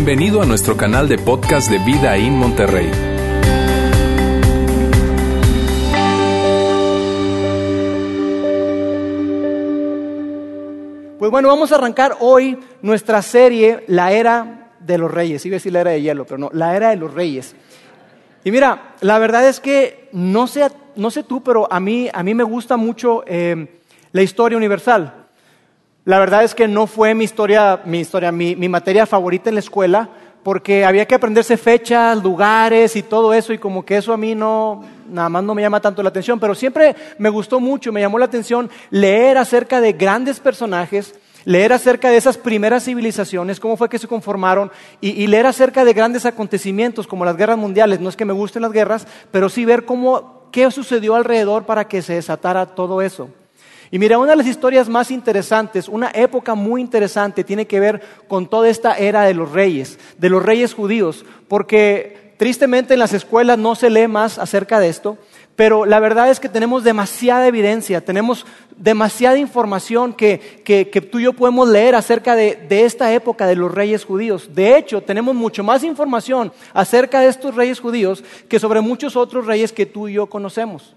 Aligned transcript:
Bienvenido 0.00 0.40
a 0.40 0.46
nuestro 0.46 0.76
canal 0.76 1.08
de 1.08 1.18
podcast 1.18 1.68
de 1.68 1.78
Vida 1.80 2.16
en 2.16 2.32
Monterrey. 2.34 2.88
Pues 11.18 11.32
bueno, 11.32 11.48
vamos 11.48 11.72
a 11.72 11.74
arrancar 11.74 12.18
hoy 12.20 12.60
nuestra 12.80 13.22
serie 13.22 13.82
La 13.88 14.12
Era 14.12 14.70
de 14.78 14.98
los 14.98 15.10
Reyes. 15.10 15.44
Iba 15.44 15.54
a 15.54 15.56
decir 15.56 15.72
la 15.72 15.80
Era 15.80 15.90
de 15.90 16.00
Hielo, 16.00 16.24
pero 16.24 16.38
no, 16.38 16.50
La 16.52 16.76
Era 16.76 16.90
de 16.90 16.96
los 16.96 17.12
Reyes. 17.12 17.56
Y 18.44 18.52
mira, 18.52 18.94
la 19.00 19.18
verdad 19.18 19.48
es 19.48 19.58
que 19.58 20.10
no 20.12 20.46
sé, 20.46 20.70
no 20.94 21.10
sé 21.10 21.24
tú, 21.24 21.42
pero 21.42 21.66
a 21.72 21.80
mí, 21.80 22.08
a 22.14 22.22
mí 22.22 22.34
me 22.34 22.44
gusta 22.44 22.76
mucho 22.76 23.24
eh, 23.26 23.80
la 24.12 24.22
historia 24.22 24.56
universal. 24.56 25.27
La 26.08 26.18
verdad 26.18 26.42
es 26.42 26.54
que 26.54 26.66
no 26.66 26.86
fue 26.86 27.14
mi 27.14 27.24
historia, 27.24 27.82
mi, 27.84 28.00
historia 28.00 28.32
mi, 28.32 28.56
mi 28.56 28.66
materia 28.66 29.04
favorita 29.04 29.50
en 29.50 29.56
la 29.56 29.60
escuela, 29.60 30.08
porque 30.42 30.86
había 30.86 31.04
que 31.04 31.14
aprenderse 31.14 31.58
fechas, 31.58 32.22
lugares 32.22 32.96
y 32.96 33.02
todo 33.02 33.34
eso, 33.34 33.52
y 33.52 33.58
como 33.58 33.84
que 33.84 33.98
eso 33.98 34.14
a 34.14 34.16
mí 34.16 34.34
no, 34.34 34.82
nada 35.06 35.28
más 35.28 35.44
no 35.44 35.54
me 35.54 35.60
llama 35.60 35.82
tanto 35.82 36.02
la 36.02 36.08
atención, 36.08 36.40
pero 36.40 36.54
siempre 36.54 36.96
me 37.18 37.28
gustó 37.28 37.60
mucho, 37.60 37.92
me 37.92 38.00
llamó 38.00 38.18
la 38.18 38.24
atención 38.24 38.70
leer 38.88 39.36
acerca 39.36 39.82
de 39.82 39.92
grandes 39.92 40.40
personajes, 40.40 41.14
leer 41.44 41.74
acerca 41.74 42.08
de 42.08 42.16
esas 42.16 42.38
primeras 42.38 42.84
civilizaciones, 42.84 43.60
cómo 43.60 43.76
fue 43.76 43.90
que 43.90 43.98
se 43.98 44.08
conformaron, 44.08 44.72
y, 45.02 45.10
y, 45.10 45.26
leer 45.26 45.44
acerca 45.44 45.84
de 45.84 45.92
grandes 45.92 46.24
acontecimientos 46.24 47.06
como 47.06 47.26
las 47.26 47.36
guerras 47.36 47.58
mundiales. 47.58 48.00
No 48.00 48.08
es 48.08 48.16
que 48.16 48.24
me 48.24 48.32
gusten 48.32 48.62
las 48.62 48.72
guerras, 48.72 49.06
pero 49.30 49.50
sí 49.50 49.66
ver 49.66 49.84
cómo, 49.84 50.48
qué 50.52 50.70
sucedió 50.70 51.16
alrededor 51.16 51.66
para 51.66 51.86
que 51.86 52.00
se 52.00 52.14
desatara 52.14 52.64
todo 52.64 53.02
eso. 53.02 53.28
Y 53.90 53.98
mira, 53.98 54.18
una 54.18 54.32
de 54.32 54.36
las 54.36 54.46
historias 54.46 54.88
más 54.88 55.10
interesantes, 55.10 55.88
una 55.88 56.10
época 56.14 56.54
muy 56.54 56.80
interesante, 56.80 57.44
tiene 57.44 57.66
que 57.66 57.80
ver 57.80 58.02
con 58.28 58.48
toda 58.48 58.68
esta 58.68 58.96
era 58.98 59.22
de 59.22 59.34
los 59.34 59.52
reyes, 59.52 59.98
de 60.18 60.28
los 60.28 60.42
reyes 60.42 60.74
judíos, 60.74 61.24
porque 61.48 62.34
tristemente 62.36 62.94
en 62.94 63.00
las 63.00 63.14
escuelas 63.14 63.58
no 63.58 63.74
se 63.74 63.90
lee 63.90 64.06
más 64.06 64.38
acerca 64.38 64.78
de 64.78 64.88
esto, 64.88 65.16
pero 65.56 65.86
la 65.86 65.98
verdad 65.98 66.30
es 66.30 66.38
que 66.38 66.48
tenemos 66.48 66.84
demasiada 66.84 67.48
evidencia, 67.48 68.00
tenemos 68.00 68.46
demasiada 68.76 69.38
información 69.38 70.12
que, 70.12 70.62
que, 70.64 71.00
tú 71.00 71.18
y 71.18 71.24
yo 71.24 71.32
podemos 71.32 71.68
leer 71.68 71.96
acerca 71.96 72.36
de, 72.36 72.54
de, 72.68 72.84
esta 72.84 73.12
época 73.12 73.46
de 73.46 73.56
los 73.56 73.74
reyes 73.74 74.04
judíos. 74.04 74.50
De 74.54 74.76
hecho, 74.78 75.00
tenemos 75.00 75.34
mucho 75.34 75.64
más 75.64 75.82
información 75.82 76.52
acerca 76.72 77.20
de 77.20 77.26
estos 77.26 77.56
reyes 77.56 77.80
judíos 77.80 78.22
que 78.48 78.60
sobre 78.60 78.80
muchos 78.80 79.16
otros 79.16 79.46
reyes 79.46 79.72
que 79.72 79.84
tú 79.84 80.06
y 80.06 80.12
yo 80.12 80.26
conocemos. 80.26 80.94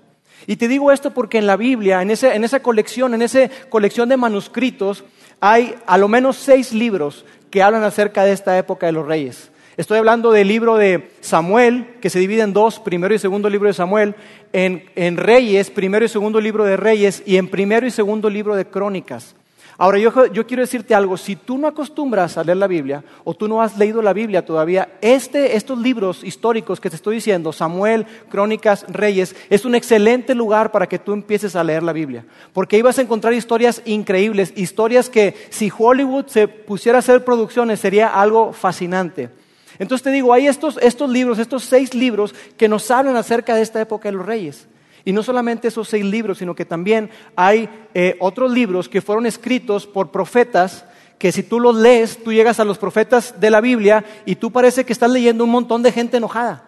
Y 0.47 0.55
te 0.55 0.67
digo 0.67 0.91
esto 0.91 1.11
porque 1.11 1.37
en 1.37 1.47
la 1.47 1.57
Biblia, 1.57 2.01
en, 2.01 2.11
ese, 2.11 2.35
en 2.35 2.43
esa 2.43 2.61
colección, 2.61 3.13
en 3.13 3.21
esa 3.21 3.49
colección 3.69 4.09
de 4.09 4.17
manuscritos, 4.17 5.03
hay 5.39 5.75
a 5.85 5.97
lo 5.97 6.07
menos 6.07 6.37
seis 6.37 6.73
libros 6.73 7.25
que 7.49 7.61
hablan 7.61 7.83
acerca 7.83 8.23
de 8.23 8.31
esta 8.31 8.57
época 8.57 8.85
de 8.85 8.91
los 8.91 9.05
reyes. 9.05 9.51
Estoy 9.77 9.97
hablando 9.97 10.31
del 10.31 10.47
libro 10.47 10.75
de 10.75 11.11
Samuel, 11.21 11.95
que 12.01 12.09
se 12.09 12.19
divide 12.19 12.41
en 12.41 12.53
dos, 12.53 12.79
primero 12.79 13.13
y 13.13 13.19
segundo 13.19 13.49
libro 13.49 13.67
de 13.67 13.73
Samuel, 13.73 14.15
en, 14.53 14.83
en 14.95 15.17
Reyes, 15.17 15.69
primero 15.69 16.05
y 16.05 16.09
segundo 16.09 16.41
libro 16.41 16.65
de 16.65 16.77
Reyes, 16.77 17.23
y 17.25 17.37
en 17.37 17.47
primero 17.47 17.87
y 17.87 17.91
segundo 17.91 18.29
libro 18.29 18.55
de 18.55 18.65
Crónicas. 18.65 19.35
Ahora, 19.81 19.97
yo, 19.97 20.13
quiero 20.45 20.61
decirte 20.61 20.93
algo, 20.93 21.17
si 21.17 21.35
tú 21.35 21.57
no 21.57 21.67
acostumbras 21.67 22.37
a 22.37 22.43
leer 22.43 22.57
la 22.57 22.67
Biblia 22.67 23.03
o 23.23 23.33
tú 23.33 23.47
no 23.47 23.63
has 23.63 23.79
leído 23.79 24.03
la 24.03 24.13
Biblia 24.13 24.45
todavía, 24.45 24.99
este, 25.01 25.55
estos 25.55 25.79
libros 25.79 26.23
históricos 26.23 26.79
que 26.79 26.91
te 26.91 26.97
estoy 26.97 27.15
diciendo, 27.15 27.51
Samuel, 27.51 28.05
Crónicas, 28.29 28.85
Reyes, 28.89 29.35
es 29.49 29.65
un 29.65 29.73
excelente 29.73 30.35
lugar 30.35 30.71
para 30.71 30.87
que 30.87 30.99
tú 30.99 31.13
empieces 31.13 31.55
a 31.55 31.63
leer 31.63 31.81
la 31.81 31.93
Biblia. 31.93 32.23
Porque 32.53 32.83
vas 32.83 32.99
a 32.99 33.01
encontrar 33.01 33.33
historias 33.33 33.81
increíbles, 33.85 34.53
historias 34.55 35.09
que 35.09 35.33
si 35.49 35.71
Hollywood 35.75 36.27
se 36.27 36.47
pusiera 36.47 36.99
a 36.99 36.99
hacer 36.99 37.25
producciones 37.25 37.79
sería 37.79 38.09
algo 38.09 38.53
fascinante. 38.53 39.31
Entonces 39.79 40.03
te 40.03 40.11
digo, 40.11 40.31
hay 40.31 40.45
estos, 40.45 40.77
estos 40.79 41.09
libros, 41.09 41.39
estos 41.39 41.63
seis 41.63 41.95
libros 41.95 42.35
que 42.55 42.69
nos 42.69 42.91
hablan 42.91 43.15
acerca 43.15 43.55
de 43.55 43.63
esta 43.63 43.81
época 43.81 44.09
de 44.09 44.15
los 44.15 44.27
reyes. 44.27 44.67
Y 45.03 45.13
no 45.13 45.23
solamente 45.23 45.67
esos 45.67 45.87
seis 45.87 46.05
libros, 46.05 46.37
sino 46.37 46.55
que 46.55 46.65
también 46.65 47.09
hay 47.35 47.69
eh, 47.93 48.15
otros 48.19 48.51
libros 48.51 48.87
que 48.87 49.01
fueron 49.01 49.25
escritos 49.25 49.87
por 49.87 50.11
profetas 50.11 50.85
que 51.17 51.31
si 51.31 51.43
tú 51.43 51.59
los 51.59 51.75
lees, 51.75 52.23
tú 52.23 52.33
llegas 52.33 52.59
a 52.59 52.65
los 52.65 52.79
profetas 52.79 53.39
de 53.39 53.51
la 53.51 53.61
Biblia 53.61 54.03
y 54.25 54.35
tú 54.35 54.51
parece 54.51 54.83
que 54.85 54.93
estás 54.93 55.11
leyendo 55.11 55.43
un 55.43 55.51
montón 55.51 55.83
de 55.83 55.91
gente 55.91 56.17
enojada. 56.17 56.63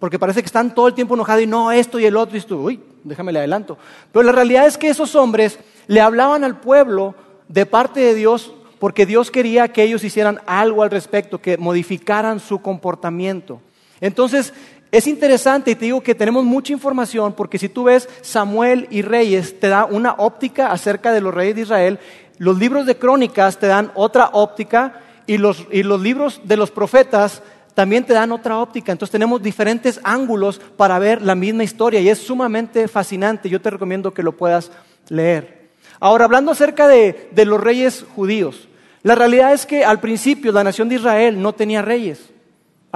Porque 0.00 0.18
parece 0.18 0.42
que 0.42 0.46
están 0.46 0.74
todo 0.74 0.88
el 0.88 0.94
tiempo 0.94 1.14
enojados 1.14 1.42
y 1.42 1.46
no, 1.46 1.70
esto 1.70 1.98
y 2.00 2.04
el 2.04 2.16
otro, 2.16 2.36
y 2.36 2.40
tú, 2.40 2.56
uy, 2.58 2.80
déjame 3.04 3.32
le 3.32 3.38
adelanto. 3.38 3.78
Pero 4.12 4.24
la 4.24 4.32
realidad 4.32 4.66
es 4.66 4.76
que 4.76 4.88
esos 4.88 5.14
hombres 5.14 5.58
le 5.86 6.00
hablaban 6.00 6.42
al 6.42 6.58
pueblo 6.58 7.14
de 7.48 7.64
parte 7.64 8.00
de 8.00 8.14
Dios 8.14 8.52
porque 8.78 9.06
Dios 9.06 9.30
quería 9.30 9.68
que 9.68 9.84
ellos 9.84 10.04
hicieran 10.04 10.40
algo 10.46 10.82
al 10.82 10.90
respecto, 10.90 11.40
que 11.40 11.56
modificaran 11.56 12.40
su 12.40 12.60
comportamiento. 12.60 13.60
Entonces, 14.00 14.52
es 14.96 15.06
interesante 15.06 15.72
y 15.72 15.74
te 15.74 15.84
digo 15.84 16.00
que 16.00 16.14
tenemos 16.14 16.42
mucha 16.42 16.72
información 16.72 17.34
porque 17.34 17.58
si 17.58 17.68
tú 17.68 17.84
ves 17.84 18.08
Samuel 18.22 18.86
y 18.90 19.02
Reyes 19.02 19.60
te 19.60 19.68
da 19.68 19.84
una 19.84 20.14
óptica 20.14 20.72
acerca 20.72 21.12
de 21.12 21.20
los 21.20 21.34
reyes 21.34 21.54
de 21.54 21.60
Israel, 21.60 21.98
los 22.38 22.58
libros 22.58 22.86
de 22.86 22.96
crónicas 22.96 23.58
te 23.58 23.66
dan 23.66 23.92
otra 23.94 24.30
óptica 24.32 25.02
y 25.26 25.36
los, 25.36 25.66
y 25.70 25.82
los 25.82 26.00
libros 26.00 26.40
de 26.44 26.56
los 26.56 26.70
profetas 26.70 27.42
también 27.74 28.04
te 28.04 28.14
dan 28.14 28.32
otra 28.32 28.56
óptica. 28.56 28.90
Entonces 28.90 29.12
tenemos 29.12 29.42
diferentes 29.42 30.00
ángulos 30.02 30.62
para 30.78 30.98
ver 30.98 31.20
la 31.20 31.34
misma 31.34 31.62
historia 31.62 32.00
y 32.00 32.08
es 32.08 32.16
sumamente 32.16 32.88
fascinante. 32.88 33.50
Yo 33.50 33.60
te 33.60 33.68
recomiendo 33.68 34.14
que 34.14 34.22
lo 34.22 34.32
puedas 34.32 34.72
leer. 35.10 35.68
Ahora, 36.00 36.24
hablando 36.24 36.52
acerca 36.52 36.88
de, 36.88 37.28
de 37.32 37.44
los 37.44 37.60
reyes 37.60 38.06
judíos, 38.14 38.66
la 39.02 39.14
realidad 39.14 39.52
es 39.52 39.66
que 39.66 39.84
al 39.84 40.00
principio 40.00 40.52
la 40.52 40.64
nación 40.64 40.88
de 40.88 40.94
Israel 40.94 41.42
no 41.42 41.52
tenía 41.52 41.82
reyes. 41.82 42.30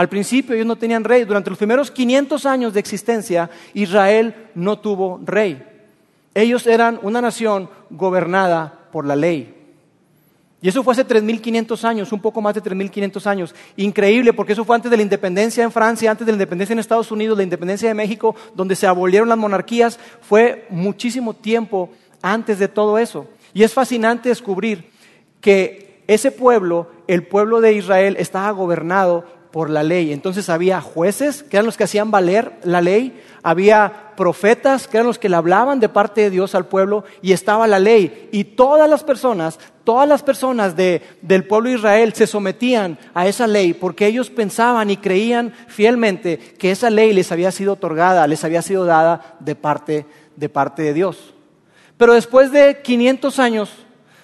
Al 0.00 0.08
principio 0.08 0.54
ellos 0.54 0.66
no 0.66 0.76
tenían 0.76 1.04
rey. 1.04 1.24
Durante 1.24 1.50
los 1.50 1.58
primeros 1.58 1.90
500 1.90 2.46
años 2.46 2.72
de 2.72 2.80
existencia, 2.80 3.50
Israel 3.74 4.34
no 4.54 4.78
tuvo 4.78 5.20
rey. 5.22 5.62
Ellos 6.32 6.66
eran 6.66 6.98
una 7.02 7.20
nación 7.20 7.68
gobernada 7.90 8.86
por 8.90 9.04
la 9.04 9.14
ley. 9.14 9.54
Y 10.62 10.70
eso 10.70 10.82
fue 10.82 10.92
hace 10.92 11.06
3.500 11.06 11.84
años, 11.84 12.12
un 12.12 12.20
poco 12.22 12.40
más 12.40 12.54
de 12.54 12.62
3.500 12.62 13.26
años. 13.26 13.54
Increíble, 13.76 14.32
porque 14.32 14.54
eso 14.54 14.64
fue 14.64 14.74
antes 14.74 14.90
de 14.90 14.96
la 14.96 15.02
independencia 15.02 15.64
en 15.64 15.70
Francia, 15.70 16.10
antes 16.10 16.24
de 16.24 16.32
la 16.32 16.36
independencia 16.36 16.72
en 16.72 16.78
Estados 16.78 17.12
Unidos, 17.12 17.36
la 17.36 17.44
independencia 17.44 17.86
de 17.86 17.94
México, 17.94 18.34
donde 18.54 18.76
se 18.76 18.86
abolieron 18.86 19.28
las 19.28 19.36
monarquías. 19.36 20.00
Fue 20.22 20.66
muchísimo 20.70 21.34
tiempo 21.34 21.90
antes 22.22 22.58
de 22.58 22.68
todo 22.68 22.96
eso. 22.96 23.26
Y 23.52 23.64
es 23.64 23.74
fascinante 23.74 24.30
descubrir 24.30 24.92
que 25.42 26.02
ese 26.06 26.32
pueblo, 26.32 26.88
el 27.06 27.26
pueblo 27.26 27.60
de 27.60 27.74
Israel, 27.74 28.16
estaba 28.18 28.50
gobernado 28.52 29.39
por 29.50 29.70
la 29.70 29.82
ley. 29.82 30.12
Entonces 30.12 30.48
había 30.48 30.80
jueces, 30.80 31.42
que 31.42 31.56
eran 31.56 31.66
los 31.66 31.76
que 31.76 31.84
hacían 31.84 32.10
valer 32.10 32.52
la 32.62 32.80
ley, 32.80 33.20
había 33.42 34.12
profetas, 34.16 34.86
que 34.86 34.98
eran 34.98 35.06
los 35.06 35.18
que 35.18 35.28
le 35.28 35.36
hablaban 35.36 35.80
de 35.80 35.88
parte 35.88 36.22
de 36.22 36.30
Dios 36.30 36.54
al 36.54 36.66
pueblo, 36.66 37.04
y 37.22 37.32
estaba 37.32 37.66
la 37.66 37.78
ley. 37.78 38.28
Y 38.32 38.44
todas 38.44 38.88
las 38.88 39.02
personas, 39.02 39.58
todas 39.84 40.08
las 40.08 40.22
personas 40.22 40.76
de, 40.76 41.02
del 41.22 41.44
pueblo 41.44 41.70
de 41.70 41.76
Israel 41.76 42.12
se 42.12 42.26
sometían 42.26 42.98
a 43.14 43.26
esa 43.26 43.46
ley 43.46 43.74
porque 43.74 44.06
ellos 44.06 44.30
pensaban 44.30 44.90
y 44.90 44.96
creían 44.96 45.52
fielmente 45.68 46.38
que 46.38 46.70
esa 46.70 46.90
ley 46.90 47.12
les 47.12 47.32
había 47.32 47.50
sido 47.50 47.72
otorgada, 47.74 48.26
les 48.26 48.44
había 48.44 48.62
sido 48.62 48.84
dada 48.84 49.36
de 49.40 49.54
parte 49.54 50.06
de, 50.36 50.48
parte 50.48 50.82
de 50.82 50.94
Dios. 50.94 51.34
Pero 51.96 52.14
después 52.14 52.52
de 52.52 52.80
500 52.82 53.38
años, 53.38 53.70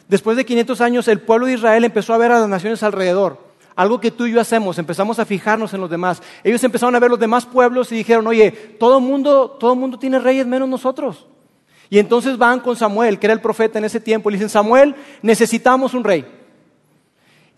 después 0.08 0.36
de 0.36 0.44
500 0.44 0.80
años, 0.80 1.08
el 1.08 1.20
pueblo 1.20 1.46
de 1.46 1.54
Israel 1.54 1.84
empezó 1.84 2.14
a 2.14 2.18
ver 2.18 2.32
a 2.32 2.38
las 2.38 2.48
naciones 2.48 2.82
alrededor 2.82 3.45
algo 3.76 4.00
que 4.00 4.10
tú 4.10 4.26
y 4.26 4.32
yo 4.32 4.40
hacemos, 4.40 4.78
empezamos 4.78 5.18
a 5.18 5.26
fijarnos 5.26 5.72
en 5.74 5.82
los 5.82 5.90
demás. 5.90 6.22
Ellos 6.42 6.64
empezaron 6.64 6.94
a 6.94 6.98
ver 6.98 7.10
los 7.10 7.20
demás 7.20 7.44
pueblos 7.44 7.92
y 7.92 7.96
dijeron, 7.96 8.26
oye, 8.26 8.50
todo 8.50 8.98
mundo, 9.00 9.50
todo 9.60 9.76
mundo 9.76 9.98
tiene 9.98 10.18
reyes 10.18 10.46
menos 10.46 10.68
nosotros. 10.68 11.26
Y 11.90 11.98
entonces 11.98 12.38
van 12.38 12.60
con 12.60 12.74
Samuel, 12.74 13.18
que 13.18 13.26
era 13.26 13.34
el 13.34 13.40
profeta 13.40 13.78
en 13.78 13.84
ese 13.84 14.00
tiempo, 14.00 14.28
y 14.28 14.32
le 14.32 14.38
dicen, 14.38 14.48
Samuel, 14.48 14.94
necesitamos 15.22 15.94
un 15.94 16.04
rey. 16.04 16.24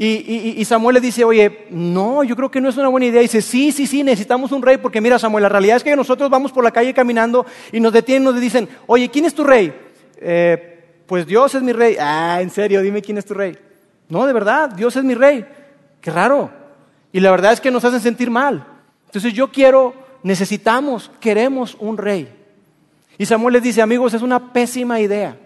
Y, 0.01 0.65
Samuel 0.65 0.95
le 0.95 1.01
dice, 1.01 1.25
oye, 1.25 1.67
no, 1.71 2.23
yo 2.23 2.37
creo 2.37 2.51
que 2.51 2.61
no 2.61 2.69
es 2.69 2.77
una 2.77 2.89
buena 2.89 3.07
idea. 3.07 3.21
Dice, 3.21 3.43
sí, 3.43 3.73
sí, 3.73 3.87
sí, 3.87 4.05
necesitamos 4.05 4.53
un 4.53 4.63
rey, 4.63 4.77
porque 4.77 5.01
mira, 5.01 5.19
Samuel, 5.19 5.43
la 5.43 5.49
realidad 5.49 5.79
es 5.79 5.85
que 5.85 5.97
nosotros 5.97 6.31
vamos 6.31 6.53
por 6.53 6.63
la 6.63 6.71
calle 6.71 6.95
caminando 6.95 7.45
y 7.73 7.81
nos 7.81 7.93
detienen 7.93 8.25
nos 8.25 8.41
dicen, 8.41 8.69
oye, 8.87 9.09
¿quién 9.09 9.25
es 9.25 9.35
tu 9.35 9.43
rey? 9.43 9.73
Eh, 10.21 11.03
pues 11.07 11.27
Dios 11.27 11.53
es 11.55 11.63
mi 11.63 11.73
rey. 11.73 11.97
Ah, 11.99 12.39
en 12.41 12.51
serio, 12.51 12.81
dime 12.81 13.03
quién 13.03 13.19
es 13.19 13.25
tu 13.25 13.35
rey. 13.35 13.57
No, 14.09 14.25
de 14.25 14.33
verdad, 14.33 14.71
Dios 14.71 14.95
es 14.95 15.03
mi 15.03 15.15
rey. 15.15 15.45
Qué 16.01 16.11
raro. 16.11 16.51
Y 17.13 17.21
la 17.21 17.31
verdad 17.31 17.53
es 17.53 17.61
que 17.61 17.71
nos 17.71 17.85
hacen 17.85 18.01
sentir 18.01 18.31
mal. 18.31 18.65
Entonces 19.07 19.33
yo 19.33 19.51
quiero, 19.51 19.95
necesitamos, 20.23 21.11
queremos 21.21 21.77
un 21.81 21.97
rey. 21.97 22.35
Y 23.17 23.27
Samuel 23.27 23.55
les 23.55 23.63
dice, 23.63 23.83
amigos, 23.83 24.15
es 24.15 24.23
una 24.23 24.53
pésima 24.53 25.01
idea, 25.01 25.37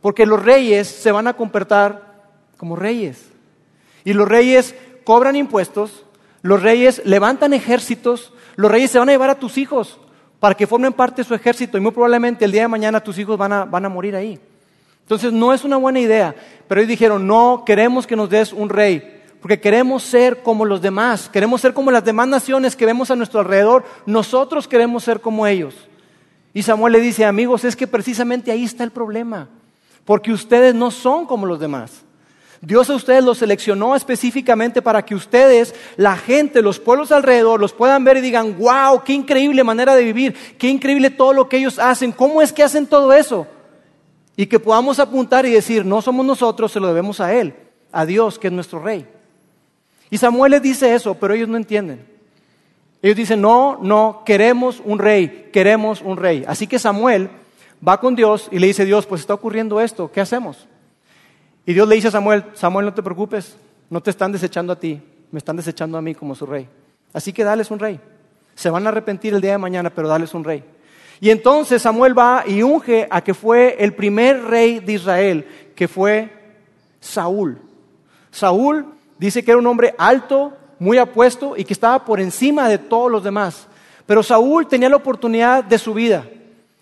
porque 0.00 0.26
los 0.26 0.42
reyes 0.42 0.88
se 0.88 1.12
van 1.12 1.28
a 1.28 1.34
comportar 1.34 2.22
como 2.56 2.76
reyes. 2.76 3.28
Y 4.04 4.12
los 4.12 4.28
reyes 4.28 4.74
cobran 5.04 5.36
impuestos, 5.36 6.04
los 6.42 6.62
reyes 6.62 7.02
levantan 7.04 7.52
ejércitos, 7.52 8.32
los 8.56 8.70
reyes 8.70 8.90
se 8.90 8.98
van 8.98 9.08
a 9.08 9.12
llevar 9.12 9.30
a 9.30 9.38
tus 9.38 9.58
hijos 9.58 10.00
para 10.40 10.54
que 10.54 10.66
formen 10.66 10.92
parte 10.92 11.22
de 11.22 11.28
su 11.28 11.34
ejército 11.34 11.76
y 11.76 11.80
muy 11.80 11.92
probablemente 11.92 12.44
el 12.44 12.52
día 12.52 12.62
de 12.62 12.68
mañana 12.68 13.00
tus 13.00 13.18
hijos 13.18 13.36
van 13.36 13.52
a, 13.52 13.64
van 13.66 13.84
a 13.84 13.90
morir 13.90 14.16
ahí. 14.16 14.40
Entonces 15.02 15.32
no 15.32 15.52
es 15.52 15.64
una 15.64 15.76
buena 15.76 16.00
idea, 16.00 16.34
pero 16.66 16.80
ellos 16.80 16.88
dijeron, 16.88 17.26
no 17.26 17.62
queremos 17.66 18.06
que 18.06 18.16
nos 18.16 18.30
des 18.30 18.52
un 18.52 18.68
rey, 18.68 19.19
Porque 19.40 19.60
queremos 19.60 20.02
ser 20.02 20.42
como 20.42 20.64
los 20.64 20.82
demás, 20.82 21.28
queremos 21.28 21.60
ser 21.60 21.72
como 21.72 21.90
las 21.90 22.04
demás 22.04 22.28
naciones 22.28 22.76
que 22.76 22.86
vemos 22.86 23.10
a 23.10 23.16
nuestro 23.16 23.40
alrededor, 23.40 23.84
nosotros 24.04 24.68
queremos 24.68 25.02
ser 25.02 25.20
como 25.20 25.46
ellos. 25.46 25.74
Y 26.52 26.62
Samuel 26.62 26.92
le 26.92 27.00
dice, 27.00 27.24
amigos, 27.24 27.64
es 27.64 27.74
que 27.74 27.86
precisamente 27.86 28.50
ahí 28.50 28.64
está 28.64 28.84
el 28.84 28.90
problema, 28.90 29.48
porque 30.04 30.32
ustedes 30.32 30.74
no 30.74 30.90
son 30.90 31.26
como 31.26 31.46
los 31.46 31.58
demás. 31.58 32.04
Dios 32.60 32.90
a 32.90 32.94
ustedes 32.94 33.24
los 33.24 33.38
seleccionó 33.38 33.96
específicamente 33.96 34.82
para 34.82 35.02
que 35.02 35.14
ustedes, 35.14 35.74
la 35.96 36.16
gente, 36.16 36.60
los 36.60 36.78
pueblos 36.78 37.10
alrededor, 37.10 37.58
los 37.58 37.72
puedan 37.72 38.04
ver 38.04 38.18
y 38.18 38.20
digan, 38.20 38.58
wow, 38.58 39.02
qué 39.02 39.14
increíble 39.14 39.64
manera 39.64 39.94
de 39.94 40.04
vivir, 40.04 40.34
qué 40.58 40.68
increíble 40.68 41.08
todo 41.08 41.32
lo 41.32 41.48
que 41.48 41.56
ellos 41.56 41.78
hacen, 41.78 42.12
cómo 42.12 42.42
es 42.42 42.52
que 42.52 42.62
hacen 42.62 42.86
todo 42.86 43.14
eso. 43.14 43.46
Y 44.36 44.46
que 44.46 44.60
podamos 44.60 44.98
apuntar 44.98 45.46
y 45.46 45.52
decir, 45.52 45.86
no 45.86 46.02
somos 46.02 46.26
nosotros, 46.26 46.70
se 46.70 46.80
lo 46.80 46.88
debemos 46.88 47.20
a 47.20 47.32
Él, 47.32 47.54
a 47.90 48.04
Dios, 48.04 48.38
que 48.38 48.48
es 48.48 48.52
nuestro 48.52 48.82
Rey. 48.82 49.06
Y 50.10 50.18
Samuel 50.18 50.52
les 50.52 50.62
dice 50.62 50.94
eso, 50.94 51.14
pero 51.14 51.34
ellos 51.34 51.48
no 51.48 51.56
entienden. 51.56 52.04
Ellos 53.02 53.16
dicen, 53.16 53.40
no, 53.40 53.78
no, 53.80 54.22
queremos 54.26 54.82
un 54.84 54.98
rey, 54.98 55.48
queremos 55.52 56.02
un 56.02 56.16
rey. 56.16 56.44
Así 56.46 56.66
que 56.66 56.78
Samuel 56.78 57.30
va 57.86 57.98
con 57.98 58.14
Dios 58.14 58.48
y 58.50 58.58
le 58.58 58.66
dice, 58.66 58.84
Dios, 58.84 59.06
pues 59.06 59.22
está 59.22 59.34
ocurriendo 59.34 59.80
esto, 59.80 60.10
¿qué 60.12 60.20
hacemos? 60.20 60.66
Y 61.64 61.72
Dios 61.72 61.88
le 61.88 61.94
dice 61.94 62.08
a 62.08 62.10
Samuel, 62.10 62.44
Samuel, 62.54 62.86
no 62.86 62.94
te 62.94 63.02
preocupes, 63.02 63.56
no 63.88 64.02
te 64.02 64.10
están 64.10 64.32
desechando 64.32 64.72
a 64.72 64.78
ti, 64.78 65.00
me 65.30 65.38
están 65.38 65.56
desechando 65.56 65.96
a 65.96 66.02
mí 66.02 66.14
como 66.14 66.34
su 66.34 66.44
rey. 66.44 66.68
Así 67.12 67.32
que 67.32 67.44
dales 67.44 67.70
un 67.70 67.78
rey. 67.78 68.00
Se 68.54 68.68
van 68.68 68.84
a 68.86 68.90
arrepentir 68.90 69.32
el 69.32 69.40
día 69.40 69.52
de 69.52 69.58
mañana, 69.58 69.90
pero 69.90 70.08
dales 70.08 70.34
un 70.34 70.44
rey. 70.44 70.62
Y 71.20 71.30
entonces 71.30 71.82
Samuel 71.82 72.18
va 72.18 72.44
y 72.46 72.62
unge 72.62 73.06
a 73.10 73.22
que 73.22 73.34
fue 73.34 73.76
el 73.78 73.94
primer 73.94 74.42
rey 74.44 74.80
de 74.80 74.94
Israel, 74.94 75.46
que 75.74 75.86
fue 75.86 76.30
Saúl. 76.98 77.58
Saúl 78.30 78.86
dice 79.20 79.44
que 79.44 79.50
era 79.50 79.58
un 79.58 79.66
hombre 79.66 79.94
alto, 79.98 80.54
muy 80.78 80.96
apuesto 80.96 81.54
y 81.56 81.64
que 81.64 81.74
estaba 81.74 82.04
por 82.04 82.20
encima 82.20 82.68
de 82.68 82.78
todos 82.78 83.12
los 83.12 83.22
demás. 83.22 83.68
Pero 84.06 84.22
Saúl 84.22 84.66
tenía 84.66 84.88
la 84.88 84.96
oportunidad 84.96 85.62
de 85.62 85.78
su 85.78 85.92
vida 85.92 86.26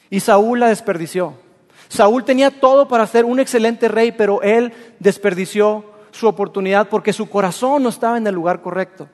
y 0.08 0.20
Saúl 0.20 0.60
la 0.60 0.68
desperdició. 0.68 1.34
Saúl 1.88 2.24
tenía 2.24 2.50
todo 2.50 2.86
para 2.86 3.06
ser 3.06 3.24
un 3.24 3.40
excelente 3.40 3.88
rey, 3.88 4.12
pero 4.12 4.40
él 4.40 4.72
desperdició 5.00 5.84
su 6.12 6.28
oportunidad 6.28 6.88
porque 6.88 7.12
su 7.12 7.28
corazón 7.28 7.82
no 7.82 7.88
estaba 7.88 8.16
en 8.16 8.26
el 8.26 8.34
lugar 8.34 8.62
correcto. 8.62 9.08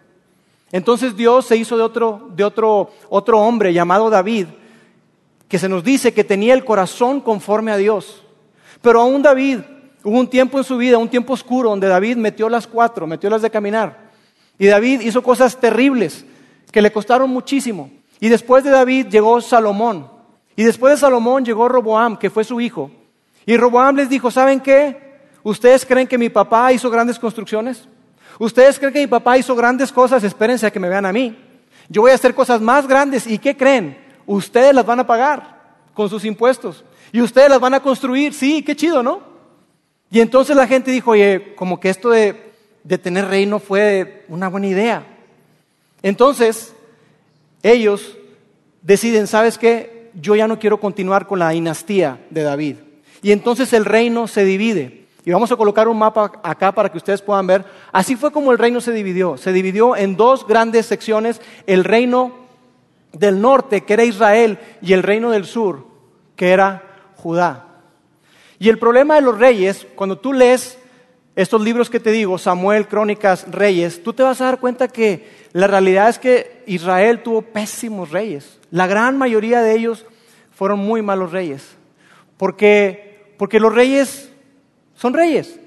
Entonces 0.70 1.16
Dios 1.16 1.46
se 1.46 1.56
hizo 1.56 1.76
de 1.78 1.82
otro, 1.82 2.28
de 2.34 2.44
otro, 2.44 2.90
otro 3.08 3.40
hombre 3.40 3.72
llamado 3.72 4.10
David, 4.10 4.48
que 5.48 5.58
se 5.58 5.68
nos 5.68 5.82
dice 5.82 6.12
que 6.12 6.24
tenía 6.24 6.52
el 6.52 6.64
corazón 6.64 7.20
conforme 7.20 7.72
a 7.72 7.76
Dios. 7.78 8.22
Pero 8.82 9.00
aún 9.00 9.22
David, 9.22 9.60
hubo 10.04 10.20
un 10.20 10.28
tiempo 10.28 10.58
en 10.58 10.64
su 10.64 10.76
vida, 10.76 10.98
un 10.98 11.08
tiempo 11.08 11.32
oscuro, 11.32 11.70
donde 11.70 11.88
David 11.88 12.16
metió 12.16 12.48
las 12.48 12.66
cuatro, 12.66 13.06
metió 13.06 13.28
las 13.30 13.42
de 13.42 13.50
caminar. 13.50 14.10
Y 14.58 14.66
David 14.66 15.00
hizo 15.00 15.22
cosas 15.22 15.58
terribles 15.58 16.24
que 16.70 16.82
le 16.82 16.92
costaron 16.92 17.30
muchísimo. 17.30 17.90
Y 18.20 18.28
después 18.28 18.62
de 18.62 18.70
David 18.70 19.08
llegó 19.08 19.40
Salomón. 19.40 20.08
Y 20.56 20.62
después 20.62 20.92
de 20.92 20.98
Salomón 20.98 21.44
llegó 21.44 21.68
Roboam, 21.68 22.16
que 22.16 22.30
fue 22.30 22.44
su 22.44 22.60
hijo. 22.60 22.90
Y 23.46 23.56
Roboam 23.56 23.96
les 23.96 24.08
dijo, 24.08 24.30
¿saben 24.30 24.60
qué? 24.60 25.18
¿Ustedes 25.42 25.84
creen 25.84 26.06
que 26.06 26.18
mi 26.18 26.28
papá 26.28 26.72
hizo 26.72 26.90
grandes 26.90 27.18
construcciones? 27.18 27.88
¿Ustedes 28.38 28.78
creen 28.78 28.92
que 28.92 29.00
mi 29.00 29.06
papá 29.06 29.36
hizo 29.36 29.54
grandes 29.54 29.92
cosas? 29.92 30.22
Espérense 30.24 30.66
a 30.66 30.70
que 30.70 30.80
me 30.80 30.88
vean 30.88 31.06
a 31.06 31.12
mí. 31.12 31.36
Yo 31.88 32.02
voy 32.02 32.12
a 32.12 32.14
hacer 32.14 32.34
cosas 32.34 32.60
más 32.60 32.86
grandes. 32.86 33.26
¿Y 33.26 33.38
qué 33.38 33.56
creen? 33.56 33.98
Ustedes 34.26 34.74
las 34.74 34.86
van 34.86 35.00
a 35.00 35.06
pagar 35.06 35.62
con 35.92 36.08
sus 36.08 36.24
impuestos. 36.24 36.84
Y 37.12 37.20
ustedes 37.20 37.50
las 37.50 37.60
van 37.60 37.74
a 37.74 37.80
construir. 37.80 38.32
Sí, 38.32 38.62
qué 38.62 38.74
chido, 38.74 39.02
¿no? 39.02 39.33
Y 40.14 40.20
entonces 40.20 40.56
la 40.56 40.66
gente 40.66 40.90
dijo, 40.90 41.10
oye, 41.10 41.54
como 41.56 41.78
que 41.78 41.90
esto 41.90 42.08
de 42.08 42.54
de 42.84 42.98
tener 42.98 43.26
reino 43.26 43.58
fue 43.58 44.24
una 44.28 44.48
buena 44.48 44.68
idea. 44.68 45.06
Entonces, 46.02 46.74
ellos 47.62 48.16
deciden, 48.82 49.26
¿sabes 49.26 49.58
qué? 49.58 50.10
Yo 50.14 50.36
ya 50.36 50.46
no 50.46 50.58
quiero 50.58 50.78
continuar 50.78 51.26
con 51.26 51.38
la 51.38 51.48
dinastía 51.48 52.20
de 52.30 52.42
David. 52.42 52.76
Y 53.22 53.32
entonces 53.32 53.72
el 53.72 53.86
reino 53.86 54.28
se 54.28 54.44
divide. 54.44 55.06
Y 55.24 55.32
vamos 55.32 55.50
a 55.50 55.56
colocar 55.56 55.88
un 55.88 55.98
mapa 55.98 56.32
acá 56.42 56.72
para 56.72 56.92
que 56.92 56.98
ustedes 56.98 57.22
puedan 57.22 57.46
ver. 57.46 57.64
Así 57.90 58.16
fue 58.16 58.30
como 58.30 58.52
el 58.52 58.58
reino 58.58 58.82
se 58.82 58.92
dividió. 58.92 59.38
Se 59.38 59.52
dividió 59.52 59.96
en 59.96 60.16
dos 60.16 60.46
grandes 60.46 60.84
secciones. 60.84 61.40
El 61.66 61.84
reino 61.84 62.32
del 63.12 63.40
norte, 63.40 63.84
que 63.84 63.94
era 63.94 64.04
Israel, 64.04 64.58
y 64.82 64.92
el 64.92 65.02
reino 65.02 65.30
del 65.30 65.46
sur, 65.46 65.86
que 66.36 66.50
era 66.50 66.82
Judá. 67.16 67.73
Y 68.64 68.70
el 68.70 68.78
problema 68.78 69.16
de 69.16 69.20
los 69.20 69.36
reyes, 69.36 69.86
cuando 69.94 70.16
tú 70.16 70.32
lees 70.32 70.78
estos 71.36 71.60
libros 71.60 71.90
que 71.90 72.00
te 72.00 72.12
digo, 72.12 72.38
Samuel, 72.38 72.88
Crónicas, 72.88 73.44
Reyes, 73.50 74.02
tú 74.02 74.14
te 74.14 74.22
vas 74.22 74.40
a 74.40 74.46
dar 74.46 74.58
cuenta 74.58 74.88
que 74.88 75.28
la 75.52 75.66
realidad 75.66 76.08
es 76.08 76.18
que 76.18 76.62
Israel 76.66 77.22
tuvo 77.22 77.42
pésimos 77.42 78.10
reyes. 78.10 78.58
La 78.70 78.86
gran 78.86 79.18
mayoría 79.18 79.60
de 79.60 79.74
ellos 79.74 80.06
fueron 80.50 80.78
muy 80.78 81.02
malos 81.02 81.30
reyes. 81.30 81.76
Porque, 82.38 83.34
porque 83.36 83.60
los 83.60 83.74
reyes 83.74 84.32
son 84.94 85.12
reyes. 85.12 85.60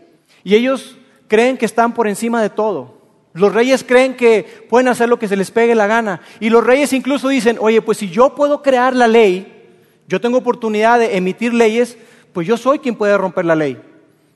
Y 0.44 0.56
ellos 0.56 0.98
creen 1.28 1.56
que 1.56 1.68
están 1.68 1.94
por 1.94 2.08
encima 2.08 2.42
de 2.42 2.50
todo. 2.50 2.98
Los 3.34 3.54
reyes 3.54 3.84
creen 3.84 4.16
que 4.16 4.66
pueden 4.72 4.88
hacer 4.88 5.08
lo 5.08 5.20
que 5.20 5.28
se 5.28 5.38
les 5.38 5.52
pegue 5.52 5.76
la 5.76 5.86
gana. 5.86 6.22
Y 6.40 6.50
los 6.50 6.66
reyes 6.66 6.94
incluso 6.94 7.28
dicen, 7.28 7.58
oye, 7.60 7.80
pues 7.84 8.00
si 8.00 8.10
yo 8.10 8.34
puedo 8.34 8.64
crear 8.64 8.96
la 8.96 9.08
ley, 9.08 9.54
yo 10.08 10.20
tengo 10.20 10.40
oportunidad 10.40 10.98
de 10.98 11.16
emitir 11.16 11.54
leyes, 11.54 11.96
pues 12.38 12.46
yo 12.46 12.56
soy 12.56 12.78
quien 12.78 12.94
puede 12.94 13.18
romper 13.18 13.46
la 13.46 13.56
ley. 13.56 13.82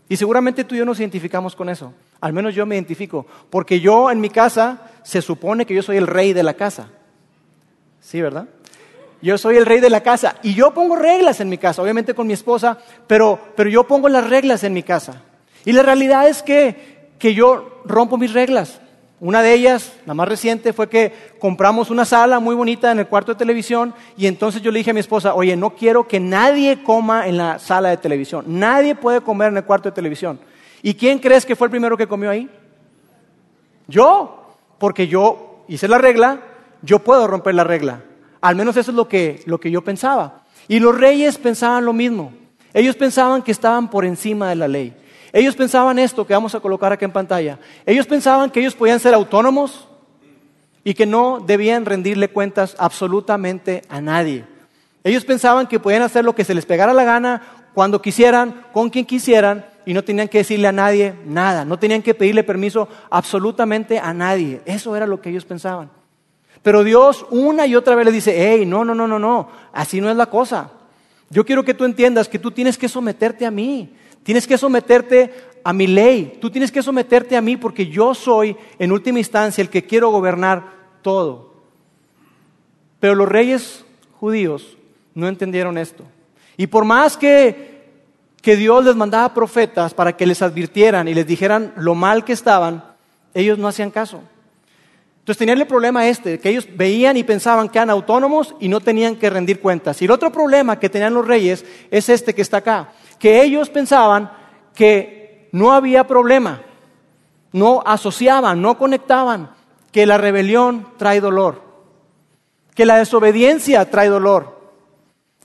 Y 0.09 0.18
seguramente 0.18 0.63
tú 0.63 0.74
y 0.74 0.80
yo 0.80 0.86
nos 0.86 1.00
identificamos 1.00 1.56
con 1.56 1.69
eso. 1.69 1.94
Al 2.19 2.33
menos 2.33 2.56
yo 2.56 2.65
me 2.65 2.74
identifico. 2.74 3.27
Porque 3.51 3.80
yo 3.80 4.09
en 4.09 4.19
mi 4.19 4.31
casa 4.31 4.89
se 5.03 5.21
supone 5.21 5.68
que 5.68 5.75
yo 5.75 5.83
soy 5.83 5.98
el 5.98 6.07
rey 6.07 6.33
de 6.33 6.42
la 6.42 6.56
casa. 6.56 6.89
¿Sí, 8.00 8.19
verdad? 8.19 8.48
Yo 9.21 9.38
soy 9.38 9.57
el 9.57 9.68
rey 9.68 9.80
de 9.81 9.92
la 9.92 10.01
casa. 10.01 10.38
Y 10.42 10.56
yo 10.56 10.74
pongo 10.74 10.95
reglas 10.95 11.42
en 11.42 11.50
mi 11.50 11.59
casa, 11.59 11.83
obviamente 11.83 12.15
con 12.15 12.25
mi 12.25 12.33
esposa, 12.33 12.80
pero, 13.06 13.39
pero 13.56 13.69
yo 13.69 13.86
pongo 13.86 14.09
las 14.09 14.27
reglas 14.27 14.63
en 14.63 14.74
mi 14.74 14.81
casa. 14.81 15.21
Y 15.63 15.71
la 15.71 15.83
realidad 15.83 16.27
es 16.27 16.42
que, 16.42 17.12
que 17.19 17.36
yo 17.36 17.83
rompo 17.86 18.18
mis 18.18 18.33
reglas. 18.33 18.81
Una 19.21 19.44
de 19.44 19.53
ellas, 19.53 19.94
la 20.07 20.15
más 20.15 20.27
reciente, 20.27 20.73
fue 20.73 20.89
que 20.89 21.13
compramos 21.39 21.91
una 21.91 22.06
sala 22.06 22.39
muy 22.39 22.56
bonita 22.56 22.91
en 22.91 22.97
el 22.97 23.07
cuarto 23.07 23.31
de 23.31 23.38
televisión 23.38 23.94
y 24.18 24.25
entonces 24.25 24.63
yo 24.63 24.71
le 24.71 24.79
dije 24.79 24.89
a 24.89 24.95
mi 24.95 25.00
esposa, 25.00 25.35
oye, 25.35 25.56
no 25.56 25.75
quiero 25.75 26.07
que 26.07 26.19
nadie 26.19 26.81
coma 26.81 27.27
en 27.27 27.38
la 27.38 27.59
sala 27.59 27.89
de 27.89 27.97
televisión. 27.97 28.45
Nadie 28.47 28.95
puede 28.95 29.21
comer 29.21 29.50
en 29.50 29.57
el 29.57 29.63
cuarto 29.63 29.89
de 29.89 29.95
televisión. 29.95 30.39
¿Y 30.81 30.95
quién 30.95 31.19
crees 31.19 31.45
que 31.45 31.56
fue 31.56 31.68
el 31.68 31.71
primero 31.71 31.95
que 31.95 32.07
comió 32.07 32.31
ahí? 32.31 32.50
Yo, 33.88 34.57
porque 34.79 35.07
yo 35.07 35.65
hice 35.67 35.88
la 35.88 36.00
regla, 36.00 36.39
yo 36.81 36.98
puedo 36.98 37.27
romper 37.27 37.53
la 37.53 37.63
regla. 37.63 38.01
Al 38.41 38.55
menos 38.55 38.75
eso 38.75 38.89
es 38.89 38.98
lo 38.98 39.07
que, 39.07 39.43
lo 39.46 39.60
que 39.60 39.69
yo 39.69 39.84
pensaba. 39.84 40.46
Y 40.67 40.79
los 40.79 40.98
reyes 40.98 41.38
pensaban 41.38 41.86
lo 41.86 41.93
mismo. 41.93 42.34
Ellos 42.74 42.96
pensaban 42.96 43.43
que 43.43 43.51
estaban 43.51 43.88
por 43.88 44.03
encima 44.03 44.50
de 44.50 44.55
la 44.55 44.67
ley. 44.67 44.96
Ellos 45.33 45.55
pensaban 45.55 45.97
esto 46.00 46.27
que 46.27 46.33
vamos 46.33 46.53
a 46.55 46.59
colocar 46.59 46.91
aquí 46.91 47.05
en 47.05 47.11
pantalla. 47.11 47.59
Ellos 47.85 48.05
pensaban 48.05 48.50
que 48.50 48.59
ellos 48.59 48.75
podían 48.75 49.00
ser 49.00 49.13
autónomos 49.13 49.88
y 50.83 50.93
que 50.93 51.05
no 51.05 51.39
debían 51.39 51.85
rendirle 51.85 52.29
cuentas 52.29 52.75
absolutamente 52.77 53.83
a 53.88 54.01
nadie. 54.01 54.45
Ellos 55.03 55.25
pensaban 55.25 55.67
que 55.67 55.79
podían 55.79 56.01
hacer 56.01 56.25
lo 56.25 56.35
que 56.35 56.43
se 56.43 56.53
les 56.53 56.65
pegara 56.65 56.93
la 56.93 57.03
gana, 57.03 57.41
cuando 57.73 58.01
quisieran, 58.01 58.65
con 58.73 58.89
quien 58.89 59.05
quisieran, 59.05 59.65
y 59.85 59.93
no 59.93 60.03
tenían 60.03 60.27
que 60.27 60.39
decirle 60.39 60.67
a 60.67 60.71
nadie 60.71 61.15
nada, 61.25 61.65
no 61.65 61.79
tenían 61.79 62.01
que 62.01 62.13
pedirle 62.13 62.43
permiso 62.43 62.88
absolutamente 63.09 63.97
a 64.00 64.13
nadie. 64.13 64.61
Eso 64.65 64.95
era 64.95 65.07
lo 65.07 65.21
que 65.21 65.29
ellos 65.29 65.45
pensaban. 65.45 65.89
Pero 66.61 66.83
Dios 66.83 67.25
una 67.31 67.65
y 67.65 67.75
otra 67.75 67.95
vez 67.95 68.05
le 68.05 68.11
dice, 68.11 68.35
hey, 68.38 68.65
no, 68.65 68.85
no, 68.85 68.93
no, 68.93 69.07
no, 69.07 69.17
no, 69.17 69.50
así 69.73 70.00
no 70.00 70.09
es 70.11 70.15
la 70.15 70.27
cosa. 70.27 70.71
Yo 71.29 71.45
quiero 71.45 71.63
que 71.63 71.73
tú 71.73 71.85
entiendas 71.85 72.27
que 72.27 72.38
tú 72.38 72.51
tienes 72.51 72.77
que 72.77 72.89
someterte 72.89 73.45
a 73.45 73.51
mí. 73.51 73.95
Tienes 74.24 74.46
que 74.46 74.58
someterte 74.58 75.34
a 75.63 75.74
mi 75.74 75.88
ley. 75.88 76.38
Tú 76.40 76.50
tienes 76.50 76.72
que 76.72 76.84
someterte 76.84 77.36
a 77.36 77.42
mí 77.42 77.58
porque 77.58 77.88
yo 77.88 78.13
soy, 78.13 78.56
en 78.80 78.92
última 78.92 79.20
instancia, 79.20 79.62
el 79.62 79.70
que 79.70 79.86
quiero 79.86 80.10
gobernar 80.10 80.63
todo. 81.01 81.54
Pero 83.00 83.16
los 83.16 83.30
reyes 83.30 83.86
judíos 84.20 84.78
no 85.16 85.28
entendieron 85.28 85.78
esto. 85.78 86.04
Y 86.58 86.68
por 86.68 86.86
más 86.86 87.18
que, 87.18 87.90
que 88.42 88.56
Dios 88.56 88.86
les 88.86 88.96
mandaba 88.96 89.34
profetas 89.34 89.94
para 89.94 90.16
que 90.16 90.28
les 90.28 90.42
advirtieran 90.42 91.08
y 91.08 91.13
les 91.13 91.25
dijeran 91.25 91.74
lo 91.78 91.96
mal 91.96 92.24
que 92.24 92.34
estaban, 92.34 92.84
ellos 93.34 93.58
no 93.58 93.68
hacían 93.68 93.90
caso. 93.90 94.22
Entonces 95.20 95.38
tenían 95.38 95.60
el 95.60 95.68
problema 95.68 96.08
este, 96.08 96.40
que 96.40 96.50
ellos 96.50 96.68
veían 96.75 97.16
y 97.16 97.24
pensaban 97.24 97.70
que 97.70 97.78
eran 97.78 97.92
autónomos 97.92 98.56
y 98.60 98.68
no 98.68 98.82
tenían 98.82 99.16
que 99.16 99.30
rendir 99.30 99.60
cuentas. 99.60 100.01
Y 100.01 100.06
el 100.06 100.12
otro 100.12 100.32
problema 100.32 100.80
que 100.80 100.90
tenían 100.90 101.13
los 101.13 101.25
reyes 101.25 101.63
es 101.92 102.10
este 102.10 102.34
que 102.34 102.42
está 102.42 102.58
acá 102.58 102.92
que 103.22 103.44
ellos 103.44 103.70
pensaban 103.70 104.32
que 104.74 105.48
no 105.51 105.72
había 105.72 106.08
problema, 106.08 106.63
no 107.54 107.84
asociaban, 107.86 108.62
no 108.63 108.80
conectaban 108.80 109.51
que 109.92 110.08
la 110.08 110.18
rebelión 110.18 110.88
trae 110.98 111.22
dolor, 111.22 111.62
que 112.74 112.86
la 112.86 112.98
desobediencia 112.98 113.90
trae 113.92 114.10
dolor, 114.10 114.60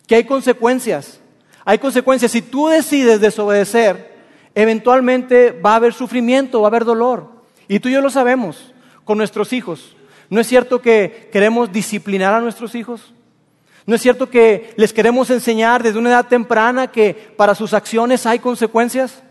que 0.06 0.14
hay 0.14 0.24
consecuencias. 0.24 1.20
Hay 1.66 1.78
consecuencias. 1.78 2.32
Si 2.32 2.40
tú 2.40 2.68
decides 2.68 3.20
desobedecer, 3.20 4.14
eventualmente 4.54 5.50
va 5.50 5.72
a 5.72 5.76
haber 5.76 5.92
sufrimiento, 5.92 6.62
va 6.62 6.68
a 6.68 6.70
haber 6.70 6.84
dolor. 6.86 7.28
Y 7.68 7.80
tú 7.80 7.88
y 7.88 7.92
yo 7.92 8.00
lo 8.00 8.08
sabemos 8.08 8.72
con 9.04 9.18
nuestros 9.18 9.52
hijos. 9.52 9.96
¿No 10.30 10.40
es 10.40 10.46
cierto 10.46 10.80
que 10.80 11.28
queremos 11.30 11.72
disciplinar 11.72 12.32
a 12.32 12.40
nuestros 12.40 12.74
hijos? 12.74 13.12
¿No 13.86 13.94
es 13.94 14.02
cierto 14.02 14.28
que 14.28 14.74
les 14.76 14.92
queremos 14.92 15.30
enseñar 15.30 15.82
desde 15.82 15.98
una 15.98 16.10
edad 16.10 16.26
temprana 16.26 16.88
que 16.88 17.14
para 17.36 17.54
sus 17.54 17.72
acciones 17.72 18.26
hay 18.26 18.40
consecuencias? 18.40 19.22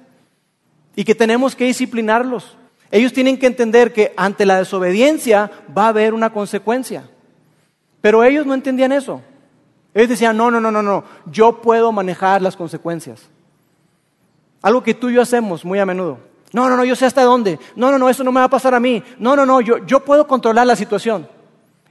Y 0.95 1.03
que 1.03 1.13
tenemos 1.13 1.55
que 1.55 1.65
disciplinarlos. 1.65 2.57
Ellos 2.89 3.11
tienen 3.11 3.37
que 3.37 3.47
entender 3.47 3.91
que 3.91 4.13
ante 4.15 4.45
la 4.45 4.57
desobediencia 4.57 5.51
va 5.77 5.85
a 5.85 5.89
haber 5.89 6.13
una 6.13 6.31
consecuencia. 6.31 7.09
Pero 7.99 8.23
ellos 8.23 8.45
no 8.45 8.53
entendían 8.53 8.93
eso. 8.93 9.21
Ellos 9.93 10.09
decían, 10.09 10.37
no, 10.37 10.49
no, 10.49 10.61
no, 10.61 10.71
no, 10.71 10.81
no, 10.81 11.03
yo 11.25 11.61
puedo 11.61 11.91
manejar 11.91 12.41
las 12.41 12.55
consecuencias. 12.55 13.23
Algo 14.61 14.83
que 14.83 14.93
tú 14.93 15.09
y 15.09 15.15
yo 15.15 15.21
hacemos 15.21 15.65
muy 15.65 15.79
a 15.79 15.85
menudo. 15.85 16.19
No, 16.53 16.69
no, 16.69 16.77
no, 16.77 16.85
yo 16.85 16.95
sé 16.95 17.05
hasta 17.05 17.23
dónde. 17.23 17.59
No, 17.75 17.91
no, 17.91 17.97
no, 17.97 18.09
eso 18.09 18.23
no 18.23 18.31
me 18.31 18.39
va 18.39 18.45
a 18.45 18.49
pasar 18.49 18.73
a 18.73 18.79
mí. 18.79 19.03
No, 19.19 19.35
no, 19.35 19.45
no, 19.45 19.59
yo, 19.59 19.85
yo 19.85 19.99
puedo 19.99 20.25
controlar 20.27 20.65
la 20.65 20.75
situación. 20.75 21.27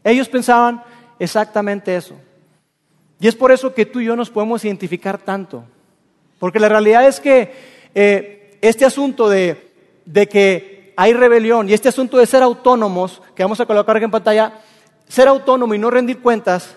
Ellos 0.03 0.29
pensaban 0.29 0.83
exactamente 1.19 1.95
eso. 1.95 2.15
Y 3.25 3.27
es 3.27 3.35
por 3.35 3.53
eso 3.53 3.73
que 3.73 3.87
tú 3.87 4.01
y 4.01 4.05
yo 4.05 4.17
nos 4.17 4.29
podemos 4.29 4.63
identificar 4.67 5.17
tanto. 5.17 5.65
Porque 6.39 6.61
la 6.61 6.69
realidad 6.69 7.09
es 7.09 7.21
que 7.21 7.55
eh, 7.95 8.59
este 8.61 8.85
asunto 8.85 9.31
de, 9.31 9.73
que 10.31 10.93
hay 10.95 11.15
rebelión 11.15 11.67
y 11.67 11.73
este 11.73 11.89
asunto 11.89 12.19
de 12.19 12.27
ser 12.27 12.43
autónomos, 12.43 13.23
que 13.35 13.43
vamos 13.43 13.59
a 13.61 13.65
colocar 13.65 13.97
aquí 13.97 14.05
en 14.05 14.11
pantalla, 14.11 14.61
ser 15.09 15.27
autónomo 15.27 15.73
y 15.73 15.79
no 15.79 15.89
rendir 15.89 16.21
cuentas 16.21 16.77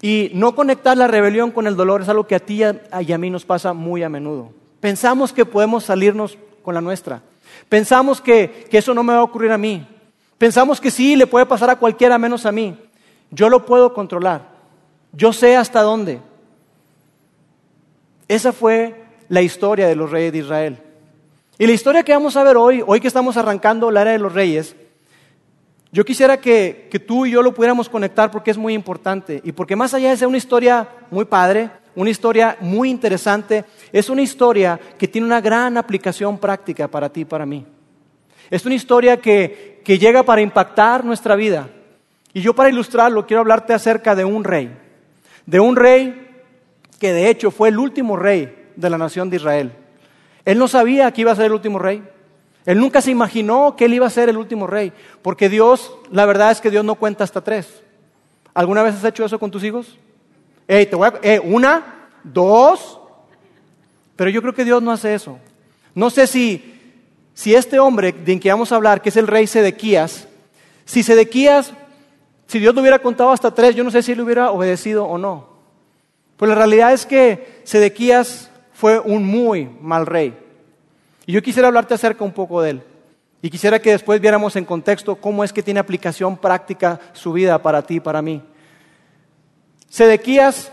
y 0.00 0.30
no 0.34 0.54
conectar 0.54 0.96
la 0.96 1.08
rebelión 1.08 1.50
con 1.50 1.66
el 1.66 1.74
dolor 1.74 2.02
es 2.02 2.08
algo 2.08 2.28
que 2.28 2.36
a 2.36 2.38
ti 2.38 2.62
y 2.62 3.12
a 3.12 3.18
mí 3.18 3.28
nos 3.28 3.44
pasa 3.44 3.72
muy 3.72 4.04
a 4.04 4.08
menudo. 4.08 4.52
Pensamos 4.78 5.32
que 5.32 5.44
podemos 5.44 5.82
salirnos 5.82 6.38
con 6.62 6.76
la 6.76 6.80
nuestra. 6.80 7.22
Pensamos 7.68 8.20
que, 8.20 8.68
eso 8.70 8.94
no 8.94 9.02
me 9.02 9.14
va 9.14 9.18
a 9.18 9.24
ocurrir 9.24 9.50
a 9.50 9.58
mí. 9.58 9.84
Pensamos 10.38 10.80
que 10.80 10.92
sí, 10.92 11.16
le 11.16 11.26
puede 11.26 11.44
pasar 11.44 11.70
a 11.70 11.76
cualquiera 11.76 12.18
menos 12.18 12.46
a 12.46 12.52
mí. 12.52 12.78
Yo 13.32 13.48
lo 13.48 13.66
puedo 13.66 13.92
controlar. 13.94 14.51
Yo 15.12 15.32
sé 15.32 15.56
hasta 15.56 15.82
dónde. 15.82 16.20
Esa 18.28 18.52
fue 18.52 19.04
la 19.28 19.42
historia 19.42 19.86
de 19.86 19.96
los 19.96 20.10
reyes 20.10 20.32
de 20.32 20.38
Israel. 20.38 20.78
Y 21.58 21.66
la 21.66 21.72
historia 21.72 22.02
que 22.02 22.12
vamos 22.12 22.36
a 22.36 22.42
ver 22.42 22.56
hoy, 22.56 22.82
hoy 22.86 23.00
que 23.00 23.08
estamos 23.08 23.36
arrancando 23.36 23.90
la 23.90 24.02
era 24.02 24.12
de 24.12 24.18
los 24.18 24.32
reyes, 24.32 24.74
yo 25.94 26.06
quisiera 26.06 26.38
que, 26.38 26.88
tú 27.06 27.26
y 27.26 27.32
yo 27.32 27.42
lo 27.42 27.52
pudiéramos 27.52 27.90
conectar 27.90 28.30
porque 28.30 28.50
es 28.50 28.56
muy 28.56 28.72
importante 28.72 29.42
y 29.44 29.52
porque 29.52 29.76
más 29.76 29.92
allá 29.92 30.08
de 30.08 30.16
ser 30.16 30.26
una 30.26 30.38
historia 30.38 30.88
muy 31.10 31.26
padre, 31.26 31.68
una 31.94 32.08
historia 32.08 32.56
muy 32.60 32.88
interesante, 32.88 33.66
es 33.92 34.08
una 34.08 34.22
historia 34.22 34.80
que 34.98 35.06
tiene 35.06 35.26
una 35.26 35.42
gran 35.42 35.76
aplicación 35.76 36.38
práctica 36.38 36.88
para 36.88 37.10
ti 37.10 37.20
y 37.20 37.26
para 37.26 37.44
mí. 37.44 37.66
Es 38.48 38.64
una 38.64 38.74
historia 38.74 39.18
que 39.18 39.82
llega 39.84 40.22
para 40.22 40.40
impactar 40.40 41.04
nuestra 41.04 41.36
vida. 41.36 41.68
Y 42.32 42.40
yo 42.40 42.54
para 42.54 42.70
ilustrarlo 42.70 43.26
quiero 43.26 43.42
hablarte 43.42 43.74
acerca 43.74 44.14
de 44.14 44.24
un 44.24 44.44
rey, 44.44 44.74
de 45.46 45.60
un 45.60 45.76
rey 45.76 46.28
que 46.98 47.12
de 47.12 47.28
hecho 47.28 47.50
fue 47.50 47.68
el 47.68 47.78
último 47.78 48.16
rey 48.16 48.70
de 48.76 48.90
la 48.90 48.98
nación 48.98 49.28
de 49.28 49.36
Israel. 49.36 49.72
Él 50.44 50.58
no 50.58 50.68
sabía 50.68 51.10
que 51.12 51.22
iba 51.22 51.32
a 51.32 51.36
ser 51.36 51.46
el 51.46 51.52
último 51.52 51.78
rey. 51.78 52.02
Él 52.64 52.78
nunca 52.78 53.00
se 53.00 53.10
imaginó 53.10 53.74
que 53.76 53.86
él 53.86 53.94
iba 53.94 54.06
a 54.06 54.10
ser 54.10 54.28
el 54.28 54.36
último 54.36 54.66
rey, 54.66 54.92
porque 55.20 55.48
Dios, 55.48 55.92
la 56.10 56.26
verdad 56.26 56.52
es 56.52 56.60
que 56.60 56.70
Dios 56.70 56.84
no 56.84 56.94
cuenta 56.94 57.24
hasta 57.24 57.42
tres. 57.42 57.82
¿Alguna 58.54 58.82
vez 58.82 58.94
has 58.94 59.04
hecho 59.04 59.24
eso 59.24 59.38
con 59.38 59.50
tus 59.50 59.64
hijos? 59.64 59.98
te 60.66 60.94
voy 60.94 61.10
eh, 61.22 61.40
una, 61.42 62.08
dos. 62.22 63.00
Pero 64.16 64.30
yo 64.30 64.40
creo 64.40 64.54
que 64.54 64.64
Dios 64.64 64.82
no 64.82 64.92
hace 64.92 65.14
eso. 65.14 65.38
No 65.94 66.08
sé 66.08 66.26
si, 66.26 66.80
si 67.34 67.54
este 67.54 67.78
hombre 67.78 68.12
de 68.12 68.38
quien 68.38 68.54
vamos 68.54 68.72
a 68.72 68.76
hablar, 68.76 69.02
que 69.02 69.08
es 69.08 69.16
el 69.16 69.26
rey 69.26 69.46
Sedequías, 69.46 70.28
si 70.84 71.02
Sedequías, 71.02 71.74
si 72.52 72.58
Dios 72.58 72.74
lo 72.74 72.82
hubiera 72.82 72.98
contado 72.98 73.30
hasta 73.30 73.54
tres, 73.54 73.74
yo 73.74 73.82
no 73.82 73.90
sé 73.90 74.02
si 74.02 74.12
él 74.12 74.20
hubiera 74.20 74.50
obedecido 74.50 75.06
o 75.06 75.16
no. 75.16 75.48
Pues 76.36 76.50
la 76.50 76.54
realidad 76.54 76.92
es 76.92 77.06
que 77.06 77.62
Sedequías 77.64 78.50
fue 78.74 78.98
un 78.98 79.24
muy 79.24 79.70
mal 79.80 80.04
rey. 80.04 80.36
Y 81.24 81.32
yo 81.32 81.40
quisiera 81.40 81.68
hablarte 81.68 81.94
acerca 81.94 82.24
un 82.24 82.32
poco 82.32 82.60
de 82.60 82.68
él. 82.68 82.82
Y 83.40 83.48
quisiera 83.48 83.80
que 83.80 83.92
después 83.92 84.20
viéramos 84.20 84.54
en 84.56 84.66
contexto 84.66 85.16
cómo 85.16 85.44
es 85.44 85.50
que 85.50 85.62
tiene 85.62 85.80
aplicación 85.80 86.36
práctica 86.36 87.00
su 87.14 87.32
vida 87.32 87.62
para 87.62 87.80
ti 87.80 87.94
y 87.94 88.00
para 88.00 88.20
mí. 88.20 88.42
Sedequías 89.88 90.70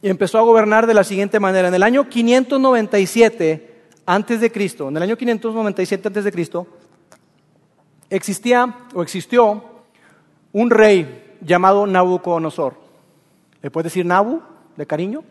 empezó 0.00 0.38
a 0.38 0.42
gobernar 0.42 0.86
de 0.86 0.94
la 0.94 1.02
siguiente 1.02 1.40
manera. 1.40 1.66
En 1.66 1.74
el 1.74 1.82
año 1.82 2.08
597 2.08 3.82
antes 4.06 4.40
de 4.40 4.52
Cristo, 4.52 4.90
en 4.90 4.96
el 4.96 5.02
año 5.02 5.16
597 5.16 6.06
antes 6.06 6.22
de 6.22 6.30
Cristo, 6.30 6.68
existía 8.10 8.86
o 8.94 9.02
existió 9.02 9.73
un 10.54 10.70
rey 10.70 11.36
llamado 11.42 11.86
Nabucodonosor. 11.86 12.74
¿Le 13.60 13.70
puedes 13.70 13.92
decir 13.92 14.06
Nabu 14.06 14.40
de 14.76 14.86
cariño? 14.86 15.22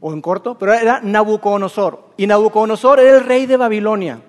O 0.00 0.12
en 0.12 0.20
corto, 0.20 0.56
pero 0.56 0.72
era 0.72 1.00
Nabucodonosor. 1.00 2.10
Y 2.16 2.26
Nabucodonosor 2.26 3.00
era 3.00 3.16
el 3.16 3.24
rey 3.24 3.46
de 3.46 3.56
Babilonia. 3.56 4.20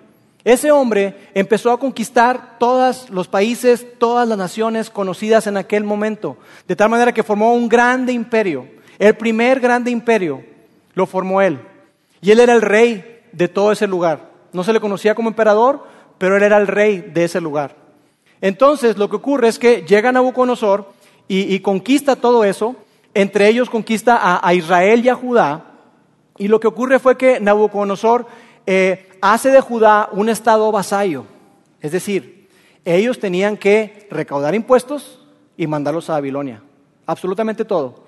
Ese 0.44 0.72
hombre 0.72 1.30
empezó 1.36 1.72
a 1.72 1.80
conquistar 1.80 2.58
todos 2.58 3.10
los 3.12 3.28
países, 3.28 3.86
todas 4.00 4.28
las 4.28 4.38
naciones 4.38 4.90
conocidas 4.90 5.46
en 5.48 5.58
aquel 5.58 5.84
momento, 5.84 6.38
de 6.68 6.76
tal 6.76 6.90
manera 6.90 7.14
que 7.14 7.24
formó 7.24 7.54
un 7.54 7.70
grande 7.70 8.12
imperio. 8.12 8.66
El 8.98 9.16
primer 9.16 9.60
grande 9.60 9.92
imperio 9.92 10.44
lo 10.94 11.06
formó 11.06 11.42
él. 11.42 11.60
Y 12.22 12.32
él 12.32 12.40
era 12.40 12.54
el 12.54 12.62
rey 12.62 13.22
de 13.34 13.48
todo 13.48 13.72
ese 13.72 13.86
lugar. 13.86 14.32
No 14.54 14.64
se 14.64 14.74
le 14.74 14.80
conocía 14.80 15.14
como 15.14 15.30
emperador, 15.30 15.84
pero 16.18 16.38
él 16.38 16.44
era 16.44 16.58
el 16.58 16.68
rey 16.68 17.02
de 17.02 17.26
ese 17.26 17.42
lugar. 17.42 17.81
Entonces 18.42 18.98
lo 18.98 19.10
que 19.10 19.16
ocurre 19.16 19.48
es 19.48 19.60
que 19.60 19.84
llega 19.84 20.12
Nabucodonosor 20.12 20.92
y, 21.28 21.60
conquista 21.60 22.18
todo 22.18 22.44
eso, 22.44 22.76
entre 23.14 23.48
ellos 23.48 23.70
conquista 23.70 24.46
a, 24.46 24.54
Israel 24.54 25.06
y 25.06 25.10
a 25.10 25.16
Judá, 25.16 25.66
y 26.38 26.50
lo 26.50 26.60
que 26.60 26.68
ocurre 26.68 27.00
fue 27.00 27.18
que 27.18 27.40
Nabucodonosor 27.40 28.26
eh, 28.66 29.08
hace 29.22 29.50
de 29.50 29.62
Judá 29.62 30.10
un 30.12 30.28
estado 30.28 30.70
vasallo. 30.72 31.26
Es 31.80 31.94
decir, 31.94 32.50
ellos 32.84 33.20
tenían 33.20 33.56
que 33.56 34.08
recaudar 34.10 34.56
impuestos 34.56 35.20
y 35.56 35.68
mandarlos 35.68 36.10
a 36.10 36.14
Babilonia. 36.14 36.62
Absolutamente 37.06 37.64
todo. 37.64 38.04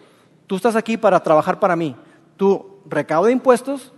Tú 0.47 0.57
estás 0.57 0.75
aquí 0.75 0.97
para 0.97 1.21
trabajar 1.21 1.59
para 1.59 1.75
mí. 1.75 1.95
Tú 2.35 2.79
recauda 2.85 3.31
impuestos 3.31 3.93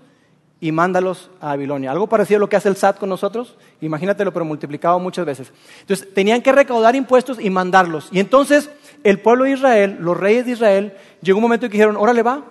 y 0.65 0.71
mándalos 0.71 1.29
a 1.39 1.49
Babilonia. 1.49 1.91
Algo 1.91 2.07
parecido 2.07 2.37
a 2.37 2.39
lo 2.39 2.49
que 2.49 2.55
hace 2.55 2.69
el 2.69 2.75
SAT 2.75 2.97
con 2.97 3.07
nosotros. 3.07 3.55
Imagínatelo, 3.81 4.33
pero 4.33 4.45
multiplicado 4.45 4.97
muchas 4.97 5.23
veces. 5.23 5.53
Entonces, 5.81 6.11
tenían 6.11 6.41
que 6.41 6.51
recaudar 6.51 6.95
impuestos 6.95 7.39
y 7.39 7.51
mandarlos. 7.51 8.09
Y 8.11 8.19
entonces, 8.19 8.71
el 9.03 9.19
pueblo 9.19 9.43
de 9.43 9.51
Israel, 9.51 9.97
los 9.99 10.17
reyes 10.17 10.47
de 10.47 10.53
Israel, 10.53 10.97
llegó 11.21 11.37
un 11.37 11.43
momento 11.43 11.67
en 11.67 11.71
que 11.71 11.77
dijeron, 11.77 11.97
órale 11.97 12.23
va. 12.23 12.45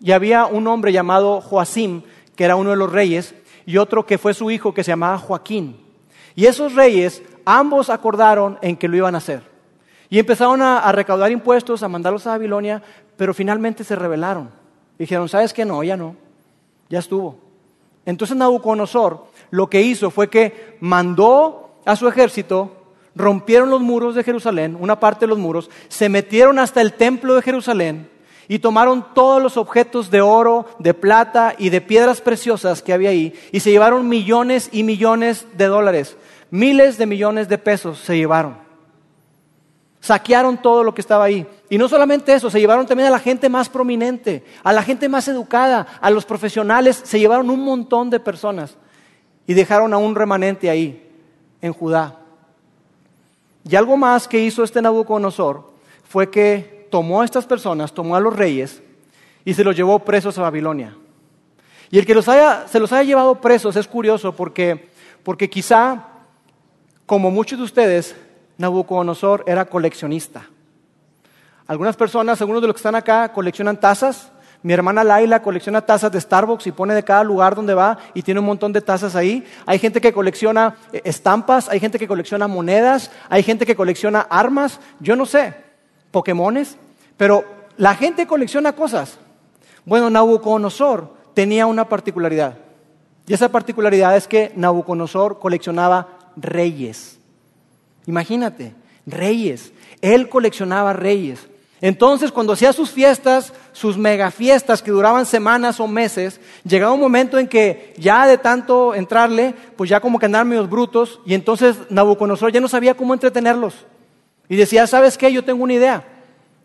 Y 0.00 0.12
había 0.12 0.46
un 0.46 0.68
hombre 0.68 0.92
llamado 0.92 1.40
Joacim, 1.40 2.02
que 2.36 2.44
era 2.44 2.54
uno 2.54 2.70
de 2.70 2.76
los 2.76 2.92
reyes, 2.92 3.34
y 3.66 3.78
otro 3.78 4.06
que 4.06 4.16
fue 4.16 4.32
su 4.32 4.52
hijo, 4.52 4.72
que 4.72 4.84
se 4.84 4.92
llamaba 4.92 5.18
Joaquín. 5.18 5.76
Y 6.36 6.46
esos 6.46 6.76
reyes, 6.76 7.20
ambos 7.44 7.90
acordaron 7.90 8.60
en 8.62 8.76
que 8.76 8.86
lo 8.86 8.96
iban 8.96 9.16
a 9.16 9.18
hacer. 9.18 9.42
Y 10.08 10.20
empezaron 10.20 10.62
a, 10.62 10.92
recaudar 10.92 11.32
impuestos, 11.32 11.82
a 11.82 11.88
mandarlos 11.88 12.28
a 12.28 12.30
Babilonia, 12.30 12.80
pero 13.16 13.34
finalmente 13.34 13.82
se 13.82 13.96
rebelaron. 13.96 14.50
Dijeron, 14.96 15.28
¿sabes 15.28 15.52
qué? 15.52 15.64
No, 15.64 15.82
ya 15.82 15.96
no, 15.96 16.14
ya 16.94 17.00
estuvo. 17.00 17.36
Entonces 18.06 18.36
Nabucodonosor 18.36 19.26
lo 19.50 19.68
que 19.68 19.82
hizo 19.82 20.10
fue 20.10 20.30
que 20.30 20.76
mandó 20.80 21.70
a 21.84 21.96
su 21.96 22.08
ejército, 22.08 22.70
rompieron 23.14 23.68
los 23.68 23.80
muros 23.80 24.14
de 24.14 24.24
Jerusalén, 24.24 24.76
una 24.78 24.98
parte 24.98 25.24
de 25.26 25.28
los 25.28 25.38
muros, 25.38 25.70
se 25.88 26.08
metieron 26.08 26.58
hasta 26.58 26.80
el 26.80 26.92
templo 26.92 27.34
de 27.34 27.42
Jerusalén, 27.42 28.08
y 28.48 28.58
tomaron 28.58 29.06
todos 29.14 29.42
los 29.42 29.56
objetos 29.56 30.10
de 30.10 30.20
oro, 30.20 30.66
de 30.78 30.94
plata 30.94 31.54
y 31.58 31.70
de 31.70 31.80
piedras 31.80 32.20
preciosas 32.20 32.82
que 32.82 32.92
había 32.92 33.10
ahí 33.10 33.32
y 33.52 33.60
se 33.60 33.70
llevaron 33.70 34.08
millones 34.08 34.68
y 34.72 34.82
millones 34.82 35.46
de 35.56 35.66
dólares. 35.66 36.16
Miles 36.50 36.98
de 36.98 37.06
millones 37.06 37.48
de 37.48 37.58
pesos 37.58 37.98
se 37.98 38.16
llevaron. 38.16 38.63
Saquearon 40.04 40.58
todo 40.58 40.84
lo 40.84 40.92
que 40.92 41.00
estaba 41.00 41.24
ahí. 41.24 41.46
Y 41.70 41.78
no 41.78 41.88
solamente 41.88 42.34
eso, 42.34 42.50
se 42.50 42.60
llevaron 42.60 42.84
también 42.86 43.08
a 43.08 43.10
la 43.10 43.18
gente 43.18 43.48
más 43.48 43.70
prominente, 43.70 44.44
a 44.62 44.70
la 44.70 44.82
gente 44.82 45.08
más 45.08 45.26
educada, 45.28 45.86
a 45.98 46.10
los 46.10 46.26
profesionales. 46.26 47.00
Se 47.04 47.18
llevaron 47.18 47.48
un 47.48 47.64
montón 47.64 48.10
de 48.10 48.20
personas 48.20 48.76
y 49.46 49.54
dejaron 49.54 49.94
a 49.94 49.96
un 49.96 50.14
remanente 50.14 50.68
ahí, 50.68 51.10
en 51.62 51.72
Judá. 51.72 52.18
Y 53.66 53.76
algo 53.76 53.96
más 53.96 54.28
que 54.28 54.38
hizo 54.38 54.62
este 54.62 54.82
Nabucodonosor 54.82 55.72
fue 56.06 56.30
que 56.30 56.86
tomó 56.90 57.22
a 57.22 57.24
estas 57.24 57.46
personas, 57.46 57.94
tomó 57.94 58.14
a 58.14 58.20
los 58.20 58.36
reyes 58.36 58.82
y 59.42 59.54
se 59.54 59.64
los 59.64 59.74
llevó 59.74 60.00
presos 60.00 60.36
a 60.36 60.42
Babilonia. 60.42 60.94
Y 61.90 61.98
el 61.98 62.04
que 62.04 62.12
se 62.12 62.78
los 62.78 62.92
haya 62.92 63.02
llevado 63.04 63.40
presos 63.40 63.74
es 63.76 63.88
curioso 63.88 64.36
porque, 64.36 64.90
porque 65.22 65.48
quizá, 65.48 66.08
como 67.06 67.30
muchos 67.30 67.58
de 67.58 67.64
ustedes, 67.64 68.14
Nabucodonosor 68.58 69.44
era 69.46 69.64
coleccionista. 69.64 70.48
Algunas 71.66 71.96
personas, 71.96 72.40
algunos 72.40 72.62
de 72.62 72.68
los 72.68 72.74
que 72.74 72.78
están 72.78 72.94
acá, 72.94 73.32
coleccionan 73.32 73.78
tazas, 73.78 74.30
Mi 74.62 74.72
hermana 74.72 75.04
Laila 75.04 75.42
colecciona 75.42 75.82
tazas 75.82 76.10
de 76.10 76.18
Starbucks 76.18 76.66
y 76.66 76.72
pone 76.72 76.94
de 76.94 77.02
cada 77.02 77.22
lugar 77.22 77.54
donde 77.54 77.74
va 77.74 77.98
y 78.14 78.22
tiene 78.22 78.40
un 78.40 78.46
montón 78.46 78.72
de 78.72 78.80
tazas 78.80 79.14
ahí. 79.14 79.46
Hay 79.66 79.78
gente 79.78 80.00
que 80.00 80.10
colecciona 80.14 80.76
eh, 80.90 81.02
estampas, 81.04 81.68
hay 81.68 81.80
gente 81.80 81.98
que 81.98 82.08
colecciona 82.08 82.48
monedas, 82.48 83.10
hay 83.28 83.42
gente 83.42 83.66
que 83.66 83.76
colecciona 83.76 84.20
armas, 84.20 84.80
yo 85.00 85.16
no 85.16 85.26
sé, 85.26 85.52
Pokémones, 86.10 86.78
pero 87.18 87.44
la 87.76 87.94
gente 87.94 88.26
colecciona 88.26 88.72
cosas. 88.72 89.18
Bueno, 89.84 90.08
Nabucodonosor 90.08 91.14
tenía 91.34 91.66
una 91.66 91.86
particularidad. 91.86 92.56
Y 93.26 93.34
esa 93.34 93.50
particularidad 93.50 94.16
es 94.16 94.26
que 94.26 94.50
Nabucodonosor 94.56 95.40
coleccionaba 95.40 96.08
reyes. 96.36 97.18
Imagínate, 98.06 98.74
reyes. 99.06 99.72
Él 100.00 100.28
coleccionaba 100.28 100.92
reyes. 100.92 101.46
Entonces, 101.80 102.32
cuando 102.32 102.54
hacía 102.54 102.72
sus 102.72 102.90
fiestas, 102.90 103.52
sus 103.72 103.98
mega 103.98 104.30
fiestas 104.30 104.82
que 104.82 104.90
duraban 104.90 105.26
semanas 105.26 105.80
o 105.80 105.86
meses, 105.86 106.40
llegaba 106.64 106.94
un 106.94 107.00
momento 107.00 107.38
en 107.38 107.46
que 107.46 107.92
ya 107.98 108.26
de 108.26 108.38
tanto 108.38 108.94
entrarle, 108.94 109.54
pues 109.76 109.90
ya 109.90 110.00
como 110.00 110.18
que 110.18 110.26
andaban 110.26 110.48
medio 110.48 110.66
brutos, 110.66 111.20
y 111.26 111.34
entonces 111.34 111.76
Nabucodonosor 111.90 112.52
ya 112.52 112.60
no 112.60 112.68
sabía 112.68 112.94
cómo 112.94 113.12
entretenerlos. 113.12 113.74
Y 114.48 114.56
decía, 114.56 114.86
¿sabes 114.86 115.18
qué? 115.18 115.32
Yo 115.32 115.44
tengo 115.44 115.64
una 115.64 115.74
idea. 115.74 116.04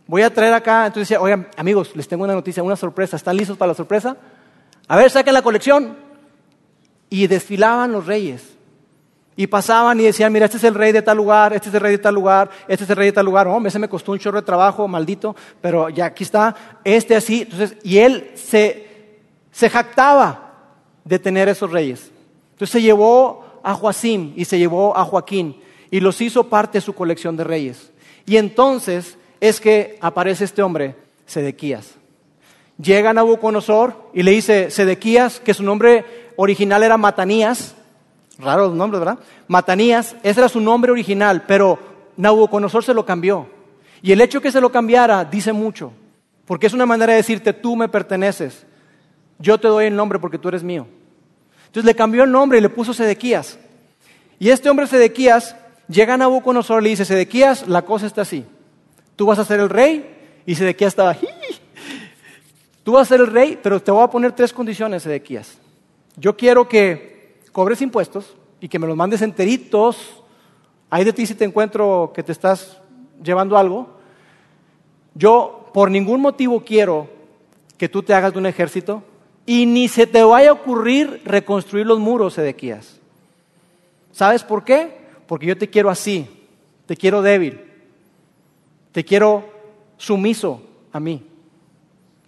Voy 0.07 0.21
a 0.21 0.33
traer 0.33 0.53
acá. 0.53 0.87
Entonces 0.87 1.07
decía, 1.07 1.21
oigan, 1.21 1.47
amigos, 1.55 1.91
les 1.95 2.07
tengo 2.07 2.23
una 2.23 2.33
noticia, 2.33 2.63
una 2.63 2.75
sorpresa. 2.75 3.15
¿Están 3.15 3.37
listos 3.37 3.57
para 3.57 3.69
la 3.69 3.75
sorpresa? 3.75 4.17
A 4.87 4.97
ver, 4.97 5.09
saquen 5.11 5.33
la 5.33 5.41
colección. 5.41 5.97
Y 7.09 7.27
desfilaban 7.27 7.91
los 7.91 8.05
reyes. 8.05 8.43
Y 9.35 9.47
pasaban 9.47 9.99
y 9.99 10.03
decían, 10.03 10.33
mira, 10.33 10.45
este 10.45 10.57
es 10.57 10.63
el 10.65 10.75
rey 10.75 10.91
de 10.91 11.01
tal 11.01 11.17
lugar, 11.17 11.53
este 11.53 11.69
es 11.69 11.75
el 11.75 11.81
rey 11.81 11.91
de 11.93 11.97
tal 11.99 12.15
lugar, 12.15 12.49
este 12.67 12.83
es 12.83 12.89
el 12.89 12.95
rey 12.95 13.05
de 13.07 13.13
tal 13.13 13.25
lugar. 13.25 13.47
Hombre, 13.47 13.69
ese 13.69 13.79
me 13.79 13.87
costó 13.87 14.11
un 14.11 14.19
chorro 14.19 14.41
de 14.41 14.45
trabajo, 14.45 14.87
maldito, 14.87 15.35
pero 15.61 15.89
ya 15.89 16.05
aquí 16.05 16.23
está, 16.23 16.55
este 16.83 17.15
así. 17.15 17.43
Entonces, 17.43 17.77
y 17.83 17.99
él 17.99 18.31
se, 18.35 19.19
se 19.51 19.69
jactaba 19.69 20.53
de 21.05 21.19
tener 21.19 21.47
esos 21.47 21.71
reyes. 21.71 22.11
Entonces 22.51 22.71
se 22.71 22.81
llevó 22.81 23.61
a 23.63 23.73
Joacim 23.73 24.33
y 24.35 24.45
se 24.45 24.57
llevó 24.57 24.97
a 24.97 25.05
Joaquín 25.05 25.61
y 25.91 25.99
los 25.99 26.19
hizo 26.21 26.49
parte 26.49 26.77
de 26.77 26.81
su 26.81 26.93
colección 26.93 27.37
de 27.37 27.43
reyes. 27.43 27.91
Y 28.25 28.37
entonces 28.37 29.17
es 29.39 29.59
que 29.59 29.97
aparece 30.01 30.45
este 30.45 30.61
hombre, 30.61 30.95
Sedequías. 31.25 31.95
Llega 32.81 33.13
Nabucodonosor 33.13 34.11
y 34.13 34.23
le 34.23 34.31
dice, 34.31 34.71
Sedequías, 34.71 35.39
que 35.39 35.53
su 35.53 35.63
nombre 35.63 36.31
original 36.35 36.83
era 36.83 36.97
Matanías, 36.97 37.75
Raro 38.39 38.67
los 38.67 38.75
nombres, 38.75 38.99
¿verdad? 38.99 39.19
Matanías, 39.47 40.15
ese 40.23 40.39
era 40.39 40.49
su 40.49 40.61
nombre 40.61 40.91
original, 40.91 41.43
pero 41.45 41.77
Nabucodonosor 42.15 42.83
se 42.83 42.93
lo 42.93 43.05
cambió. 43.05 43.47
Y 44.01 44.13
el 44.13 44.21
hecho 44.21 44.41
que 44.41 44.51
se 44.51 44.61
lo 44.61 44.71
cambiara 44.71 45.25
dice 45.25 45.51
mucho, 45.51 45.91
porque 46.45 46.67
es 46.67 46.73
una 46.73 46.85
manera 46.85 47.11
de 47.11 47.17
decirte, 47.17 47.51
tú 47.51 47.75
me 47.75 47.89
perteneces, 47.89 48.65
yo 49.39 49.57
te 49.57 49.67
doy 49.67 49.85
el 49.85 49.95
nombre 49.95 50.19
porque 50.19 50.37
tú 50.37 50.47
eres 50.47 50.63
mío. 50.63 50.87
Entonces 51.67 51.85
le 51.85 51.95
cambió 51.95 52.23
el 52.23 52.31
nombre 52.31 52.57
y 52.57 52.61
le 52.61 52.69
puso 52.69 52.93
Sedequías. 52.93 53.59
Y 54.39 54.49
este 54.49 54.69
hombre 54.69 54.87
Sedequías 54.87 55.55
llega 55.89 56.13
a 56.13 56.17
Nabucodonosor 56.17 56.81
y 56.81 56.83
le 56.85 56.89
dice, 56.91 57.03
Sedequías, 57.03 57.67
la 57.67 57.81
cosa 57.81 58.07
está 58.07 58.21
así. 58.21 58.45
Tú 59.17 59.25
vas 59.25 59.39
a 59.39 59.45
ser 59.45 59.59
el 59.59 59.69
rey 59.69 60.41
y 60.45 60.55
Sedequías 60.55 60.93
estaba, 60.93 61.15
tú 62.83 62.93
vas 62.93 63.01
a 63.01 63.09
ser 63.09 63.19
el 63.19 63.27
rey, 63.27 63.59
pero 63.61 63.81
te 63.81 63.91
voy 63.91 64.03
a 64.03 64.07
poner 64.07 64.31
tres 64.31 64.53
condiciones, 64.53 65.03
Sedequías. 65.03 65.57
Yo 66.15 66.37
quiero 66.37 66.69
que 66.69 67.18
cobres 67.59 67.81
impuestos 67.81 68.37
y 68.61 68.69
que 68.69 68.79
me 68.79 68.87
los 68.87 68.95
mandes 68.95 69.21
enteritos, 69.21 70.23
hay 70.89 71.03
de 71.03 71.11
ti 71.11 71.25
si 71.25 71.35
te 71.35 71.43
encuentro 71.43 72.13
que 72.15 72.23
te 72.23 72.31
estás 72.31 72.79
llevando 73.21 73.57
algo, 73.57 73.89
yo 75.13 75.69
por 75.73 75.91
ningún 75.91 76.21
motivo 76.21 76.63
quiero 76.63 77.09
que 77.77 77.89
tú 77.89 78.01
te 78.01 78.13
hagas 78.13 78.31
de 78.31 78.39
un 78.39 78.45
ejército 78.45 79.03
y 79.45 79.65
ni 79.65 79.89
se 79.89 80.07
te 80.07 80.23
vaya 80.23 80.51
a 80.51 80.53
ocurrir 80.53 81.21
reconstruir 81.25 81.85
los 81.85 81.99
muros, 81.99 82.37
Edequías. 82.37 83.01
¿Sabes 84.13 84.41
por 84.41 84.63
qué? 84.63 84.95
Porque 85.27 85.47
yo 85.47 85.57
te 85.57 85.69
quiero 85.69 85.89
así, 85.89 86.29
te 86.85 86.95
quiero 86.95 87.21
débil, 87.21 87.59
te 88.93 89.03
quiero 89.03 89.43
sumiso 89.97 90.61
a 90.93 91.01
mí. 91.01 91.28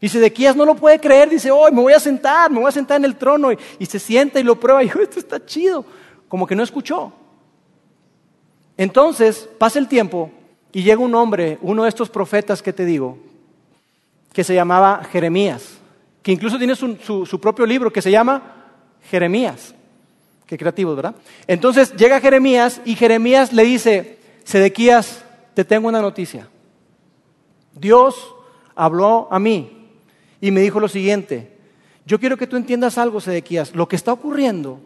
Y 0.03 0.09
Sedequías 0.09 0.55
no 0.55 0.65
lo 0.65 0.75
puede 0.75 0.99
creer, 0.99 1.29
dice, 1.29 1.51
hoy 1.51 1.71
me 1.71 1.79
voy 1.79 1.93
a 1.93 1.99
sentar, 1.99 2.49
me 2.49 2.59
voy 2.59 2.67
a 2.67 2.71
sentar 2.71 2.97
en 2.97 3.05
el 3.05 3.15
trono. 3.15 3.51
Y, 3.51 3.85
se 3.85 3.99
sienta 3.99 4.39
y 4.39 4.43
lo 4.43 4.59
prueba 4.59 4.83
y 4.83 4.87
dice, 4.87 5.03
esto 5.03 5.19
está 5.19 5.45
chido. 5.45 5.85
Como 6.27 6.47
que 6.47 6.55
no 6.55 6.63
escuchó. 6.63 7.13
Entonces 8.75 9.47
pasa 9.59 9.77
el 9.77 9.87
tiempo 9.87 10.31
y 10.71 10.81
llega 10.81 10.99
un 10.99 11.13
hombre, 11.13 11.59
uno 11.61 11.83
de 11.83 11.89
estos 11.89 12.09
profetas 12.09 12.63
que 12.63 12.73
te 12.73 12.83
digo, 12.83 13.19
que 14.33 14.43
se 14.43 14.55
llamaba 14.55 15.03
Jeremías, 15.03 15.77
que 16.23 16.31
incluso 16.31 16.57
tiene 16.57 16.75
su, 16.75 17.25
su 17.27 17.39
propio 17.39 17.67
libro 17.67 17.93
que 17.93 18.01
se 18.01 18.09
llama 18.09 18.55
Jeremías. 19.11 19.75
Qué 20.47 20.57
creativo, 20.57 20.95
¿verdad? 20.95 21.13
Entonces 21.45 21.95
llega 21.95 22.19
Jeremías 22.19 22.81
y 22.85 22.95
Jeremías 22.95 23.53
le 23.53 23.63
dice, 23.65 24.17
Sedequías, 24.45 25.23
te 25.53 25.63
tengo 25.63 25.89
una 25.89 26.01
noticia. 26.01 26.49
Dios 27.73 28.33
habló 28.73 29.27
a 29.29 29.37
mí 29.37 29.80
y 30.41 30.51
me 30.51 30.61
dijo 30.61 30.79
lo 30.79 30.87
siguiente, 30.87 31.55
yo 32.05 32.19
quiero 32.19 32.35
que 32.35 32.47
tú 32.47 32.57
entiendas 32.57 32.97
algo, 32.97 33.21
Sedequías, 33.21 33.75
lo 33.75 33.87
que 33.87 33.95
está 33.95 34.11
ocurriendo 34.11 34.81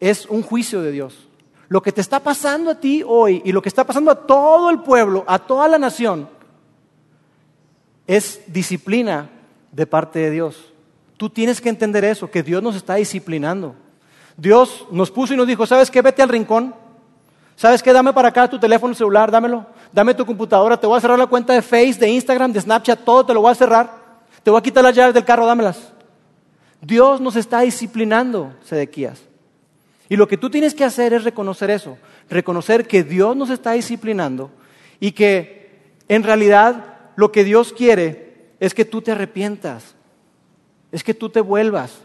es 0.00 0.26
un 0.26 0.42
juicio 0.42 0.82
de 0.82 0.90
Dios. 0.90 1.28
Lo 1.68 1.82
que 1.82 1.92
te 1.92 2.00
está 2.00 2.20
pasando 2.20 2.70
a 2.70 2.80
ti 2.80 3.04
hoy 3.06 3.40
y 3.44 3.52
lo 3.52 3.62
que 3.62 3.68
está 3.68 3.84
pasando 3.84 4.10
a 4.10 4.26
todo 4.26 4.70
el 4.70 4.80
pueblo, 4.80 5.24
a 5.26 5.38
toda 5.38 5.68
la 5.68 5.78
nación, 5.78 6.28
es 8.06 8.40
disciplina 8.46 9.30
de 9.70 9.86
parte 9.86 10.18
de 10.18 10.30
Dios. 10.30 10.72
Tú 11.16 11.30
tienes 11.30 11.60
que 11.60 11.68
entender 11.68 12.04
eso, 12.04 12.30
que 12.30 12.42
Dios 12.42 12.62
nos 12.62 12.76
está 12.76 12.96
disciplinando. 12.96 13.74
Dios 14.36 14.86
nos 14.90 15.10
puso 15.10 15.34
y 15.34 15.36
nos 15.36 15.46
dijo, 15.46 15.66
¿sabes 15.66 15.90
qué? 15.90 16.02
Vete 16.02 16.22
al 16.22 16.28
rincón. 16.28 16.74
¿Sabes 17.56 17.82
qué? 17.82 17.92
Dame 17.92 18.12
para 18.12 18.28
acá 18.28 18.48
tu 18.48 18.58
teléfono 18.58 18.94
celular, 18.94 19.30
dámelo. 19.30 19.66
Dame 19.92 20.14
tu 20.14 20.26
computadora, 20.26 20.78
te 20.78 20.86
voy 20.86 20.98
a 20.98 21.00
cerrar 21.00 21.18
la 21.18 21.26
cuenta 21.26 21.52
de 21.52 21.62
Face, 21.62 21.94
de 21.94 22.08
Instagram, 22.08 22.52
de 22.52 22.60
Snapchat, 22.60 23.04
todo 23.04 23.24
te 23.26 23.34
lo 23.34 23.42
voy 23.42 23.52
a 23.52 23.54
cerrar. 23.54 24.01
Te 24.42 24.50
voy 24.50 24.58
a 24.58 24.62
quitar 24.62 24.82
las 24.82 24.94
llaves 24.94 25.14
del 25.14 25.24
carro, 25.24 25.46
dámelas. 25.46 25.92
Dios 26.80 27.20
nos 27.20 27.36
está 27.36 27.60
disciplinando, 27.60 28.52
Sedequías. 28.64 29.22
Y 30.08 30.16
lo 30.16 30.26
que 30.28 30.36
tú 30.36 30.50
tienes 30.50 30.74
que 30.74 30.84
hacer 30.84 31.14
es 31.14 31.24
reconocer 31.24 31.70
eso, 31.70 31.96
reconocer 32.28 32.86
que 32.86 33.02
Dios 33.02 33.36
nos 33.36 33.50
está 33.50 33.72
disciplinando 33.72 34.50
y 35.00 35.12
que 35.12 35.80
en 36.08 36.22
realidad 36.22 36.96
lo 37.16 37.32
que 37.32 37.44
Dios 37.44 37.72
quiere 37.72 38.50
es 38.60 38.74
que 38.74 38.84
tú 38.84 39.00
te 39.00 39.12
arrepientas, 39.12 39.94
es 40.90 41.02
que 41.04 41.14
tú 41.14 41.30
te 41.30 41.40
vuelvas. 41.40 42.00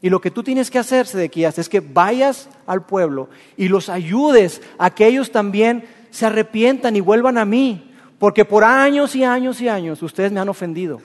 Y 0.00 0.08
lo 0.08 0.20
que 0.20 0.30
tú 0.30 0.42
tienes 0.42 0.70
que 0.70 0.78
hacer, 0.78 1.06
Sedequías, 1.06 1.58
es 1.58 1.68
que 1.68 1.80
vayas 1.80 2.48
al 2.66 2.86
pueblo 2.86 3.28
y 3.56 3.68
los 3.68 3.88
ayudes 3.88 4.62
a 4.78 4.90
que 4.94 5.06
ellos 5.06 5.30
también 5.30 5.84
se 6.10 6.24
arrepientan 6.24 6.96
y 6.96 7.00
vuelvan 7.00 7.36
a 7.36 7.44
mí, 7.44 7.92
porque 8.18 8.44
por 8.44 8.64
años 8.64 9.14
y 9.14 9.24
años 9.24 9.60
y 9.60 9.68
años 9.68 10.02
ustedes 10.02 10.32
me 10.32 10.40
han 10.40 10.48
ofendido. 10.48 11.02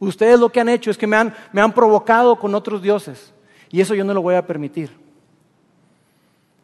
Ustedes 0.00 0.40
lo 0.40 0.50
que 0.50 0.60
han 0.60 0.68
hecho 0.68 0.90
es 0.90 0.98
que 0.98 1.06
me 1.06 1.16
han, 1.16 1.34
me 1.52 1.60
han 1.60 1.72
provocado 1.72 2.36
con 2.36 2.54
otros 2.54 2.82
dioses. 2.82 3.32
Y 3.70 3.80
eso 3.80 3.94
yo 3.94 4.04
no 4.04 4.14
lo 4.14 4.22
voy 4.22 4.34
a 4.34 4.46
permitir. 4.46 4.90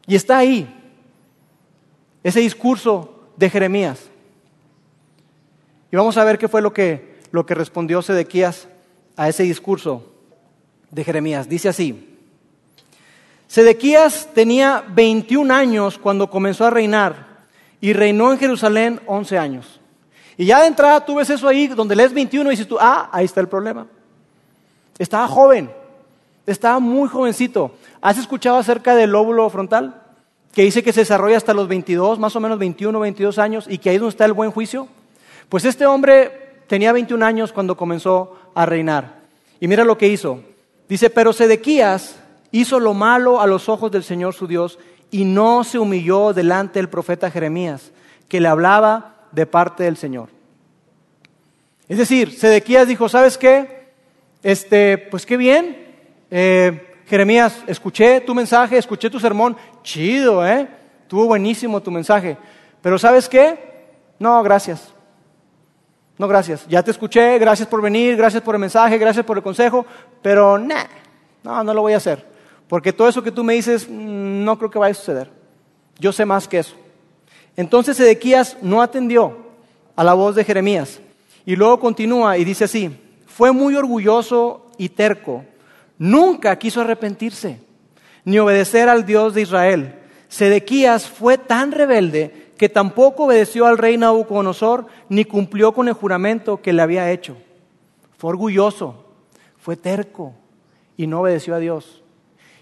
Y 0.06 0.16
está 0.16 0.38
ahí, 0.38 0.68
ese 2.24 2.40
discurso 2.40 3.28
de 3.36 3.50
Jeremías. 3.50 4.08
Y 5.92 5.96
vamos 5.96 6.16
a 6.16 6.24
ver 6.24 6.38
qué 6.38 6.48
fue 6.48 6.62
lo 6.62 6.72
que, 6.72 7.18
lo 7.30 7.44
que 7.44 7.54
respondió 7.54 8.02
Sedequías 8.02 8.68
a 9.16 9.28
ese 9.28 9.42
discurso 9.42 10.12
de 10.90 11.04
Jeremías. 11.04 11.48
Dice 11.48 11.68
así, 11.68 12.18
Sedequías 13.48 14.30
tenía 14.34 14.84
21 14.88 15.52
años 15.52 15.98
cuando 15.98 16.30
comenzó 16.30 16.64
a 16.64 16.70
reinar 16.70 17.46
y 17.80 17.92
reinó 17.92 18.32
en 18.32 18.38
Jerusalén 18.38 19.00
11 19.06 19.38
años. 19.38 19.80
Y 20.38 20.46
ya 20.46 20.60
de 20.60 20.66
entrada 20.66 21.04
tú 21.04 21.16
ves 21.16 21.30
eso 21.30 21.48
ahí, 21.48 21.66
donde 21.68 21.96
lees 21.96 22.12
21 22.12 22.50
y 22.50 22.54
dices 22.54 22.68
tú, 22.68 22.76
ah, 22.80 23.08
ahí 23.12 23.24
está 23.24 23.40
el 23.40 23.48
problema. 23.48 23.86
Estaba 24.98 25.26
joven, 25.28 25.70
estaba 26.46 26.78
muy 26.78 27.08
jovencito. 27.08 27.72
¿Has 28.00 28.18
escuchado 28.18 28.58
acerca 28.58 28.94
del 28.94 29.10
lóbulo 29.10 29.48
frontal? 29.50 30.02
Que 30.52 30.62
dice 30.62 30.82
que 30.82 30.92
se 30.92 31.00
desarrolla 31.00 31.36
hasta 31.36 31.54
los 31.54 31.68
22, 31.68 32.18
más 32.18 32.36
o 32.36 32.40
menos 32.40 32.58
21, 32.58 32.98
22 32.98 33.38
años, 33.38 33.66
y 33.68 33.78
que 33.78 33.90
ahí 33.90 33.96
es 33.96 34.00
donde 34.00 34.12
está 34.12 34.24
el 34.24 34.32
buen 34.32 34.50
juicio. 34.50 34.88
Pues 35.48 35.64
este 35.64 35.86
hombre 35.86 36.46
tenía 36.66 36.92
21 36.92 37.24
años 37.24 37.52
cuando 37.52 37.76
comenzó 37.76 38.36
a 38.54 38.66
reinar. 38.66 39.20
Y 39.60 39.68
mira 39.68 39.84
lo 39.84 39.98
que 39.98 40.08
hizo. 40.08 40.40
Dice, 40.88 41.10
pero 41.10 41.32
Sedequías 41.32 42.16
hizo 42.52 42.80
lo 42.80 42.94
malo 42.94 43.40
a 43.40 43.46
los 43.46 43.68
ojos 43.68 43.90
del 43.90 44.04
Señor 44.04 44.34
su 44.34 44.46
Dios 44.46 44.78
y 45.10 45.24
no 45.24 45.64
se 45.64 45.78
humilló 45.78 46.32
delante 46.32 46.78
del 46.78 46.88
profeta 46.88 47.30
Jeremías, 47.30 47.92
que 48.28 48.40
le 48.40 48.48
hablaba 48.48 49.15
de 49.36 49.44
parte 49.44 49.84
del 49.84 49.98
Señor. 49.98 50.30
Es 51.88 51.98
decir, 51.98 52.32
Sedequías 52.32 52.88
dijo, 52.88 53.06
¿sabes 53.06 53.36
qué? 53.36 53.90
Este, 54.42 54.96
pues 54.96 55.26
qué 55.26 55.36
bien. 55.36 55.76
Eh, 56.30 56.94
Jeremías, 57.06 57.62
escuché 57.66 58.22
tu 58.22 58.34
mensaje, 58.34 58.78
escuché 58.78 59.10
tu 59.10 59.20
sermón. 59.20 59.54
Chido, 59.82 60.44
¿eh? 60.44 60.66
Estuvo 61.02 61.26
buenísimo 61.26 61.82
tu 61.82 61.90
mensaje. 61.90 62.38
Pero 62.80 62.98
¿sabes 62.98 63.28
qué? 63.28 63.58
No, 64.18 64.42
gracias. 64.42 64.94
No, 66.16 66.26
gracias. 66.26 66.66
Ya 66.66 66.82
te 66.82 66.90
escuché, 66.90 67.38
gracias 67.38 67.68
por 67.68 67.82
venir, 67.82 68.16
gracias 68.16 68.42
por 68.42 68.54
el 68.54 68.60
mensaje, 68.60 68.96
gracias 68.96 69.26
por 69.26 69.36
el 69.36 69.42
consejo, 69.42 69.84
pero 70.22 70.56
nah, 70.56 70.86
no, 71.42 71.62
no 71.62 71.74
lo 71.74 71.82
voy 71.82 71.92
a 71.92 71.98
hacer. 71.98 72.24
Porque 72.68 72.94
todo 72.94 73.06
eso 73.06 73.22
que 73.22 73.30
tú 73.30 73.44
me 73.44 73.52
dices, 73.52 73.86
mm, 73.86 74.44
no 74.44 74.56
creo 74.56 74.70
que 74.70 74.78
vaya 74.78 74.92
a 74.92 74.94
suceder. 74.94 75.30
Yo 75.98 76.10
sé 76.10 76.24
más 76.24 76.48
que 76.48 76.60
eso. 76.60 76.74
Entonces 77.56 77.98
Ezequías 77.98 78.56
no 78.62 78.82
atendió 78.82 79.46
a 79.94 80.04
la 80.04 80.14
voz 80.14 80.34
de 80.34 80.44
Jeremías. 80.44 81.00
Y 81.44 81.56
luego 81.56 81.80
continúa 81.80 82.36
y 82.38 82.44
dice 82.44 82.64
así, 82.64 82.90
fue 83.26 83.52
muy 83.52 83.74
orgulloso 83.76 84.70
y 84.78 84.88
terco. 84.90 85.44
Nunca 85.98 86.56
quiso 86.58 86.80
arrepentirse, 86.80 87.58
ni 88.24 88.38
obedecer 88.38 88.88
al 88.88 89.06
Dios 89.06 89.34
de 89.34 89.42
Israel. 89.42 89.94
Sedequías 90.28 91.08
fue 91.08 91.38
tan 91.38 91.72
rebelde 91.72 92.50
que 92.58 92.68
tampoco 92.68 93.24
obedeció 93.24 93.66
al 93.66 93.78
rey 93.78 93.96
Nabucodonosor 93.96 94.86
ni 95.08 95.24
cumplió 95.24 95.72
con 95.72 95.88
el 95.88 95.94
juramento 95.94 96.60
que 96.60 96.72
le 96.72 96.82
había 96.82 97.10
hecho. 97.10 97.36
Fue 98.18 98.30
orgulloso, 98.30 99.04
fue 99.58 99.76
terco 99.76 100.32
y 100.96 101.06
no 101.06 101.20
obedeció 101.20 101.54
a 101.54 101.58
Dios. 101.58 102.02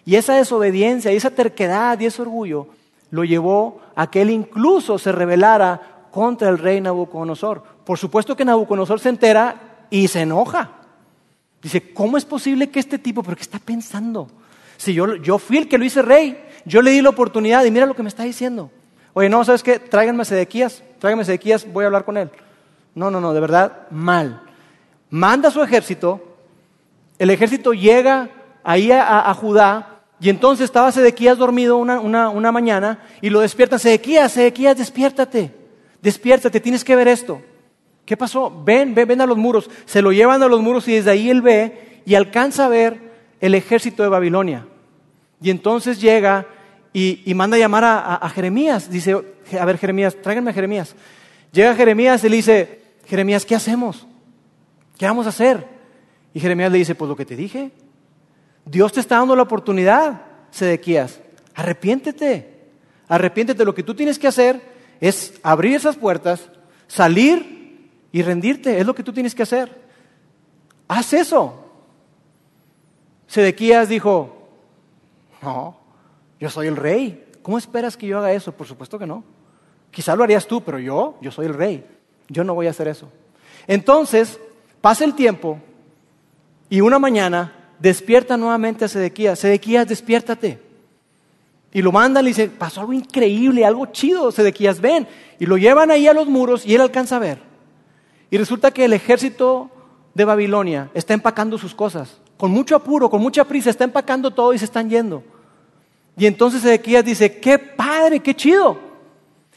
Y 0.04 0.16
esa 0.16 0.34
desobediencia, 0.34 1.12
y 1.12 1.16
esa 1.16 1.30
terquedad 1.30 1.98
y 1.98 2.06
ese 2.06 2.20
orgullo 2.20 2.68
lo 3.14 3.22
llevó 3.22 3.80
a 3.94 4.10
que 4.10 4.22
él 4.22 4.30
incluso 4.30 4.98
se 4.98 5.12
rebelara 5.12 6.08
contra 6.10 6.48
el 6.48 6.58
rey 6.58 6.80
Nabucodonosor. 6.80 7.62
Por 7.84 7.96
supuesto 7.96 8.34
que 8.34 8.44
Nabucodonosor 8.44 8.98
se 8.98 9.08
entera 9.08 9.86
y 9.88 10.08
se 10.08 10.22
enoja. 10.22 10.72
Dice, 11.62 11.92
¿cómo 11.92 12.16
es 12.16 12.24
posible 12.24 12.70
que 12.70 12.80
este 12.80 12.98
tipo, 12.98 13.22
pero 13.22 13.36
qué 13.36 13.42
está 13.42 13.60
pensando? 13.60 14.26
Si 14.76 14.94
yo, 14.94 15.14
yo 15.14 15.38
fui 15.38 15.58
el 15.58 15.68
que 15.68 15.78
lo 15.78 15.84
hice 15.84 16.02
rey, 16.02 16.44
yo 16.64 16.82
le 16.82 16.90
di 16.90 17.02
la 17.02 17.10
oportunidad 17.10 17.64
y 17.64 17.70
mira 17.70 17.86
lo 17.86 17.94
que 17.94 18.02
me 18.02 18.08
está 18.08 18.24
diciendo. 18.24 18.72
Oye, 19.12 19.28
no, 19.28 19.44
¿sabes 19.44 19.62
qué? 19.62 19.78
Tráiganme 19.78 20.22
a 20.22 20.24
Sedequías, 20.24 20.82
tráiganme 20.98 21.22
a 21.22 21.26
Sedequías, 21.26 21.72
voy 21.72 21.84
a 21.84 21.86
hablar 21.86 22.04
con 22.04 22.16
él. 22.16 22.30
No, 22.96 23.12
no, 23.12 23.20
no, 23.20 23.32
de 23.32 23.38
verdad, 23.38 23.86
mal. 23.92 24.42
Manda 25.08 25.52
su 25.52 25.62
ejército, 25.62 26.36
el 27.20 27.30
ejército 27.30 27.74
llega 27.74 28.28
ahí 28.64 28.90
a, 28.90 29.32
Judá 29.34 29.93
y 30.24 30.30
entonces 30.30 30.64
estaba 30.64 30.90
Sedequías 30.90 31.36
dormido 31.36 31.76
una, 31.76 32.00
una 32.00 32.50
mañana 32.50 32.98
y 33.20 33.28
lo 33.28 33.40
despiertan, 33.40 33.78
Sedequías, 33.78 34.32
Sedequías, 34.32 34.74
despiértate, 34.74 35.50
despiértate, 36.00 36.60
tienes 36.60 36.82
que 36.82 36.96
ver 36.96 37.08
esto. 37.08 37.42
¿Qué 38.06 38.16
pasó? 38.16 38.50
Ven, 38.64 38.94
ven, 38.94 39.06
ven 39.06 39.20
a 39.20 39.26
los 39.26 39.36
muros. 39.36 39.68
Se 39.84 40.00
lo 40.00 40.12
llevan 40.12 40.42
a 40.42 40.48
los 40.48 40.62
muros 40.62 40.88
y 40.88 40.94
desde 40.94 41.10
ahí 41.10 41.28
él 41.28 41.42
ve 41.42 42.00
y 42.06 42.14
alcanza 42.14 42.64
a 42.64 42.68
ver 42.68 43.12
el 43.38 43.54
ejército 43.54 44.02
de 44.02 44.08
Babilonia. 44.08 44.66
Y 45.42 45.50
entonces 45.50 46.00
llega 46.00 46.46
y, 46.94 47.30
manda 47.34 47.58
a 47.58 47.60
llamar 47.60 47.84
a, 47.84 48.26
Jeremías. 48.30 48.88
Dice, 48.88 49.12
a 49.12 49.64
ver 49.66 49.76
Jeremías, 49.76 50.16
tráiganme 50.22 50.52
a 50.52 50.54
Jeremías. 50.54 50.96
Llega 51.52 51.74
Jeremías 51.74 52.24
y 52.24 52.30
le 52.30 52.36
dice, 52.36 52.80
Jeremías, 53.08 53.44
¿qué 53.44 53.56
hacemos? 53.56 54.06
¿Qué 54.96 55.04
vamos 55.04 55.26
a 55.26 55.28
hacer? 55.28 55.68
Y 56.32 56.40
Jeremías 56.40 56.72
le 56.72 56.78
dice, 56.78 56.94
pues 56.94 57.10
lo 57.10 57.14
que 57.14 57.26
te 57.26 57.36
dije. 57.36 57.72
Dios 58.64 58.92
te 58.92 59.00
está 59.00 59.18
dando 59.18 59.36
la 59.36 59.42
oportunidad, 59.42 60.22
Sedequías. 60.50 61.20
Arrepiéntete. 61.54 62.68
Arrepiéntete. 63.08 63.64
Lo 63.64 63.74
que 63.74 63.82
tú 63.82 63.94
tienes 63.94 64.18
que 64.18 64.28
hacer 64.28 64.60
es 65.00 65.38
abrir 65.42 65.74
esas 65.74 65.96
puertas, 65.96 66.50
salir 66.86 67.90
y 68.12 68.22
rendirte. 68.22 68.78
Es 68.78 68.86
lo 68.86 68.94
que 68.94 69.02
tú 69.02 69.12
tienes 69.12 69.34
que 69.34 69.42
hacer. 69.42 69.82
Haz 70.88 71.12
eso. 71.12 71.60
Sedequías 73.26 73.88
dijo, 73.88 74.48
no, 75.42 75.76
yo 76.38 76.50
soy 76.50 76.68
el 76.68 76.76
rey. 76.76 77.24
¿Cómo 77.42 77.58
esperas 77.58 77.96
que 77.96 78.06
yo 78.06 78.18
haga 78.18 78.32
eso? 78.32 78.52
Por 78.52 78.66
supuesto 78.66 78.98
que 78.98 79.06
no. 79.06 79.24
Quizá 79.90 80.16
lo 80.16 80.24
harías 80.24 80.46
tú, 80.46 80.62
pero 80.62 80.78
yo, 80.78 81.16
yo 81.20 81.30
soy 81.30 81.46
el 81.46 81.54
rey. 81.54 81.86
Yo 82.28 82.44
no 82.44 82.54
voy 82.54 82.66
a 82.66 82.70
hacer 82.70 82.88
eso. 82.88 83.10
Entonces, 83.66 84.40
pasa 84.80 85.04
el 85.04 85.14
tiempo 85.14 85.58
y 86.68 86.80
una 86.80 86.98
mañana 86.98 87.63
despierta 87.84 88.38
nuevamente 88.38 88.86
a 88.86 88.88
Sedequías. 88.88 89.38
Sedequías, 89.38 89.86
despiértate. 89.86 90.58
Y 91.70 91.82
lo 91.82 91.92
mandan 91.92 92.22
y 92.22 92.24
le 92.24 92.30
dicen, 92.30 92.50
pasó 92.58 92.80
algo 92.80 92.94
increíble, 92.94 93.64
algo 93.64 93.86
chido, 93.86 94.32
Sedequías, 94.32 94.80
ven. 94.80 95.06
Y 95.38 95.44
lo 95.44 95.58
llevan 95.58 95.90
ahí 95.90 96.08
a 96.08 96.14
los 96.14 96.26
muros 96.26 96.64
y 96.64 96.74
él 96.74 96.80
alcanza 96.80 97.16
a 97.16 97.18
ver. 97.18 97.38
Y 98.30 98.38
resulta 98.38 98.70
que 98.70 98.86
el 98.86 98.94
ejército 98.94 99.70
de 100.14 100.24
Babilonia 100.24 100.90
está 100.94 101.12
empacando 101.12 101.58
sus 101.58 101.74
cosas. 101.74 102.16
Con 102.38 102.50
mucho 102.50 102.74
apuro, 102.74 103.10
con 103.10 103.20
mucha 103.20 103.44
prisa, 103.44 103.68
está 103.68 103.84
empacando 103.84 104.30
todo 104.30 104.54
y 104.54 104.58
se 104.58 104.64
están 104.64 104.88
yendo. 104.88 105.22
Y 106.16 106.24
entonces 106.24 106.64
Ezequías 106.64 107.04
dice, 107.04 107.38
qué 107.38 107.58
padre, 107.58 108.20
qué 108.20 108.34
chido. 108.34 108.78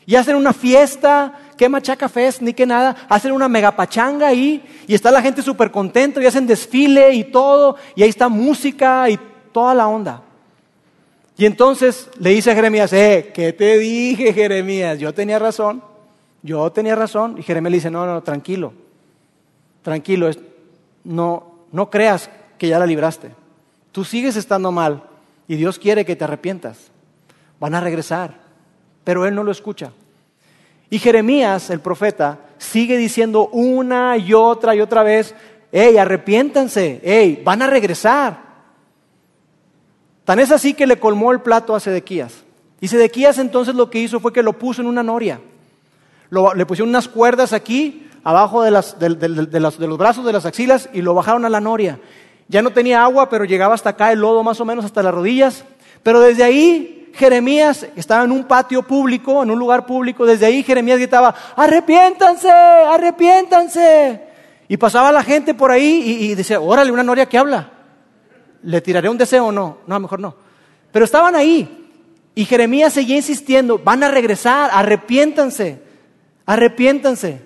Y 0.06 0.16
hacen 0.16 0.36
una 0.36 0.52
fiesta, 0.52 1.47
qué 1.58 1.68
machaca 1.68 2.08
fest, 2.08 2.42
ni 2.42 2.54
qué 2.54 2.66
nada. 2.66 2.96
Hacen 3.10 3.32
una 3.32 3.50
megapachanga 3.50 4.28
ahí 4.28 4.64
y 4.88 4.94
está 4.94 5.12
la 5.12 5.22
gente 5.22 5.42
súper 5.42 5.72
contenta 5.72 6.22
y 6.22 6.26
hacen 6.26 6.48
desfile 6.48 7.14
y 7.14 7.26
todo. 7.26 7.76
Y 7.96 8.04
ahí 8.04 8.10
está 8.10 8.30
música 8.30 9.10
y 9.10 9.20
toda 9.52 9.74
la 9.74 9.88
onda. 9.88 10.22
Y 11.38 11.46
entonces 11.46 12.10
le 12.18 12.32
dice 12.32 12.52
a 12.52 12.56
Jeremías, 12.56 12.92
eh, 12.94 13.32
¿qué 13.34 13.54
te 13.54 13.78
dije 13.78 14.34
Jeremías? 14.34 15.00
Yo 15.00 15.14
tenía 15.14 15.38
razón, 15.38 15.84
yo 16.42 16.72
tenía 16.72 16.96
razón. 16.96 17.36
Y 17.38 17.44
Jeremías 17.44 17.72
le 17.72 17.78
dice, 17.78 17.92
no, 17.92 18.06
no, 18.06 18.24
tranquilo, 18.24 18.74
tranquilo, 19.84 20.30
no, 21.04 21.58
no 21.72 21.90
creas 21.90 22.30
que 22.58 22.68
ya 22.68 22.80
la 22.80 22.86
libraste. 22.86 23.32
Tú 23.92 24.04
sigues 24.04 24.36
estando 24.36 24.72
mal 24.72 25.04
y 25.48 25.56
Dios 25.56 25.78
quiere 25.78 26.06
que 26.06 26.16
te 26.16 26.24
arrepientas. 26.24 26.92
Van 27.60 27.76
a 27.76 27.82
regresar, 27.82 28.40
pero 29.04 29.26
Él 29.26 29.36
no 29.36 29.44
lo 29.44 29.52
escucha. 29.52 29.92
Y 30.90 31.00
Jeremías, 31.00 31.70
el 31.70 31.80
profeta, 31.80 32.40
sigue 32.58 32.98
diciendo 32.98 33.50
una 33.50 34.18
y 34.18 34.34
otra 34.34 34.76
y 34.76 34.82
otra 34.82 35.04
vez, 35.04 35.36
hey, 35.72 35.98
arrepiéntanse, 35.98 37.02
hey, 37.04 37.42
van 37.44 37.62
a 37.62 37.68
regresar. 37.68 38.48
Tan 40.24 40.40
es 40.40 40.52
así 40.52 40.74
que 40.74 40.88
le 40.88 41.00
colmó 41.00 41.32
el 41.32 41.42
plato 41.42 41.76
a 41.76 41.80
Sedequías. 41.80 42.44
Y 42.80 42.88
Sedequías 42.88 43.38
entonces 43.38 43.76
lo 43.76 43.90
que 43.90 44.00
hizo 44.00 44.20
fue 44.20 44.34
que 44.34 44.44
lo 44.44 44.54
puso 44.54 44.82
en 44.82 44.88
una 44.88 45.04
noria. 45.04 45.40
le 46.30 46.66
pusieron 46.66 46.90
unas 46.90 47.08
cuerdas 47.08 47.54
aquí, 47.54 48.10
abajo 48.24 48.62
de, 48.64 48.72
de 48.72 49.60
los 49.60 49.98
brazos, 49.98 50.26
de 50.26 50.34
las 50.34 50.46
axilas, 50.46 50.90
y 50.94 51.02
lo 51.02 51.14
bajaron 51.14 51.46
a 51.46 51.50
la 51.50 51.62
noria. 51.62 52.00
Ya 52.50 52.62
no 52.62 52.72
tenía 52.72 53.04
agua, 53.04 53.30
pero 53.30 53.46
llegaba 53.46 53.74
hasta 53.74 53.92
acá 53.92 54.12
el 54.12 54.20
lodo 54.20 54.44
más 54.44 54.60
o 54.62 54.66
menos 54.66 54.86
hasta 54.86 55.04
las 55.04 55.14
rodillas. 55.14 55.66
Pero 56.04 56.22
desde 56.22 56.44
ahí 56.44 56.97
Jeremías 57.18 57.88
estaba 57.96 58.24
en 58.24 58.32
un 58.32 58.46
patio 58.46 58.84
público, 58.84 59.42
en 59.44 59.52
un 59.52 59.60
lugar 59.60 59.86
público. 59.86 60.26
Desde 60.26 60.46
ahí 60.46 60.64
Jeremías 60.64 61.00
gritaba, 61.00 61.34
arrepiéntanse, 61.56 62.50
arrepiéntanse. 62.50 64.22
Y 64.68 64.78
pasaba 64.78 65.12
la 65.12 65.24
gente 65.24 65.54
por 65.54 65.72
ahí 65.72 66.04
y, 66.22 66.36
decía, 66.36 66.60
órale, 66.60 66.92
una 66.92 67.04
noria 67.04 67.26
que 67.26 67.38
habla. 67.38 67.72
¿Le 68.64 68.82
tiraré 68.82 69.10
un 69.10 69.18
deseo 69.18 69.48
o 69.48 69.52
no? 69.52 69.80
No, 69.88 70.00
mejor 70.00 70.20
no. 70.20 70.36
Pero 70.92 71.06
estaban 71.06 71.36
ahí. 71.36 71.90
Y 72.36 72.46
Jeremías 72.46 72.94
seguía 72.94 73.16
insistiendo, 73.16 73.80
van 73.80 74.04
a 74.04 74.10
regresar, 74.10 74.70
arrepiéntanse, 74.72 75.82
arrepiéntanse. 76.46 77.42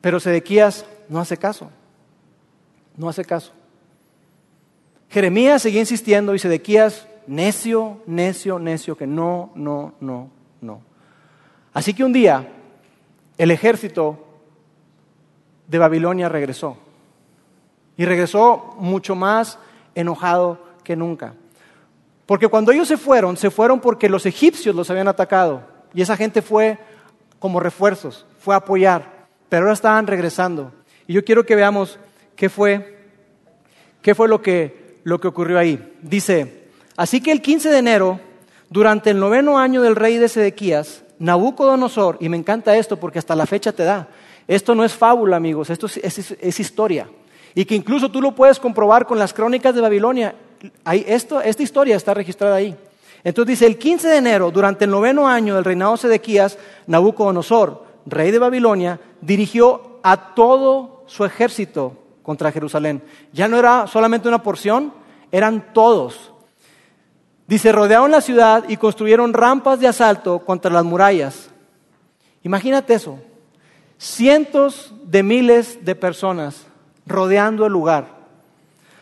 Pero 0.00 0.20
Sedequías 0.20 0.84
no 1.08 1.18
hace 1.18 1.36
caso. 1.36 1.70
No 2.96 3.08
hace 3.08 3.24
caso. 3.24 3.52
Jeremías 5.08 5.62
seguía 5.62 5.80
insistiendo 5.80 6.34
y 6.34 6.38
Sedequías, 6.38 7.06
necio, 7.26 8.02
necio, 8.06 8.58
necio, 8.58 8.96
que 8.96 9.06
no, 9.06 9.52
no, 9.54 9.94
no, 10.00 10.30
no. 10.60 10.80
Así 11.72 11.94
que 11.94 12.04
un 12.04 12.12
día 12.12 12.52
el 13.38 13.50
ejército 13.50 14.18
de 15.68 15.78
Babilonia 15.78 16.28
regresó. 16.28 16.76
Y 17.96 18.04
regresó 18.04 18.74
mucho 18.78 19.14
más 19.14 19.58
enojado 19.94 20.60
que 20.84 20.96
nunca. 20.96 21.34
Porque 22.26 22.48
cuando 22.48 22.72
ellos 22.72 22.88
se 22.88 22.96
fueron, 22.96 23.36
se 23.36 23.50
fueron 23.50 23.80
porque 23.80 24.08
los 24.08 24.26
egipcios 24.26 24.74
los 24.74 24.90
habían 24.90 25.08
atacado. 25.08 25.62
Y 25.94 26.02
esa 26.02 26.16
gente 26.16 26.42
fue 26.42 26.78
como 27.38 27.60
refuerzos, 27.60 28.26
fue 28.38 28.54
a 28.54 28.58
apoyar. 28.58 29.28
Pero 29.48 29.62
ahora 29.62 29.74
estaban 29.74 30.06
regresando. 30.06 30.72
Y 31.06 31.14
yo 31.14 31.24
quiero 31.24 31.46
que 31.46 31.54
veamos 31.54 31.98
¿Qué 32.36 32.50
fue? 32.50 32.98
¿Qué 34.02 34.14
fue 34.14 34.28
lo 34.28 34.42
que, 34.42 35.00
lo 35.04 35.18
que 35.18 35.28
ocurrió 35.28 35.58
ahí? 35.58 35.96
Dice, 36.02 36.65
así 36.96 37.20
que 37.20 37.32
el 37.32 37.42
15 37.42 37.70
de 37.70 37.78
enero, 37.78 38.20
durante 38.70 39.10
el 39.10 39.20
noveno 39.20 39.58
año 39.58 39.82
del 39.82 39.96
rey 39.96 40.18
de 40.18 40.28
Sedequías, 40.28 41.04
Nabucodonosor, 41.18 42.18
y 42.20 42.28
me 42.28 42.36
encanta 42.36 42.76
esto 42.76 42.98
porque 42.98 43.18
hasta 43.18 43.34
la 43.34 43.46
fecha 43.46 43.72
te 43.72 43.84
da, 43.84 44.08
esto 44.46 44.74
no 44.74 44.84
es 44.84 44.94
fábula 44.94 45.36
amigos, 45.36 45.70
esto 45.70 45.86
es, 45.86 46.60
historia, 46.60 47.08
y 47.54 47.64
que 47.64 47.74
incluso 47.74 48.10
tú 48.10 48.20
lo 48.20 48.32
puedes 48.32 48.60
comprobar 48.60 49.06
con 49.06 49.18
las 49.18 49.32
crónicas 49.32 49.74
de 49.74 49.80
Babilonia, 49.80 50.34
esto, 50.84 51.40
esta 51.40 51.62
historia 51.62 51.96
está 51.96 52.14
registrada 52.14 52.56
ahí. 52.56 52.76
Entonces 53.24 53.58
dice, 53.58 53.66
el 53.66 53.78
15 53.78 54.08
de 54.08 54.16
enero, 54.18 54.50
durante 54.50 54.84
el 54.84 54.90
noveno 54.90 55.26
año 55.26 55.56
del 55.56 55.64
reinado 55.64 55.92
de 55.92 55.98
Sedequías, 55.98 56.58
Nabucodonosor, 56.86 57.84
rey 58.06 58.30
de 58.30 58.38
Babilonia, 58.38 59.00
dirigió 59.20 59.98
a 60.02 60.34
todo 60.34 61.02
su 61.06 61.24
ejército 61.24 61.96
contra 62.22 62.52
Jerusalén. 62.52 63.02
Ya 63.32 63.48
no 63.48 63.58
era 63.58 63.86
solamente 63.88 64.28
una 64.28 64.42
porción, 64.42 64.92
eran 65.32 65.72
todos. 65.72 66.32
Dice, 67.46 67.70
rodearon 67.70 68.10
la 68.10 68.20
ciudad 68.20 68.64
y 68.68 68.76
construyeron 68.76 69.32
rampas 69.32 69.78
de 69.78 69.86
asalto 69.86 70.40
contra 70.40 70.72
las 70.72 70.84
murallas. 70.84 71.50
Imagínate 72.42 72.94
eso. 72.94 73.18
cientos 73.98 74.92
de 75.04 75.22
miles 75.22 75.84
de 75.84 75.94
personas 75.94 76.66
rodeando 77.06 77.64
el 77.64 77.72
lugar. 77.72 78.16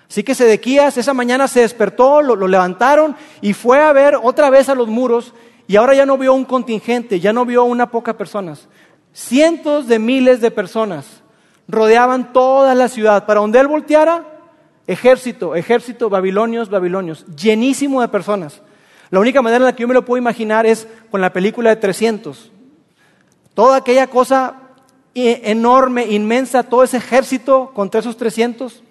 Así 0.08 0.22
que 0.22 0.34
Sedequías 0.34 0.96
esa 0.96 1.14
mañana 1.14 1.48
se 1.48 1.60
despertó, 1.60 2.22
lo, 2.22 2.36
levantaron 2.46 3.16
y 3.40 3.54
fue 3.54 3.80
a 3.80 3.92
ver 3.92 4.16
otra 4.22 4.50
vez 4.50 4.68
a 4.68 4.74
los 4.74 4.88
muros 4.88 5.34
y 5.66 5.76
ahora 5.76 5.94
ya 5.94 6.06
no 6.06 6.18
vio 6.18 6.34
un 6.34 6.44
contingente, 6.44 7.18
ya 7.18 7.32
no 7.32 7.44
vio 7.44 7.64
una 7.64 7.90
poca 7.90 8.16
personas. 8.16 8.68
Cientos 9.12 9.88
de 9.88 9.98
miles 9.98 10.40
de 10.40 10.50
personas 10.50 11.22
rodeaban 11.66 12.32
toda 12.32 12.74
la 12.74 12.88
ciudad. 12.88 13.24
Para 13.26 13.40
donde 13.40 13.58
él 13.58 13.66
volteara, 13.66 14.33
ejército, 14.86 15.54
ejército, 15.54 16.10
babilonios, 16.10 16.68
babilonios, 16.68 17.24
llenísimo 17.36 18.00
de 18.00 18.08
personas. 18.08 18.60
La 19.10 19.20
única 19.20 19.42
manera 19.42 19.58
en 19.58 19.64
la 19.64 19.76
que 19.76 19.82
yo 19.82 19.88
me 19.88 19.94
lo 19.94 20.04
puedo 20.04 20.18
imaginar 20.18 20.66
es 20.66 20.88
con 21.10 21.20
la 21.20 21.32
película 21.32 21.70
de 21.70 21.76
300. 21.76 22.50
Toda 23.54 23.76
aquella 23.76 24.08
cosa 24.08 24.56
enorme, 25.14 26.06
inmensa, 26.06 26.64
todo 26.64 26.82
ese 26.82 26.96
ejército 26.96 27.70
contra 27.74 28.00
esos 28.00 28.16
300, 28.16 28.82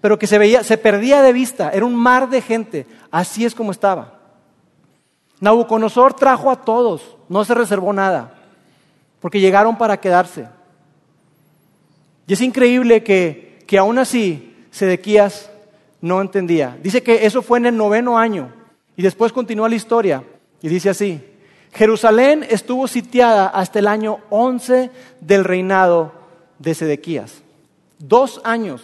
pero 0.00 0.18
que 0.18 0.26
se 0.26 0.38
veía, 0.38 0.62
se 0.62 0.78
perdía 0.78 1.22
de 1.22 1.32
vista, 1.32 1.70
era 1.70 1.84
un 1.84 1.96
mar 1.96 2.28
de 2.30 2.40
gente. 2.40 2.86
Así 3.10 3.44
es 3.44 3.54
como 3.54 3.72
estaba. 3.72 4.20
Nabucodonosor 5.40 6.14
trajo 6.14 6.50
a 6.50 6.64
todos, 6.64 7.16
no 7.28 7.44
se 7.44 7.54
reservó 7.54 7.92
nada, 7.92 8.34
porque 9.20 9.40
llegaron 9.40 9.76
para 9.76 9.96
quedarse. 9.96 10.46
Y 12.28 12.32
es 12.34 12.40
increíble 12.40 13.02
que, 13.02 13.64
que 13.66 13.78
aún 13.78 13.98
así 13.98 14.51
Sedequías 14.72 15.50
no 16.00 16.20
entendía. 16.20 16.76
Dice 16.82 17.02
que 17.02 17.24
eso 17.24 17.42
fue 17.42 17.58
en 17.58 17.66
el 17.66 17.76
noveno 17.76 18.18
año. 18.18 18.52
Y 18.96 19.02
después 19.02 19.32
continúa 19.32 19.68
la 19.68 19.76
historia 19.76 20.24
y 20.60 20.68
dice 20.68 20.90
así, 20.90 21.20
Jerusalén 21.72 22.44
estuvo 22.48 22.88
sitiada 22.88 23.46
hasta 23.46 23.78
el 23.78 23.86
año 23.86 24.18
11 24.30 24.90
del 25.20 25.44
reinado 25.44 26.12
de 26.58 26.74
Sedequías. 26.74 27.42
Dos 27.98 28.40
años 28.44 28.82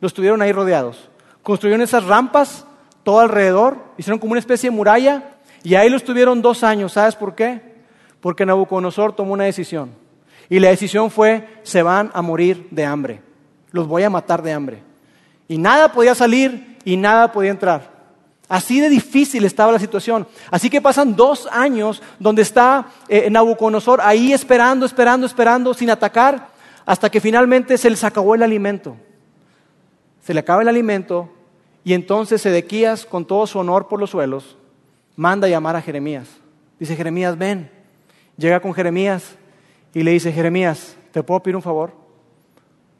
los 0.00 0.14
tuvieron 0.14 0.40
ahí 0.40 0.52
rodeados. 0.52 1.10
Construyeron 1.42 1.82
esas 1.82 2.04
rampas 2.04 2.66
todo 3.02 3.20
alrededor, 3.20 3.76
hicieron 3.98 4.18
como 4.18 4.32
una 4.32 4.40
especie 4.40 4.70
de 4.70 4.76
muralla 4.76 5.34
y 5.62 5.74
ahí 5.74 5.90
los 5.90 6.04
tuvieron 6.04 6.40
dos 6.40 6.62
años. 6.62 6.92
¿Sabes 6.92 7.16
por 7.16 7.34
qué? 7.34 7.60
Porque 8.20 8.46
Nabucodonosor 8.46 9.14
tomó 9.14 9.32
una 9.32 9.44
decisión. 9.44 9.90
Y 10.48 10.58
la 10.58 10.68
decisión 10.68 11.10
fue, 11.10 11.48
se 11.62 11.82
van 11.82 12.10
a 12.14 12.22
morir 12.22 12.68
de 12.70 12.84
hambre. 12.84 13.20
Los 13.74 13.88
voy 13.88 14.04
a 14.04 14.08
matar 14.08 14.40
de 14.40 14.52
hambre. 14.52 14.84
Y 15.48 15.58
nada 15.58 15.90
podía 15.90 16.14
salir 16.14 16.78
y 16.84 16.96
nada 16.96 17.32
podía 17.32 17.50
entrar. 17.50 17.90
Así 18.48 18.80
de 18.80 18.88
difícil 18.88 19.44
estaba 19.44 19.72
la 19.72 19.80
situación. 19.80 20.28
Así 20.48 20.70
que 20.70 20.80
pasan 20.80 21.16
dos 21.16 21.48
años 21.50 22.00
donde 22.20 22.42
está 22.42 22.86
eh, 23.08 23.28
Nabucodonosor 23.28 24.00
ahí 24.00 24.32
esperando, 24.32 24.86
esperando, 24.86 25.26
esperando, 25.26 25.74
sin 25.74 25.90
atacar, 25.90 26.50
hasta 26.86 27.10
que 27.10 27.20
finalmente 27.20 27.76
se 27.76 27.90
les 27.90 28.04
acabó 28.04 28.36
el 28.36 28.44
alimento. 28.44 28.94
Se 30.22 30.32
le 30.32 30.38
acaba 30.38 30.62
el 30.62 30.68
alimento 30.68 31.28
y 31.82 31.94
entonces 31.94 32.42
Sedequías, 32.42 33.04
con 33.04 33.24
todo 33.24 33.44
su 33.48 33.58
honor 33.58 33.88
por 33.88 33.98
los 33.98 34.10
suelos, 34.10 34.56
manda 35.16 35.48
a 35.48 35.50
llamar 35.50 35.74
a 35.74 35.82
Jeremías. 35.82 36.28
Dice, 36.78 36.94
Jeremías, 36.94 37.36
ven. 37.36 37.72
Llega 38.36 38.60
con 38.60 38.72
Jeremías 38.72 39.34
y 39.92 40.04
le 40.04 40.12
dice, 40.12 40.30
Jeremías, 40.30 40.94
¿te 41.10 41.24
puedo 41.24 41.42
pedir 41.42 41.56
un 41.56 41.62
favor? 41.62 42.03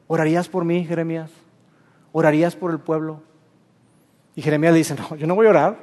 ¿Orarías 0.07 0.49
por 0.49 0.65
mí, 0.65 0.85
Jeremías? 0.85 1.31
¿Orarías 2.13 2.55
por 2.57 2.71
el 2.71 2.79
pueblo? 2.79 3.23
Y 4.37 4.43
Jeremías 4.43 4.73
le 4.73 4.79
dice, 4.79 4.95
no, 4.95 5.17
yo 5.17 5.27
no 5.27 5.35
voy 5.35 5.47
a 5.47 5.51
orar, 5.51 5.79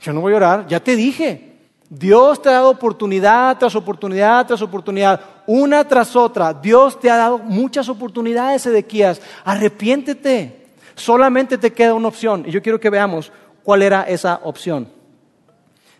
yo 0.00 0.12
no 0.12 0.20
voy 0.20 0.32
a 0.32 0.36
orar, 0.36 0.66
ya 0.66 0.80
te 0.80 0.96
dije, 0.96 1.58
Dios 1.88 2.40
te 2.40 2.48
ha 2.48 2.52
dado 2.52 2.70
oportunidad 2.70 3.58
tras 3.58 3.74
oportunidad 3.74 4.46
tras 4.46 4.62
oportunidad, 4.62 5.20
una 5.46 5.86
tras 5.86 6.16
otra, 6.16 6.54
Dios 6.54 6.98
te 6.98 7.10
ha 7.10 7.16
dado 7.16 7.38
muchas 7.38 7.88
oportunidades, 7.88 8.64
Edequías, 8.66 9.20
arrepiéntete, 9.44 10.68
solamente 10.94 11.58
te 11.58 11.72
queda 11.72 11.94
una 11.94 12.08
opción, 12.08 12.44
y 12.46 12.50
yo 12.50 12.62
quiero 12.62 12.80
que 12.80 12.90
veamos 12.90 13.30
cuál 13.62 13.82
era 13.82 14.04
esa 14.04 14.40
opción. 14.42 14.88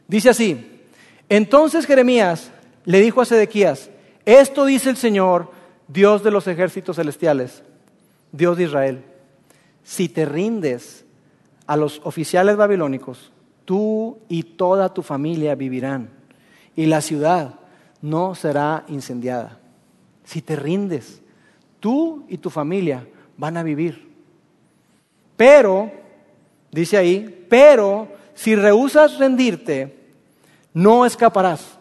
Dice 0.08 0.30
así, 0.30 0.82
entonces 1.28 1.86
Jeremías 1.86 2.50
le 2.84 3.00
dijo 3.00 3.20
a 3.20 3.24
Sedequías, 3.24 3.90
esto 4.24 4.64
dice 4.64 4.90
el 4.90 4.96
Señor, 4.96 5.50
Dios 5.92 6.22
de 6.22 6.30
los 6.30 6.46
ejércitos 6.46 6.96
celestiales, 6.96 7.64
Dios 8.30 8.56
de 8.56 8.64
Israel, 8.64 9.04
si 9.82 10.08
te 10.08 10.24
rindes 10.24 11.04
a 11.66 11.76
los 11.76 12.00
oficiales 12.04 12.56
babilónicos, 12.56 13.32
tú 13.64 14.18
y 14.28 14.44
toda 14.44 14.94
tu 14.94 15.02
familia 15.02 15.56
vivirán 15.56 16.10
y 16.76 16.86
la 16.86 17.00
ciudad 17.00 17.54
no 18.02 18.36
será 18.36 18.84
incendiada. 18.86 19.58
Si 20.24 20.42
te 20.42 20.54
rindes, 20.54 21.22
tú 21.80 22.24
y 22.28 22.38
tu 22.38 22.50
familia 22.50 23.06
van 23.36 23.56
a 23.56 23.64
vivir. 23.64 24.10
Pero, 25.36 25.90
dice 26.70 26.98
ahí, 26.98 27.46
pero 27.48 28.06
si 28.34 28.54
rehusas 28.54 29.18
rendirte, 29.18 29.98
no 30.72 31.04
escaparás. 31.04 31.78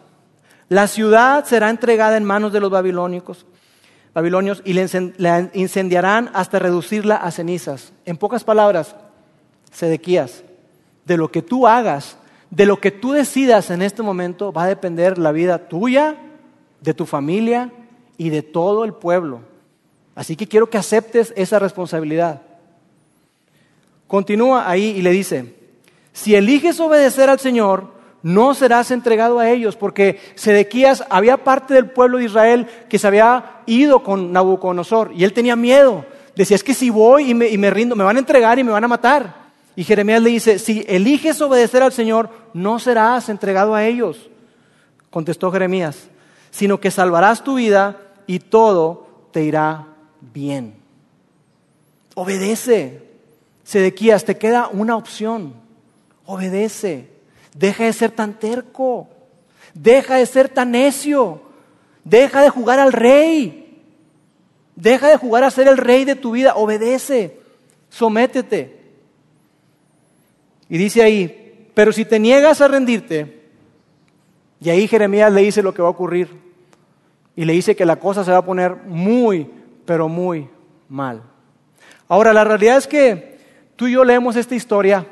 La 0.68 0.88
ciudad 0.88 1.44
será 1.44 1.70
entregada 1.70 2.16
en 2.16 2.24
manos 2.24 2.52
de 2.52 2.60
los 2.60 2.70
babilónicos, 2.70 3.46
babilonios 4.14 4.62
y 4.64 4.72
la 4.72 5.50
incendiarán 5.54 6.30
hasta 6.34 6.58
reducirla 6.58 7.16
a 7.16 7.30
cenizas. 7.30 7.92
En 8.04 8.16
pocas 8.16 8.44
palabras, 8.44 8.96
Sedequías, 9.72 10.42
de 11.04 11.16
lo 11.16 11.30
que 11.30 11.42
tú 11.42 11.66
hagas, 11.66 12.16
de 12.50 12.66
lo 12.66 12.80
que 12.80 12.90
tú 12.90 13.12
decidas 13.12 13.70
en 13.70 13.82
este 13.82 14.02
momento, 14.02 14.52
va 14.52 14.64
a 14.64 14.68
depender 14.68 15.18
la 15.18 15.32
vida 15.32 15.68
tuya, 15.68 16.16
de 16.80 16.94
tu 16.94 17.06
familia 17.06 17.70
y 18.16 18.30
de 18.30 18.42
todo 18.42 18.84
el 18.84 18.92
pueblo. 18.92 19.40
Así 20.14 20.36
que 20.36 20.48
quiero 20.48 20.68
que 20.68 20.78
aceptes 20.78 21.32
esa 21.36 21.58
responsabilidad. 21.58 22.42
Continúa 24.06 24.68
ahí 24.68 24.86
y 24.96 25.02
le 25.02 25.10
dice, 25.10 25.54
si 26.12 26.34
eliges 26.34 26.80
obedecer 26.80 27.30
al 27.30 27.38
Señor, 27.38 27.99
no 28.22 28.54
serás 28.54 28.90
entregado 28.90 29.38
a 29.38 29.50
ellos, 29.50 29.76
porque 29.76 30.20
Sedequías 30.34 31.04
había 31.08 31.38
parte 31.38 31.74
del 31.74 31.90
pueblo 31.90 32.18
de 32.18 32.24
Israel 32.24 32.66
que 32.88 32.98
se 32.98 33.06
había 33.06 33.62
ido 33.66 34.02
con 34.02 34.32
Nabucodonosor 34.32 35.12
y 35.14 35.24
él 35.24 35.32
tenía 35.32 35.56
miedo. 35.56 36.04
Decía, 36.36 36.54
es 36.54 36.64
que 36.64 36.74
si 36.74 36.90
voy 36.90 37.30
y 37.30 37.34
me, 37.34 37.48
y 37.48 37.58
me 37.58 37.70
rindo, 37.70 37.96
me 37.96 38.04
van 38.04 38.16
a 38.16 38.20
entregar 38.20 38.58
y 38.58 38.64
me 38.64 38.72
van 38.72 38.84
a 38.84 38.88
matar. 38.88 39.34
Y 39.76 39.84
Jeremías 39.84 40.22
le 40.22 40.30
dice, 40.30 40.58
si 40.58 40.84
eliges 40.88 41.40
obedecer 41.40 41.82
al 41.82 41.92
Señor, 41.92 42.28
no 42.52 42.78
serás 42.78 43.28
entregado 43.28 43.74
a 43.74 43.84
ellos. 43.84 44.28
Contestó 45.10 45.50
Jeremías, 45.50 46.08
sino 46.50 46.80
que 46.80 46.90
salvarás 46.90 47.42
tu 47.42 47.54
vida 47.54 47.96
y 48.26 48.38
todo 48.38 49.08
te 49.32 49.42
irá 49.42 49.86
bien. 50.20 50.74
Obedece. 52.14 53.02
Sedequías, 53.64 54.24
te 54.24 54.36
queda 54.36 54.68
una 54.68 54.96
opción. 54.96 55.54
Obedece. 56.26 57.09
Deja 57.54 57.84
de 57.84 57.92
ser 57.92 58.10
tan 58.10 58.38
terco. 58.38 59.08
Deja 59.74 60.16
de 60.16 60.26
ser 60.26 60.48
tan 60.48 60.72
necio. 60.72 61.42
Deja 62.04 62.42
de 62.42 62.50
jugar 62.50 62.78
al 62.78 62.92
rey. 62.92 63.82
Deja 64.76 65.08
de 65.08 65.16
jugar 65.16 65.44
a 65.44 65.50
ser 65.50 65.68
el 65.68 65.76
rey 65.76 66.04
de 66.04 66.14
tu 66.14 66.32
vida. 66.32 66.54
Obedece. 66.56 67.38
Sométete. 67.88 68.80
Y 70.68 70.78
dice 70.78 71.02
ahí, 71.02 71.68
pero 71.74 71.92
si 71.92 72.04
te 72.04 72.20
niegas 72.20 72.60
a 72.60 72.68
rendirte, 72.68 73.40
y 74.60 74.70
ahí 74.70 74.86
Jeremías 74.86 75.32
le 75.32 75.42
dice 75.42 75.62
lo 75.62 75.74
que 75.74 75.82
va 75.82 75.88
a 75.88 75.92
ocurrir, 75.92 76.28
y 77.34 77.44
le 77.44 77.52
dice 77.54 77.74
que 77.74 77.84
la 77.84 77.96
cosa 77.96 78.24
se 78.24 78.30
va 78.30 78.38
a 78.38 78.44
poner 78.44 78.76
muy, 78.86 79.50
pero 79.84 80.08
muy 80.08 80.48
mal. 80.88 81.22
Ahora, 82.06 82.32
la 82.32 82.44
realidad 82.44 82.76
es 82.76 82.86
que 82.86 83.38
tú 83.74 83.88
y 83.88 83.92
yo 83.92 84.04
leemos 84.04 84.36
esta 84.36 84.54
historia 84.54 85.06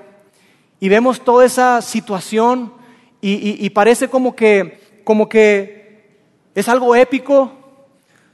y 0.81 0.89
vemos 0.89 1.21
toda 1.21 1.45
esa 1.45 1.83
situación 1.83 2.73
y, 3.21 3.69
parece 3.71 4.09
como 4.09 4.37
que, 4.37 5.03
como 5.05 5.29
que 5.29 6.07
es 6.55 6.69
algo 6.69 6.95
épico, 6.95 7.53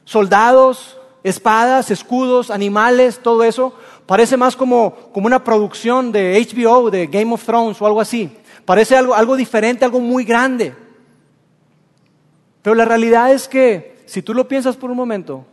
soldados, 0.05 0.99
espadas, 1.23 1.91
escudos, 1.91 2.51
animales, 2.51 3.21
todo 3.23 3.45
eso, 3.45 3.75
Parece 4.07 4.37
más 4.37 4.55
como, 4.55 4.95
una 5.15 5.43
producción 5.43 6.13
de 6.13 6.47
HBO, 6.47 6.91
de 6.91 7.07
Game 7.07 7.33
of 7.33 7.45
Thrones 7.45 7.81
o 7.81 7.87
algo 7.87 8.01
así. 8.01 8.31
Parece 8.65 8.97
algo, 8.97 9.15
algo 9.15 9.35
diferente, 9.35 9.85
algo 9.85 10.01
muy 10.01 10.25
grande. 10.25 10.75
Pero 12.61 12.75
la 12.75 12.85
realidad 12.85 13.33
es 13.33 13.49
que, 13.49 14.03
si 14.07 14.21
tú 14.21 14.35
lo 14.35 14.47
piensas 14.47 14.77
por 14.77 14.91
un 14.91 14.97
momento, 14.97 15.47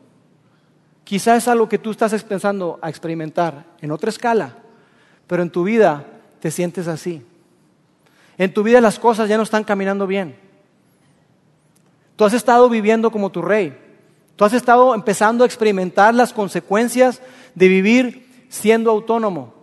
quizás 1.05 1.43
es 1.43 1.47
algo 1.47 1.69
que 1.69 1.77
tú 1.77 1.91
estás 1.91 2.23
pensando 2.23 2.77
a 2.81 2.89
experimentar 2.89 3.65
en 3.81 3.91
otra 3.91 4.09
escala, 4.09 4.57
pero 5.27 5.43
en 5.43 5.49
tu 5.49 5.63
vida 5.63 6.05
te 6.41 6.51
sientes 6.51 6.87
así. 6.87 7.23
En 8.37 8.53
tu 8.53 8.63
vida 8.63 8.81
las 8.81 8.99
cosas 8.99 9.29
ya 9.29 9.37
no 9.37 9.43
están 9.43 9.63
caminando 9.63 10.07
bien. 10.07 10.35
Tú 12.15 12.25
has 12.25 12.33
estado 12.33 12.69
viviendo 12.69 13.11
como 13.11 13.29
tu 13.29 13.41
rey. 13.41 13.77
Tú 14.35 14.43
has 14.43 14.53
estado 14.53 14.95
empezando 14.95 15.43
a 15.43 15.47
experimentar 15.47 16.13
las 16.15 16.33
consecuencias 16.33 17.21
de 17.53 17.67
vivir 17.67 18.45
siendo 18.49 18.89
autónomo, 18.89 19.53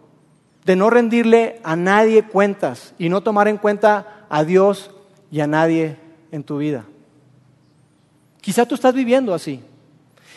de 0.64 0.76
no 0.76 0.88
rendirle 0.88 1.60
a 1.64 1.74
nadie 1.74 2.22
cuentas 2.22 2.94
y 2.98 3.08
no 3.08 3.22
tomar 3.22 3.48
en 3.48 3.58
cuenta 3.58 4.26
a 4.28 4.44
Dios 4.44 4.92
y 5.30 5.40
a 5.40 5.46
nadie 5.46 5.96
en 6.30 6.44
tu 6.44 6.58
vida. 6.58 6.84
Quizá 8.40 8.66
tú 8.66 8.76
estás 8.76 8.94
viviendo 8.94 9.34
así. 9.34 9.60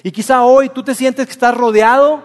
Y 0.03 0.11
quizá 0.11 0.43
hoy 0.43 0.69
tú 0.69 0.81
te 0.81 0.95
sientes 0.95 1.27
que 1.27 1.31
estás 1.31 1.55
rodeado 1.55 2.23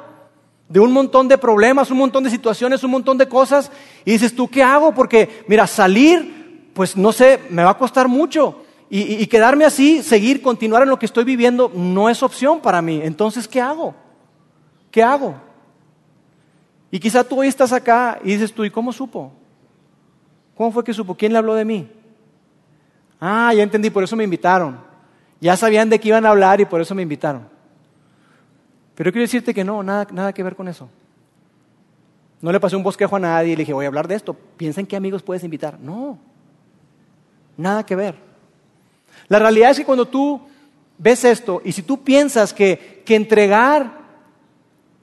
de 0.69 0.81
un 0.81 0.93
montón 0.93 1.29
de 1.29 1.39
problemas, 1.39 1.91
un 1.91 1.99
montón 1.99 2.25
de 2.25 2.31
situaciones, 2.31 2.83
un 2.83 2.91
montón 2.91 3.19
de 3.19 3.29
cosas. 3.29 3.71
Y 4.07 4.13
dices 4.13 4.35
tú, 4.35 4.49
¿qué 4.49 4.63
hago? 4.63 4.95
Porque, 4.95 5.45
mira, 5.49 5.67
salir, 5.67 6.71
pues 6.73 6.97
no 6.97 7.13
sé, 7.13 7.41
me 7.51 7.65
va 7.65 7.71
a 7.71 7.79
costar 7.79 8.07
mucho. 8.07 8.63
Y, 8.89 9.21
y, 9.21 9.27
quedarme 9.27 9.65
así, 9.65 10.01
seguir, 10.01 10.41
continuar 10.41 10.85
en 10.85 10.89
lo 10.89 10.99
que 10.99 11.07
estoy 11.07 11.25
viviendo, 11.25 11.73
no 11.75 12.09
es 12.09 12.23
opción 12.23 12.61
para 12.61 12.81
mí. 12.81 13.01
Entonces, 13.03 13.49
¿qué 13.49 13.61
hago? 13.61 13.97
¿Qué 14.93 15.03
hago? 15.03 15.35
Y 16.93 17.01
quizá 17.01 17.25
tú 17.25 17.41
hoy 17.41 17.49
estás 17.49 17.73
acá 17.73 18.21
y 18.23 18.35
dices 18.35 18.53
tú, 18.53 18.65
¿y 18.65 18.71
cómo 18.71 18.93
supo? 18.93 19.33
¿Cómo 20.57 20.71
fue 20.71 20.85
que 20.85 20.95
supo? 20.95 21.17
¿Quién 21.17 21.33
le 21.33 21.39
habló 21.39 21.55
de 21.55 21.65
mí? 21.65 21.91
Ah, 23.21 23.53
ya 23.55 23.65
entendí, 23.65 23.91
por 23.91 24.05
eso 24.05 24.15
me 24.15 24.23
invitaron. 24.23 24.79
Ya 25.41 25.57
sabían 25.57 25.91
de 25.91 25.99
qué 25.99 26.09
iban 26.09 26.25
a 26.25 26.31
hablar 26.31 26.61
y 26.61 26.65
por 26.65 26.81
eso 26.81 26.95
me 26.95 27.03
invitaron. 27.03 27.49
Pero 28.95 29.11
quiero 29.11 29.25
decirte 29.25 29.53
que 29.53 29.65
no, 29.65 29.83
nada, 29.83 30.07
nada 30.13 30.33
que 30.33 30.45
ver 30.45 30.55
con 30.55 30.69
eso. 30.69 30.89
No 32.41 32.53
le 32.53 32.61
pasé 32.61 32.77
un 32.77 32.83
bosquejo 32.83 33.17
a 33.17 33.21
nadie 33.21 33.53
y 33.53 33.57
le 33.57 33.63
dije, 33.63 33.73
voy 33.73 33.87
a 33.87 33.89
hablar 33.89 34.09
de 34.09 34.15
esto. 34.15 34.35
Piensa 34.57 34.81
en 34.81 34.87
qué 34.87 34.97
amigos 34.97 35.23
puedes 35.23 35.45
invitar. 35.45 35.79
No, 35.81 36.19
nada 37.57 37.85
que 37.85 37.97
ver. 37.97 38.15
La 39.29 39.39
realidad 39.39 39.71
es 39.71 39.79
que 39.79 39.85
cuando 39.85 40.07
tú 40.07 40.41
ves 40.99 41.25
esto 41.25 41.61
y 41.65 41.73
si 41.73 41.83
tú 41.83 42.03
piensas 42.03 42.53
que, 42.53 43.03
que 43.05 43.17
entregar, 43.17 44.01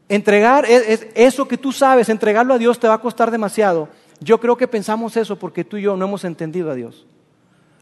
entregar 0.08 0.66
es, 0.66 1.08
eso 1.16 1.48
que 1.48 1.58
tú 1.58 1.72
sabes, 1.72 2.10
entregarlo 2.10 2.54
a 2.54 2.58
Dios 2.60 2.80
te 2.80 2.88
va 2.88 2.96
a 2.96 3.02
costar 3.02 3.32
demasiado, 3.32 3.90
yo 4.20 4.40
creo 4.40 4.56
que 4.56 4.68
pensamos 4.68 5.18
eso 5.18 5.38
porque 5.38 5.64
tú 5.64 5.78
y 5.78 5.82
yo 5.82 5.98
no 5.98 6.06
hemos 6.06 6.24
entendido 6.24 6.72
a 6.72 6.76
Dios. 6.76 7.06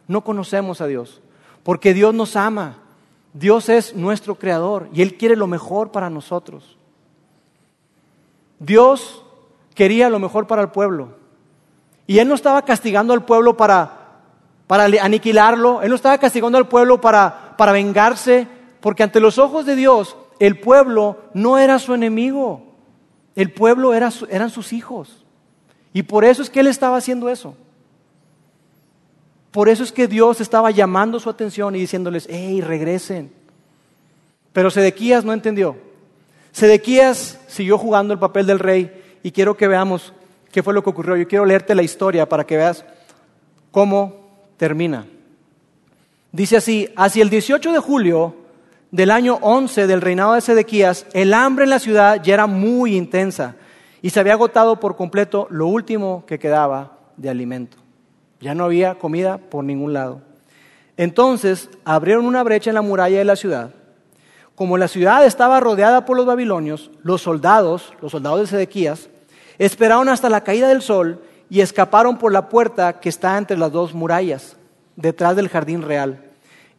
No 0.07 0.23
conocemos 0.23 0.81
a 0.81 0.87
Dios. 0.87 1.21
Porque 1.63 1.93
Dios 1.93 2.13
nos 2.13 2.35
ama. 2.35 2.77
Dios 3.33 3.69
es 3.69 3.95
nuestro 3.95 4.35
creador 4.35 4.89
y 4.93 5.01
Él 5.01 5.15
quiere 5.15 5.35
lo 5.35 5.47
mejor 5.47 5.91
para 5.91 6.09
nosotros. 6.09 6.77
Dios 8.59 9.23
quería 9.73 10.09
lo 10.09 10.19
mejor 10.19 10.47
para 10.47 10.61
el 10.61 10.69
pueblo. 10.69 11.15
Y 12.07 12.19
Él 12.19 12.27
no 12.27 12.35
estaba 12.35 12.63
castigando 12.63 13.13
al 13.13 13.25
pueblo 13.25 13.55
para, 13.55 13.91
para 14.67 14.85
aniquilarlo, 14.85 15.81
Él 15.81 15.89
no 15.89 15.95
estaba 15.95 16.17
castigando 16.17 16.57
al 16.57 16.67
pueblo 16.67 16.99
para, 16.99 17.55
para 17.57 17.71
vengarse, 17.71 18.47
porque 18.79 19.03
ante 19.03 19.19
los 19.19 19.37
ojos 19.37 19.65
de 19.65 19.75
Dios 19.75 20.17
el 20.39 20.59
pueblo 20.59 21.19
no 21.33 21.57
era 21.57 21.77
su 21.79 21.93
enemigo, 21.93 22.63
el 23.35 23.51
pueblo 23.51 23.93
era 23.93 24.09
eran 24.29 24.49
sus 24.49 24.73
hijos. 24.73 25.25
Y 25.93 26.03
por 26.03 26.25
eso 26.25 26.41
es 26.41 26.49
que 26.49 26.61
Él 26.61 26.67
estaba 26.67 26.97
haciendo 26.97 27.29
eso. 27.29 27.55
Por 29.51 29.67
eso 29.67 29.83
es 29.83 29.91
que 29.91 30.07
Dios 30.07 30.39
estaba 30.39 30.71
llamando 30.71 31.19
su 31.19 31.29
atención 31.29 31.75
y 31.75 31.79
diciéndoles, 31.79 32.27
hey, 32.29 32.61
regresen. 32.61 33.31
Pero 34.53 34.71
Sedequías 34.71 35.25
no 35.25 35.33
entendió. 35.33 35.75
Sedequías 36.53 37.37
siguió 37.47 37.77
jugando 37.77 38.13
el 38.13 38.19
papel 38.19 38.47
del 38.47 38.59
rey 38.59 39.00
y 39.23 39.31
quiero 39.31 39.55
que 39.55 39.67
veamos 39.67 40.13
qué 40.51 40.63
fue 40.63 40.73
lo 40.73 40.83
que 40.83 40.89
ocurrió. 40.89 41.15
Yo 41.15 41.27
quiero 41.27 41.45
leerte 41.45 41.75
la 41.75 41.83
historia 41.83 42.27
para 42.27 42.45
que 42.45 42.57
veas 42.57 42.85
cómo 43.71 44.21
termina. 44.57 45.05
Dice 46.31 46.57
así, 46.57 46.89
hacia 46.95 47.23
el 47.23 47.29
18 47.29 47.73
de 47.73 47.79
julio 47.79 48.35
del 48.91 49.11
año 49.11 49.37
11 49.41 49.87
del 49.87 50.01
reinado 50.01 50.33
de 50.33 50.41
Sedequías, 50.41 51.05
el 51.13 51.33
hambre 51.33 51.63
en 51.65 51.69
la 51.69 51.79
ciudad 51.79 52.21
ya 52.23 52.33
era 52.33 52.47
muy 52.47 52.95
intensa 52.95 53.55
y 54.01 54.09
se 54.09 54.19
había 54.19 54.33
agotado 54.33 54.79
por 54.79 54.95
completo 54.95 55.47
lo 55.49 55.67
último 55.67 56.25
que 56.25 56.39
quedaba 56.39 56.97
de 57.17 57.29
alimento. 57.29 57.77
Ya 58.39 58.55
no 58.55 58.65
había 58.65 58.95
comida 58.95 59.37
por 59.37 59.63
ningún 59.63 59.93
lado. 59.93 60.21
Entonces 60.97 61.69
abrieron 61.85 62.25
una 62.25 62.43
brecha 62.43 62.69
en 62.71 62.75
la 62.75 62.81
muralla 62.81 63.17
de 63.17 63.25
la 63.25 63.35
ciudad. 63.35 63.71
Como 64.61 64.77
la 64.77 64.87
ciudad 64.87 65.25
estaba 65.25 65.59
rodeada 65.59 66.05
por 66.05 66.15
los 66.15 66.27
babilonios, 66.27 66.91
los 67.01 67.23
soldados, 67.23 67.93
los 67.99 68.11
soldados 68.11 68.41
de 68.41 68.45
Sedequías, 68.45 69.09
esperaron 69.57 70.07
hasta 70.07 70.29
la 70.29 70.43
caída 70.43 70.67
del 70.67 70.83
sol 70.83 71.23
y 71.49 71.61
escaparon 71.61 72.19
por 72.19 72.31
la 72.31 72.47
puerta 72.47 72.99
que 72.99 73.09
está 73.09 73.39
entre 73.39 73.57
las 73.57 73.71
dos 73.71 73.95
murallas, 73.95 74.57
detrás 74.95 75.35
del 75.35 75.49
jardín 75.49 75.81
real. 75.81 76.25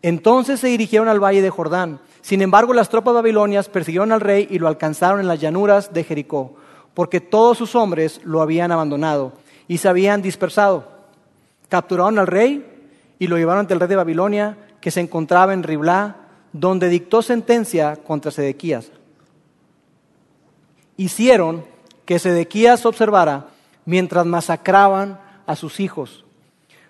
Entonces 0.01 0.61
se 0.61 0.69
dirigieron 0.69 1.09
al 1.09 1.19
valle 1.19 1.43
de 1.43 1.51
Jordán. 1.51 1.99
Sin 2.21 2.41
embargo, 2.41 2.73
las 2.73 2.89
tropas 2.89 3.15
babilonias 3.15 3.69
persiguieron 3.69 4.13
al 4.13 4.21
rey 4.21 4.47
y 4.49 4.61
lo 4.61 4.69
alcanzaron 4.69 5.19
en 5.19 5.27
las 5.27 5.41
llanuras 5.41 5.93
de 5.93 6.05
Jericó, 6.05 6.55
porque 6.95 7.21
todos 7.21 7.59
sus 7.59 7.75
hombres 7.75 8.21
lo 8.23 8.43
habían 8.43 8.71
abandonado 8.71 9.33
y 9.67 9.79
se 9.79 9.89
habían 9.89 10.23
dispersado 10.23 10.87
capturaron 11.69 12.21
al 12.21 12.29
rey 12.29 12.65
y 13.19 13.27
lo 13.27 13.39
llevaron 13.39 13.63
ante 13.63 13.75
el 13.75 13.81
rey 13.81 13.89
de 13.89 13.97
Babilonia, 13.97 14.57
que 14.81 14.93
se 14.93 15.01
encontraba 15.01 15.53
en 15.53 15.65
Riblá, 15.65 16.22
donde 16.53 16.89
dictó 16.89 17.23
sentencia 17.23 17.97
contra 17.97 18.31
Sedequías. 18.31 18.91
Hicieron 20.97 21.65
que 22.05 22.19
Sedequías 22.19 22.85
observara 22.87 23.49
mientras 23.85 24.27
masacraban 24.27 25.19
a 25.47 25.57
sus 25.57 25.81
hijos. 25.81 26.25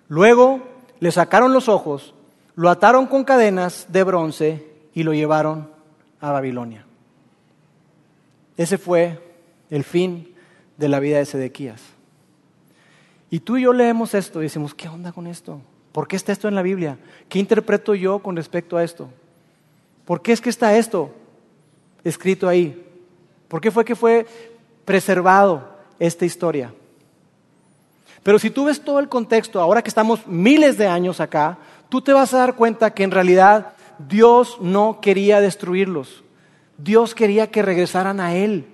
Luego 0.08 0.62
le 1.00 1.10
sacaron 1.10 1.52
los 1.52 1.68
ojos, 1.68 2.14
lo 2.54 2.68
ataron 2.70 3.06
con 3.06 3.24
cadenas 3.24 3.86
de 3.88 4.02
bronce 4.02 4.66
y 4.94 5.04
lo 5.04 5.14
llevaron 5.14 5.70
a 6.20 6.32
Babilonia. 6.32 6.84
Ese 8.56 8.78
fue 8.78 9.20
el 9.70 9.84
fin 9.84 10.34
de 10.76 10.88
la 10.88 11.00
vida 11.00 11.18
de 11.18 11.24
Sedequías. 11.26 11.80
Y 13.30 13.40
tú 13.40 13.56
y 13.56 13.62
yo 13.62 13.72
leemos 13.72 14.14
esto 14.14 14.40
y 14.40 14.44
decimos, 14.44 14.74
¿qué 14.74 14.88
onda 14.88 15.12
con 15.12 15.26
esto? 15.26 15.60
¿Por 15.92 16.06
qué 16.06 16.16
está 16.16 16.32
esto 16.32 16.48
en 16.48 16.54
la 16.54 16.62
Biblia? 16.62 16.98
¿Qué 17.28 17.38
interpreto 17.38 17.94
yo 17.94 18.18
con 18.18 18.36
respecto 18.36 18.76
a 18.76 18.84
esto? 18.84 19.08
¿Por 20.12 20.20
qué 20.20 20.32
es 20.32 20.42
que 20.42 20.50
está 20.50 20.76
esto 20.76 21.10
escrito 22.04 22.46
ahí? 22.46 22.84
¿Por 23.48 23.62
qué 23.62 23.70
fue 23.70 23.82
que 23.82 23.96
fue 23.96 24.26
preservado 24.84 25.66
esta 25.98 26.26
historia? 26.26 26.74
Pero 28.22 28.38
si 28.38 28.50
tú 28.50 28.66
ves 28.66 28.84
todo 28.84 28.98
el 28.98 29.08
contexto, 29.08 29.58
ahora 29.58 29.80
que 29.80 29.88
estamos 29.88 30.26
miles 30.26 30.76
de 30.76 30.86
años 30.86 31.18
acá, 31.18 31.56
tú 31.88 32.02
te 32.02 32.12
vas 32.12 32.34
a 32.34 32.40
dar 32.40 32.56
cuenta 32.56 32.92
que 32.92 33.04
en 33.04 33.10
realidad 33.10 33.72
Dios 34.06 34.58
no 34.60 35.00
quería 35.00 35.40
destruirlos. 35.40 36.22
Dios 36.76 37.14
quería 37.14 37.50
que 37.50 37.62
regresaran 37.62 38.20
a 38.20 38.34
Él. 38.34 38.66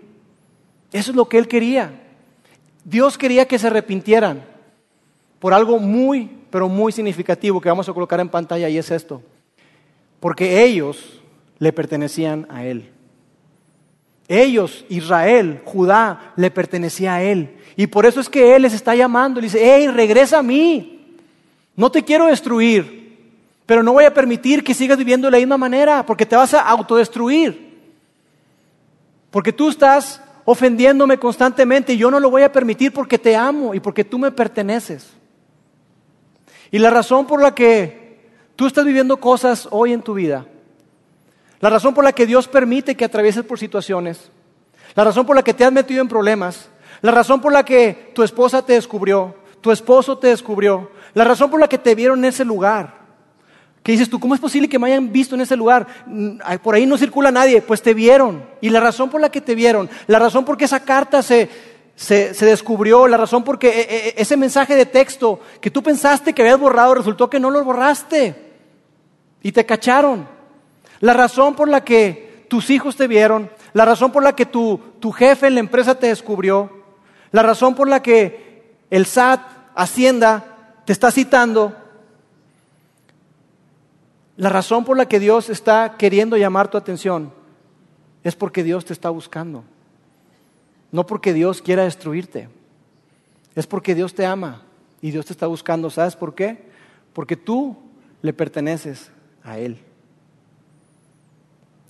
Eso 0.90 1.12
es 1.12 1.16
lo 1.16 1.29
que 1.29 1.38
Él 1.38 1.46
quería. 1.46 2.03
Dios 2.85 3.16
quería 3.16 3.46
que 3.46 3.61
se 3.61 3.68
arrepintieran 3.68 4.44
por 5.38 5.55
algo 5.55 5.79
muy, 5.79 6.29
pero 6.51 6.68
muy 6.68 6.90
significativo 6.90 7.61
que 7.61 7.68
vamos 7.68 7.88
a 7.88 7.94
colocar 7.94 8.18
en 8.18 8.29
pantalla 8.29 8.68
y 8.68 8.77
es 8.77 8.90
esto. 8.90 9.22
Porque 10.18 10.64
ellos 10.64 11.18
le 11.59 11.73
pertenecían 11.73 12.47
a 12.51 12.64
Él. 12.64 12.90
Ellos, 14.29 14.85
Israel, 14.88 15.62
Judá, 15.64 16.35
le 16.37 16.51
pertenecía 16.51 17.14
a 17.14 17.23
Él. 17.23 17.57
Y 17.77 17.87
por 17.87 18.05
eso 18.05 18.21
es 18.21 18.29
que 18.29 18.55
Él 18.55 18.62
les 18.62 18.75
está 18.75 18.94
llamando. 18.94 19.40
Le 19.40 19.47
dice, 19.47 19.61
hey, 19.62 19.88
regresa 19.88 20.40
a 20.40 20.42
mí. 20.42 21.16
No 21.75 21.90
te 21.90 22.05
quiero 22.05 22.27
destruir, 22.27 23.16
pero 23.64 23.83
no 23.83 23.92
voy 23.92 24.05
a 24.05 24.12
permitir 24.12 24.64
que 24.64 24.75
sigas 24.75 24.99
viviendo 24.99 25.27
de 25.27 25.33
la 25.33 25.38
misma 25.38 25.57
manera, 25.57 26.05
porque 26.05 26.27
te 26.27 26.37
vas 26.37 26.53
a 26.55 26.61
autodestruir. 26.61 27.68
Porque 29.31 29.53
tú 29.53 29.71
estás 29.71 30.21
ofendiéndome 30.44 31.18
constantemente 31.18 31.92
y 31.92 31.99
yo 31.99 32.11
no 32.11 32.21
lo 32.21 32.31
voy 32.31 32.42
a 32.42 32.53
permitir 32.53 32.92
porque 32.92 33.18
te 33.18 33.37
amo 33.37 33.75
y 33.75 33.81
porque 33.81 34.05
tú 34.05 34.18
me 34.18 34.31
perteneces. 34.31 35.11
Y 36.71 36.79
la 36.79 36.90
razón 36.90 37.27
por 37.27 37.42
la 37.42 37.55
que 37.55 38.18
tú 38.57 38.66
estás 38.66 38.85
viviendo 38.85 39.18
cosas 39.18 39.68
hoy 39.71 39.92
en 39.92 40.03
tu 40.03 40.14
vida, 40.14 40.47
la 41.61 41.71
razón 41.71 41.94
por 41.94 42.05
la 42.05 42.12
que 42.12 42.27
Dios 42.27 42.49
permite 42.49 42.94
que 42.94 43.05
atravieses 43.05 43.44
por 43.44 43.59
situaciones, 43.59 44.31
la 44.94 45.05
razón 45.05 45.27
por 45.27 45.37
la 45.37 45.42
que 45.42 45.55
te 45.55 45.64
has 45.64 45.73
metido 45.73 46.01
en 46.01 46.09
problemas, 46.09 46.68
la 47.03 47.12
razón 47.12 47.40
por 47.40 47.53
la 47.53 47.64
que 47.64 48.12
tu 48.14 48.23
esposa 48.23 48.64
te 48.64 48.75
descubrió, 48.75 49.35
tu 49.61 49.71
esposo 49.71 50.18
te 50.18 50.29
descubrió, 50.29 50.90
la 51.14 51.25
razón 51.25 51.51
por 51.51 51.61
la 51.61 51.68
que 51.68 51.79
te 51.79 51.94
vieron 51.94 52.21
en 52.21 52.27
ese 52.27 52.44
lugar, 52.44 52.99
¿Qué 53.88 53.92
dices 53.92 54.11
tú, 54.11 54.21
¿cómo 54.21 54.35
es 54.35 54.40
posible 54.40 54.68
que 54.68 54.79
me 54.79 54.88
hayan 54.88 55.11
visto 55.11 55.35
en 55.35 55.40
ese 55.40 55.57
lugar? 55.57 55.87
Mm, 56.05 56.40
por 56.62 56.75
ahí 56.75 56.85
no 56.85 56.99
circula 56.99 57.31
nadie, 57.31 57.62
pues 57.62 57.80
te 57.80 57.95
vieron. 57.95 58.45
Y 58.61 58.68
la 58.68 58.80
razón 58.80 59.09
por 59.09 59.18
la 59.18 59.30
que 59.30 59.41
te 59.41 59.55
vieron, 59.55 59.89
la 60.07 60.18
razón 60.18 60.45
por 60.45 60.59
qué 60.59 60.66
esa 60.66 60.80
carta 60.80 61.22
se, 61.22 61.49
se, 61.97 62.45
descubrió, 62.45 63.09
la 63.09 63.16
razón 63.16 63.45
por 63.45 63.59
qué 63.59 63.68
e, 63.68 64.09
e, 64.09 64.14
ese 64.18 64.37
mensaje 64.37 64.74
de 64.76 64.85
texto 64.85 65.41
que 65.61 65.70
tú 65.70 65.83
pensaste 65.83 66.35
que 66.35 66.43
habías 66.43 66.61
borrado, 66.61 66.97
resultó 66.97 67.30
que 67.30 67.41
no 67.41 67.51
lo 67.51 67.64
borraste. 67.64 68.35
Y 69.43 69.53
te 69.53 69.64
cacharon. 69.64 70.28
La 71.01 71.12
razón 71.12 71.55
por 71.55 71.68
la 71.68 71.84
que 71.84 72.46
tus 72.49 72.70
hijos 72.70 72.96
te 72.96 73.07
vieron, 73.07 73.51
la 73.72 73.84
razón 73.84 74.11
por 74.11 74.22
la 74.22 74.34
que 74.34 74.46
tu, 74.46 74.80
tu 75.01 75.12
jefe 75.12 75.46
en 75.46 75.55
la 75.55 75.61
empresa 75.61 75.99
te 75.99 76.09
descubrió, 76.09 76.70
la 77.30 77.42
razón 77.42 77.74
por 77.74 77.88
la 77.88 78.03
que 78.03 78.76
el 78.90 79.07
SAT, 79.07 79.40
Hacienda, 79.74 80.57
te 80.84 80.92
está 80.92 81.11
citando, 81.12 81.76
la 84.38 84.49
razón 84.49 84.84
por 84.84 84.96
la 84.96 85.07
que 85.07 85.20
Dios 85.20 85.51
está 85.51 85.96
queriendo 85.99 86.36
llamar 86.36 86.68
tu 86.68 86.78
atención 86.78 87.32
es 88.22 88.36
porque 88.36 88.62
Dios 88.62 88.84
te 88.84 88.92
está 88.92 89.11
buscando. 89.11 89.64
No 90.92 91.07
porque 91.07 91.32
Dios 91.32 91.61
quiera 91.61 91.84
destruirte. 91.84 92.49
Es 93.55 93.66
porque 93.66 93.94
Dios 93.94 94.14
te 94.14 94.24
ama 94.24 94.62
y 95.03 95.11
Dios 95.11 95.26
te 95.26 95.32
está 95.32 95.49
buscando. 95.49 95.90
¿Sabes 95.90 96.14
por 96.14 96.34
qué? 96.34 96.70
Porque 97.12 97.36
tú 97.36 97.76
le 98.22 98.32
perteneces 98.32 99.11
a 99.42 99.59
Él. 99.59 99.78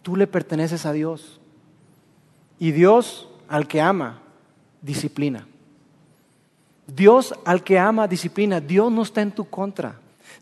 Tú 0.08 0.16
le 0.16 0.26
perteneces 0.26 0.86
a 0.86 0.92
Dios. 0.94 1.38
Y 2.58 2.72
Dios 2.72 3.28
al 3.46 3.68
que 3.68 3.78
ama, 3.78 4.22
disciplina. 4.80 5.46
Dios 6.86 7.34
al 7.44 7.62
que 7.62 7.78
ama, 7.78 8.08
disciplina. 8.08 8.58
Dios 8.58 8.90
no 8.90 9.02
está 9.02 9.20
en 9.20 9.32
tu 9.32 9.44
contra. 9.44 9.96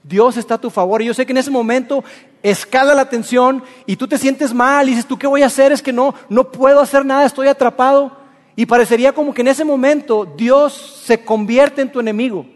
Dios 0.04 0.36
está 0.36 0.54
a 0.54 0.60
tu 0.60 0.70
favor. 0.70 1.02
Y 1.02 1.06
yo 1.06 1.14
sé 1.14 1.26
que 1.26 1.32
en 1.32 1.38
ese 1.38 1.50
momento 1.50 2.04
escala 2.44 2.94
la 2.94 3.08
tensión 3.08 3.60
y 3.86 3.96
tú 3.96 4.06
te 4.06 4.18
sientes 4.18 4.54
mal 4.54 4.86
y 4.86 4.90
dices, 4.90 5.06
¿tú 5.06 5.18
qué 5.18 5.26
voy 5.26 5.42
a 5.42 5.46
hacer? 5.46 5.72
Es 5.72 5.82
que 5.82 5.92
no, 5.92 6.14
no 6.28 6.52
puedo 6.52 6.78
hacer 6.78 7.04
nada, 7.04 7.26
estoy 7.26 7.48
atrapado. 7.48 8.16
Y 8.54 8.66
parecería 8.66 9.12
como 9.12 9.34
que 9.34 9.40
en 9.40 9.48
ese 9.48 9.64
momento 9.64 10.32
Dios 10.36 11.02
se 11.04 11.24
convierte 11.24 11.82
en 11.82 11.90
tu 11.90 11.98
enemigo. 11.98 12.46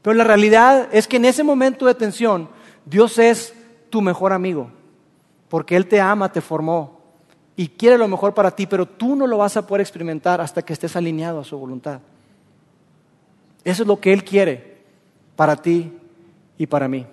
Pero 0.00 0.14
la 0.14 0.24
realidad 0.24 0.88
es 0.90 1.06
que 1.06 1.18
en 1.18 1.26
ese 1.26 1.44
momento 1.44 1.84
de 1.84 1.94
tensión 1.94 2.48
Dios 2.86 3.18
es 3.18 3.52
tu 3.90 4.00
mejor 4.00 4.32
amigo. 4.32 4.70
Porque 5.48 5.76
Él 5.76 5.86
te 5.86 6.00
ama, 6.00 6.30
te 6.30 6.40
formó 6.40 6.98
y 7.56 7.68
quiere 7.68 7.98
lo 7.98 8.06
mejor 8.06 8.34
para 8.34 8.50
ti, 8.50 8.66
pero 8.66 8.86
tú 8.86 9.16
no 9.16 9.26
lo 9.26 9.38
vas 9.38 9.56
a 9.56 9.66
poder 9.66 9.80
experimentar 9.80 10.40
hasta 10.40 10.62
que 10.62 10.72
estés 10.72 10.94
alineado 10.94 11.40
a 11.40 11.44
su 11.44 11.58
voluntad. 11.58 12.00
Eso 13.64 13.82
es 13.82 13.88
lo 13.88 13.98
que 13.98 14.12
Él 14.12 14.22
quiere 14.22 14.78
para 15.34 15.56
ti 15.56 15.92
y 16.56 16.66
para 16.66 16.88
mí. 16.88 17.06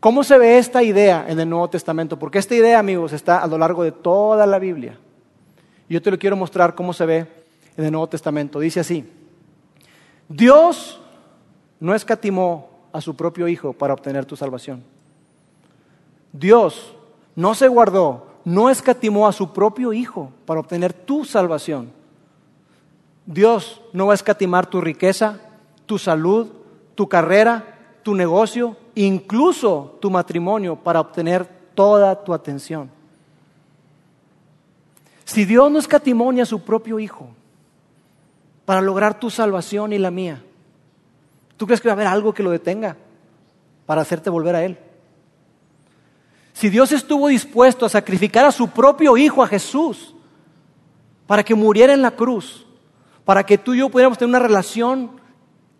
¿Cómo 0.00 0.24
se 0.24 0.38
ve 0.38 0.58
esta 0.58 0.82
idea 0.82 1.26
en 1.28 1.38
el 1.38 1.48
Nuevo 1.48 1.68
Testamento? 1.68 2.18
Porque 2.18 2.38
esta 2.38 2.54
idea, 2.54 2.78
amigos, 2.78 3.12
está 3.12 3.42
a 3.42 3.46
lo 3.46 3.58
largo 3.58 3.82
de 3.82 3.92
toda 3.92 4.46
la 4.46 4.58
Biblia. 4.58 4.98
Yo 5.88 6.00
te 6.00 6.10
lo 6.10 6.18
quiero 6.18 6.36
mostrar 6.36 6.74
cómo 6.74 6.92
se 6.92 7.04
ve 7.04 7.26
en 7.76 7.84
el 7.84 7.92
Nuevo 7.92 8.08
Testamento. 8.08 8.60
Dice 8.60 8.80
así, 8.80 9.08
Dios 10.28 11.00
no 11.78 11.94
escatimó 11.94 12.70
a 12.92 13.00
su 13.00 13.14
propio 13.14 13.46
Hijo 13.46 13.72
para 13.72 13.94
obtener 13.94 14.24
tu 14.24 14.36
salvación. 14.36 14.82
Dios 16.32 16.94
no 17.40 17.54
se 17.54 17.68
guardó, 17.68 18.26
no 18.44 18.68
escatimó 18.68 19.26
a 19.26 19.32
su 19.32 19.52
propio 19.52 19.94
Hijo 19.94 20.30
para 20.44 20.60
obtener 20.60 20.92
tu 20.92 21.24
salvación. 21.24 21.90
Dios 23.24 23.80
no 23.94 24.06
va 24.06 24.12
a 24.12 24.14
escatimar 24.14 24.66
tu 24.66 24.80
riqueza, 24.80 25.40
tu 25.86 25.98
salud, 25.98 26.48
tu 26.94 27.08
carrera, 27.08 27.78
tu 28.02 28.14
negocio, 28.14 28.76
incluso 28.94 29.96
tu 30.02 30.10
matrimonio 30.10 30.76
para 30.76 31.00
obtener 31.00 31.48
toda 31.74 32.24
tu 32.24 32.34
atención. 32.34 32.90
Si 35.24 35.46
Dios 35.46 35.70
no 35.70 35.78
escatimonia 35.78 36.42
a 36.42 36.46
su 36.46 36.62
propio 36.62 36.98
Hijo 36.98 37.28
para 38.66 38.82
lograr 38.82 39.18
tu 39.18 39.30
salvación 39.30 39.94
y 39.94 39.98
la 39.98 40.10
mía, 40.10 40.42
¿tú 41.56 41.66
crees 41.66 41.80
que 41.80 41.88
va 41.88 41.92
a 41.92 41.94
haber 41.94 42.06
algo 42.06 42.34
que 42.34 42.42
lo 42.42 42.50
detenga 42.50 42.96
para 43.86 44.02
hacerte 44.02 44.28
volver 44.28 44.56
a 44.56 44.64
Él? 44.64 44.78
Si 46.60 46.68
Dios 46.68 46.92
estuvo 46.92 47.28
dispuesto 47.28 47.86
a 47.86 47.88
sacrificar 47.88 48.44
a 48.44 48.52
su 48.52 48.68
propio 48.68 49.16
Hijo, 49.16 49.42
a 49.42 49.46
Jesús, 49.46 50.14
para 51.26 51.42
que 51.42 51.54
muriera 51.54 51.94
en 51.94 52.02
la 52.02 52.10
cruz, 52.10 52.66
para 53.24 53.44
que 53.46 53.56
tú 53.56 53.72
y 53.72 53.78
yo 53.78 53.88
pudiéramos 53.88 54.18
tener 54.18 54.28
una 54.28 54.46
relación 54.46 55.12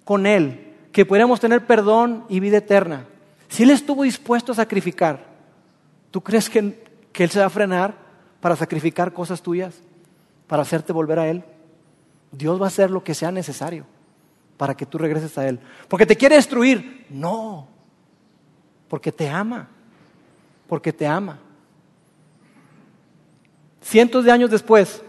con 0.05 0.25
Él, 0.25 0.75
que 0.91 1.05
pudiéramos 1.05 1.39
tener 1.39 1.67
perdón 1.67 2.25
y 2.31 2.41
vida 2.41 2.57
eterna, 2.57 3.05
si 3.47 3.65
Él 3.65 3.73
estuvo 3.73 4.05
dispuesto 4.05 4.53
a 4.53 4.55
sacrificar, 4.55 5.27
¿tú 6.11 6.23
crees 6.23 6.49
que, 6.49 6.83
que 7.13 7.25
Él 7.25 7.31
se 7.31 7.41
va 7.41 7.45
a 7.45 7.51
frenar 7.51 7.95
para 8.41 8.57
sacrificar 8.57 9.13
cosas 9.13 9.43
tuyas, 9.43 9.83
para 10.47 10.63
hacerte 10.63 10.95
volver 10.95 11.19
a 11.19 11.29
Él? 11.29 11.45
Dios 12.33 12.59
va 12.59 12.65
a 12.65 12.69
hacer 12.69 12.91
lo 12.91 13.05
que 13.05 13.13
sea 13.13 13.31
necesario 13.31 13.85
para 14.57 14.75
que 14.75 14.87
tú 14.87 14.97
regreses 14.97 15.37
a 15.37 15.47
Él. 15.47 15.61
Porque 15.89 16.07
te 16.07 16.17
quiere 16.17 16.37
destruir. 16.37 17.05
No, 17.11 17.69
porque 18.89 19.13
te 19.13 19.29
ama 19.29 19.69
porque 20.71 20.93
te 20.93 21.05
ama. 21.05 21.41
Cientos 23.83 24.25
de 24.25 24.31
años 24.31 24.53
después, 24.53 25.03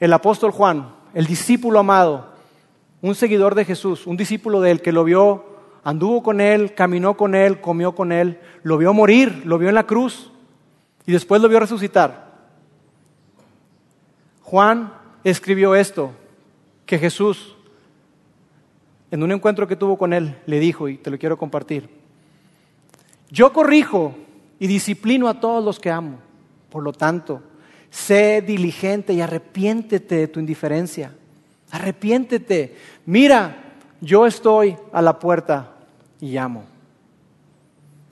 el 0.00 0.12
apóstol 0.12 0.50
Juan, 0.50 0.92
el 1.14 1.26
discípulo 1.26 1.78
amado, 1.78 2.26
un 3.02 3.14
seguidor 3.14 3.54
de 3.54 3.64
Jesús, 3.64 4.04
un 4.04 4.16
discípulo 4.16 4.60
de 4.60 4.72
él 4.72 4.82
que 4.82 4.90
lo 4.90 5.04
vio, 5.04 5.44
anduvo 5.84 6.24
con 6.24 6.40
él, 6.40 6.74
caminó 6.74 7.16
con 7.16 7.36
él, 7.36 7.60
comió 7.60 7.94
con 7.94 8.10
él, 8.10 8.40
lo 8.64 8.78
vio 8.78 8.92
morir, 8.92 9.42
lo 9.46 9.58
vio 9.58 9.68
en 9.68 9.76
la 9.76 9.86
cruz 9.86 10.32
y 11.06 11.12
después 11.12 11.40
lo 11.40 11.48
vio 11.48 11.60
resucitar. 11.60 12.32
Juan 14.42 14.92
escribió 15.22 15.76
esto, 15.76 16.10
que 16.84 16.98
Jesús, 16.98 17.54
en 19.12 19.22
un 19.22 19.30
encuentro 19.30 19.68
que 19.68 19.76
tuvo 19.76 19.96
con 19.96 20.12
él, 20.12 20.36
le 20.46 20.58
dijo, 20.58 20.88
y 20.88 20.96
te 20.96 21.12
lo 21.12 21.18
quiero 21.18 21.38
compartir. 21.38 21.95
Yo 23.30 23.52
corrijo 23.52 24.14
y 24.58 24.66
disciplino 24.66 25.28
a 25.28 25.40
todos 25.40 25.64
los 25.64 25.78
que 25.78 25.90
amo. 25.90 26.18
Por 26.70 26.82
lo 26.82 26.92
tanto, 26.92 27.42
sé 27.90 28.42
diligente 28.42 29.12
y 29.12 29.20
arrepiéntete 29.20 30.16
de 30.16 30.28
tu 30.28 30.40
indiferencia. 30.40 31.12
Arrepiéntete. 31.70 32.76
Mira, 33.06 33.74
yo 34.00 34.26
estoy 34.26 34.76
a 34.92 35.02
la 35.02 35.18
puerta 35.18 35.72
y 36.20 36.32
llamo. 36.32 36.64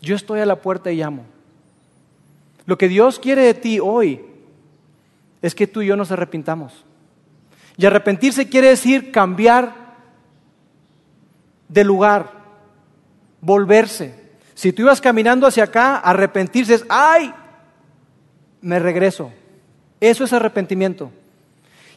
Yo 0.00 0.16
estoy 0.16 0.40
a 0.40 0.46
la 0.46 0.60
puerta 0.60 0.90
y 0.90 0.96
llamo. 0.96 1.24
Lo 2.66 2.78
que 2.78 2.88
Dios 2.88 3.18
quiere 3.18 3.42
de 3.42 3.54
ti 3.54 3.78
hoy 3.80 4.20
es 5.42 5.54
que 5.54 5.66
tú 5.66 5.82
y 5.82 5.86
yo 5.86 5.96
nos 5.96 6.10
arrepintamos. 6.10 6.84
Y 7.76 7.86
arrepentirse 7.86 8.48
quiere 8.48 8.68
decir 8.68 9.10
cambiar 9.12 9.74
de 11.68 11.84
lugar, 11.84 12.32
volverse. 13.40 14.23
Si 14.54 14.72
tú 14.72 14.82
ibas 14.82 15.00
caminando 15.00 15.46
hacia 15.46 15.64
acá, 15.64 15.96
arrepentirse 15.96 16.74
es, 16.74 16.84
ay, 16.88 17.32
me 18.60 18.78
regreso. 18.78 19.32
Eso 20.00 20.24
es 20.24 20.32
arrepentimiento. 20.32 21.10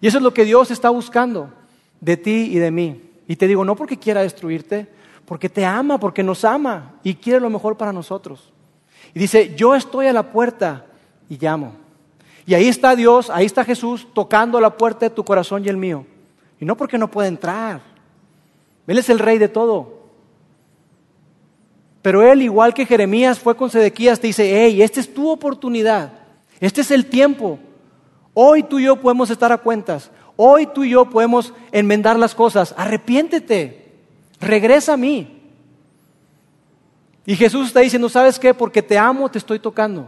Y 0.02 0.08
eso 0.08 0.18
es 0.18 0.24
lo 0.24 0.34
que 0.34 0.46
Dios 0.46 0.72
está 0.72 0.90
buscando 0.90 1.52
de 2.02 2.18
ti 2.18 2.50
y 2.52 2.60
de 2.60 2.72
mí. 2.72 3.02
Y 3.28 3.36
te 3.36 3.48
digo, 3.48 3.66
no 3.66 3.76
porque 3.76 3.98
quiera 3.98 4.22
destruirte, 4.22 4.88
porque 5.26 5.50
te 5.50 5.66
ama, 5.66 6.00
porque 6.00 6.24
nos 6.24 6.46
ama 6.46 6.96
y 7.04 7.16
quiere 7.16 7.40
lo 7.40 7.50
mejor 7.50 7.78
para 7.78 7.94
nosotros. 7.94 8.54
Y 9.14 9.20
dice, 9.20 9.56
yo 9.56 9.76
estoy 9.76 10.08
a 10.08 10.14
la 10.14 10.32
puerta 10.32 10.86
y 11.30 11.38
llamo. 11.38 11.74
Y 12.46 12.54
ahí 12.54 12.68
está 12.68 12.96
Dios, 12.96 13.30
ahí 13.30 13.46
está 13.46 13.66
Jesús 13.66 14.08
tocando 14.14 14.62
la 14.62 14.78
puerta 14.78 15.08
de 15.08 15.10
tu 15.10 15.26
corazón 15.26 15.66
y 15.66 15.70
el 15.70 15.78
mío. 15.78 16.06
Y 16.60 16.66
no 16.66 16.78
porque 16.78 16.98
no 16.98 17.12
puede 17.12 17.28
entrar. 17.28 17.82
Él 18.88 18.98
es 18.98 19.10
el 19.10 19.20
rey 19.20 19.38
de 19.38 19.50
todo. 19.50 19.97
Pero 22.08 22.24
él, 22.24 22.42
igual 22.42 22.74
que 22.74 22.86
Jeremías 22.86 23.38
fue 23.38 23.58
con 23.58 23.70
Sedequías, 23.70 24.22
te 24.22 24.28
dice, 24.28 24.50
hey, 24.64 24.82
esta 24.82 25.02
es 25.02 25.14
tu 25.14 25.30
oportunidad, 25.30 26.14
este 26.62 26.80
es 26.80 26.90
el 26.92 27.08
tiempo. 27.08 27.60
Hoy 28.34 28.64
tú 28.64 28.80
y 28.80 28.86
yo 28.86 28.96
podemos 28.96 29.30
estar 29.30 29.52
a 29.52 29.58
cuentas, 29.58 30.10
hoy 30.38 30.68
tú 30.68 30.86
y 30.86 30.92
yo 30.92 31.10
podemos 31.10 31.54
enmendar 31.74 32.18
las 32.18 32.34
cosas, 32.34 32.74
arrepiéntete, 32.78 33.92
regresa 34.40 34.94
a 34.94 34.96
mí. 34.96 35.52
Y 37.26 37.36
Jesús 37.36 37.68
está 37.68 37.82
diciendo, 37.82 38.08
¿sabes 38.08 38.40
qué? 38.40 38.54
Porque 38.54 38.82
te 38.82 38.98
amo, 38.98 39.30
te 39.30 39.40
estoy 39.40 39.60
tocando. 39.60 40.08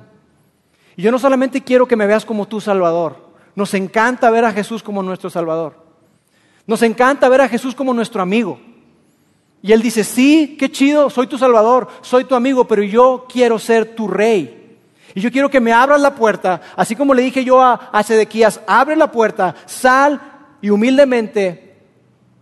Y 0.96 1.02
yo 1.02 1.12
no 1.12 1.20
solamente 1.20 1.62
quiero 1.62 1.86
que 1.86 1.98
me 1.98 2.08
veas 2.08 2.24
como 2.24 2.48
tu 2.48 2.62
Salvador, 2.62 3.18
nos 3.56 3.74
encanta 3.74 4.32
ver 4.32 4.46
a 4.46 4.54
Jesús 4.54 4.82
como 4.82 5.04
nuestro 5.04 5.30
Salvador. 5.30 5.76
Nos 6.66 6.82
encanta 6.82 7.28
ver 7.28 7.42
a 7.42 7.50
Jesús 7.50 7.76
como 7.76 7.94
nuestro 7.94 8.22
amigo. 8.22 8.58
Y 9.62 9.74
él 9.74 9.82
dice, 9.82 10.04
sí, 10.04 10.56
qué 10.58 10.72
chido, 10.72 11.10
soy 11.10 11.28
tu 11.28 11.38
salvador, 11.38 11.88
soy 12.02 12.24
tu 12.24 12.36
amigo, 12.36 12.66
pero 12.66 12.82
yo 12.82 13.26
quiero 13.28 13.60
ser 13.60 13.96
tu 13.96 14.08
rey. 14.08 14.78
Y 15.14 15.22
yo 15.22 15.32
quiero 15.32 15.50
que 15.50 15.60
me 15.60 15.74
abras 15.74 16.00
la 16.00 16.16
puerta, 16.16 16.62
así 16.76 16.96
como 16.96 17.14
le 17.14 17.24
dije 17.24 17.44
yo 17.44 17.62
a, 17.62 17.74
a 17.74 18.04
Sedequías, 18.04 18.62
abre 18.68 18.96
la 18.96 19.12
puerta, 19.12 19.56
sal 19.66 20.22
y 20.62 20.70
humildemente, 20.70 21.76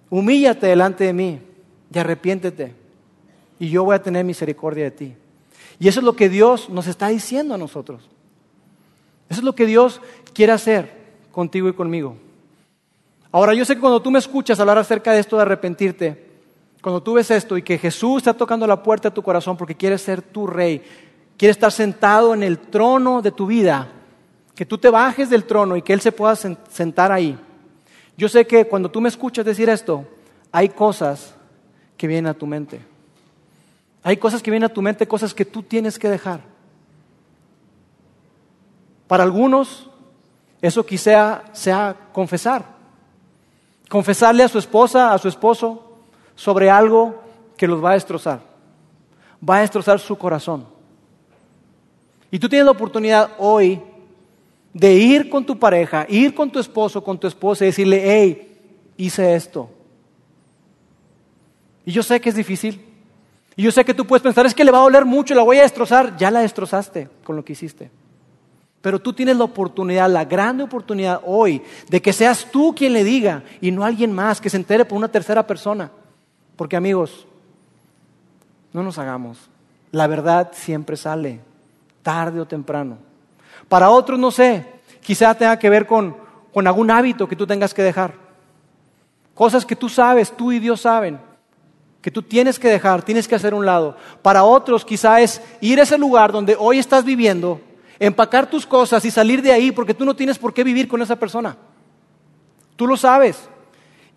humíllate 0.10 0.68
delante 0.68 1.06
de 1.06 1.14
mí 1.14 1.40
y 1.94 1.98
arrepiéntete. 1.98 2.76
Y 3.60 3.70
yo 3.70 3.84
voy 3.84 3.96
a 3.96 4.04
tener 4.04 4.24
misericordia 4.24 4.84
de 4.84 4.92
ti. 4.92 5.16
Y 5.80 5.88
eso 5.88 6.00
es 6.00 6.04
lo 6.04 6.16
que 6.16 6.30
Dios 6.30 6.70
nos 6.70 6.88
está 6.88 7.08
diciendo 7.08 7.56
a 7.56 7.58
nosotros. 7.58 8.04
Eso 9.30 9.42
es 9.42 9.44
lo 9.44 9.56
que 9.56 9.66
Dios 9.66 10.02
quiere 10.34 10.54
hacer 10.54 10.92
contigo 11.32 11.68
y 11.68 11.74
conmigo. 11.74 12.16
Ahora, 13.32 13.54
yo 13.54 13.66
sé 13.66 13.76
que 13.76 13.82
cuando 13.82 14.02
tú 14.02 14.10
me 14.10 14.20
escuchas 14.20 14.60
hablar 14.60 14.78
acerca 14.78 15.12
de 15.12 15.20
esto 15.20 15.36
de 15.36 15.42
arrepentirte, 15.44 16.27
cuando 16.88 17.04
tú 17.04 17.16
ves 17.16 17.30
esto 17.32 17.58
y 17.58 17.64
que 17.64 17.78
Jesús 17.78 18.20
está 18.20 18.34
tocando 18.34 18.66
la 18.66 18.82
puerta 18.82 19.10
de 19.10 19.14
tu 19.14 19.22
corazón 19.22 19.58
porque 19.58 19.76
quiere 19.76 19.98
ser 19.98 20.22
tu 20.22 20.48
rey, 20.48 20.82
quiere 21.36 21.52
estar 21.52 21.70
sentado 21.70 22.34
en 22.34 22.44
el 22.44 22.60
trono 22.60 23.22
de 23.22 23.34
tu 23.34 23.46
vida, 23.46 23.90
que 24.56 24.66
tú 24.66 24.78
te 24.78 24.90
bajes 24.90 25.30
del 25.30 25.44
trono 25.44 25.76
y 25.76 25.82
que 25.82 25.92
Él 25.92 26.00
se 26.00 26.14
pueda 26.14 26.38
sentar 26.38 27.12
ahí. 27.12 27.38
Yo 28.16 28.30
sé 28.30 28.48
que 28.48 28.70
cuando 28.70 28.90
tú 28.90 29.02
me 29.02 29.10
escuchas 29.10 29.44
decir 29.44 29.68
esto, 29.68 30.08
hay 30.50 30.70
cosas 30.70 31.36
que 31.98 32.08
vienen 32.08 32.28
a 32.28 32.34
tu 32.34 32.48
mente. 32.48 32.80
Hay 34.02 34.16
cosas 34.16 34.42
que 34.42 34.50
vienen 34.50 34.72
a 34.72 34.74
tu 34.74 34.82
mente, 34.82 35.10
cosas 35.10 35.34
que 35.34 35.44
tú 35.44 35.64
tienes 35.64 36.00
que 36.00 36.08
dejar. 36.08 36.40
Para 39.08 39.26
algunos, 39.26 39.90
eso 40.62 40.86
quizá 40.86 41.44
sea 41.52 41.98
confesar. 42.14 42.64
Confesarle 43.90 44.44
a 44.44 44.48
su 44.48 44.58
esposa, 44.58 45.12
a 45.12 45.18
su 45.18 45.28
esposo, 45.28 45.84
sobre 46.38 46.70
algo 46.70 47.22
que 47.58 47.68
los 47.68 47.84
va 47.84 47.92
a 47.92 47.94
destrozar. 47.96 48.40
Va 49.48 49.58
a 49.58 49.62
destrozar 49.62 50.00
su 50.00 50.18
corazón. 50.18 50.66
Y 52.32 52.40
tú 52.40 52.48
tienes 52.48 52.66
la 52.66 52.72
oportunidad 52.72 53.32
hoy 53.40 53.82
de 54.72 54.94
ir 54.94 55.30
con 55.30 55.46
tu 55.46 55.58
pareja, 55.58 56.06
ir 56.08 56.36
con 56.36 56.52
tu 56.52 56.60
esposo, 56.60 57.04
con 57.04 57.18
tu 57.20 57.28
esposa 57.28 57.66
y 57.66 57.68
decirle, 57.68 58.02
hey, 58.06 58.58
hice 58.96 59.36
esto. 59.36 59.70
Y 61.84 61.92
yo 61.92 62.04
sé 62.04 62.22
que 62.22 62.30
es 62.30 62.36
difícil. 62.36 62.86
Y 63.56 63.64
yo 63.64 63.72
sé 63.72 63.84
que 63.84 63.96
tú 63.96 64.06
puedes 64.06 64.22
pensar, 64.22 64.46
es 64.46 64.54
que 64.54 64.64
le 64.64 64.72
va 64.72 64.78
a 64.78 64.84
doler 64.84 65.06
mucho, 65.06 65.34
la 65.34 65.42
voy 65.42 65.58
a 65.58 65.64
destrozar. 65.64 66.16
Ya 66.18 66.30
la 66.30 66.42
destrozaste 66.42 67.10
con 67.24 67.36
lo 67.36 67.44
que 67.44 67.54
hiciste. 67.54 67.90
Pero 68.82 69.00
tú 69.00 69.14
tienes 69.14 69.38
la 69.38 69.46
oportunidad, 69.46 70.08
la 70.08 70.26
grande 70.26 70.64
oportunidad 70.64 71.22
hoy, 71.26 71.64
de 71.90 72.00
que 72.00 72.14
seas 72.14 72.48
tú 72.52 72.76
quien 72.76 72.94
le 72.94 73.04
diga 73.04 73.44
y 73.60 73.72
no 73.72 73.84
alguien 73.84 74.14
más, 74.14 74.40
que 74.40 74.52
se 74.52 74.58
entere 74.58 74.86
por 74.86 74.98
una 74.98 75.08
tercera 75.08 75.48
persona. 75.48 75.90
Porque 76.58 76.76
amigos, 76.76 77.26
no 78.74 78.84
nos 78.84 78.98
hagamos. 78.98 79.50
La 79.92 80.08
verdad 80.08 80.52
siempre 80.54 80.98
sale, 80.98 81.40
tarde 82.04 82.42
o 82.42 82.46
temprano. 82.46 82.98
Para 83.70 83.90
otros, 83.90 84.20
no 84.20 84.32
sé, 84.32 84.66
quizá 85.02 85.34
tenga 85.36 85.58
que 85.58 85.70
ver 85.70 85.88
con, 85.88 86.18
con 86.54 86.68
algún 86.68 86.92
hábito 86.92 87.28
que 87.28 87.36
tú 87.36 87.48
tengas 87.48 87.74
que 87.74 87.84
dejar. 87.84 88.14
Cosas 89.34 89.66
que 89.66 89.76
tú 89.76 89.88
sabes, 89.88 90.36
tú 90.36 90.52
y 90.52 90.60
Dios 90.60 90.82
saben, 90.82 91.20
que 92.02 92.12
tú 92.12 92.24
tienes 92.24 92.58
que 92.58 92.70
dejar, 92.70 93.04
tienes 93.04 93.28
que 93.28 93.36
hacer 93.36 93.54
un 93.54 93.66
lado. 93.66 93.96
Para 94.22 94.44
otros 94.44 94.84
quizá 94.84 95.22
es 95.22 95.42
ir 95.62 95.80
a 95.80 95.84
ese 95.84 95.98
lugar 95.98 96.32
donde 96.32 96.56
hoy 96.58 96.80
estás 96.80 97.06
viviendo, 97.06 97.62
empacar 98.00 98.50
tus 98.50 98.66
cosas 98.66 99.06
y 99.06 99.12
salir 99.12 99.42
de 99.42 99.52
ahí 99.52 99.72
porque 99.72 99.94
tú 99.94 100.06
no 100.06 100.16
tienes 100.16 100.40
por 100.40 100.54
qué 100.54 100.64
vivir 100.64 100.88
con 100.88 101.02
esa 101.02 101.16
persona. 101.16 101.56
Tú 102.76 102.88
lo 102.88 102.98
sabes. 102.98 103.48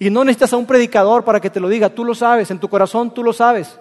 Y 0.00 0.08
no 0.08 0.24
necesitas 0.24 0.54
a 0.54 0.56
un 0.56 0.64
predicador 0.64 1.24
para 1.24 1.40
que 1.40 1.50
te 1.50 1.60
lo 1.60 1.68
diga, 1.68 1.90
tú 1.90 2.06
lo 2.06 2.14
sabes, 2.14 2.50
en 2.50 2.58
tu 2.58 2.70
corazón 2.70 3.12
tú 3.12 3.22
lo 3.22 3.34
sabes. 3.34 3.78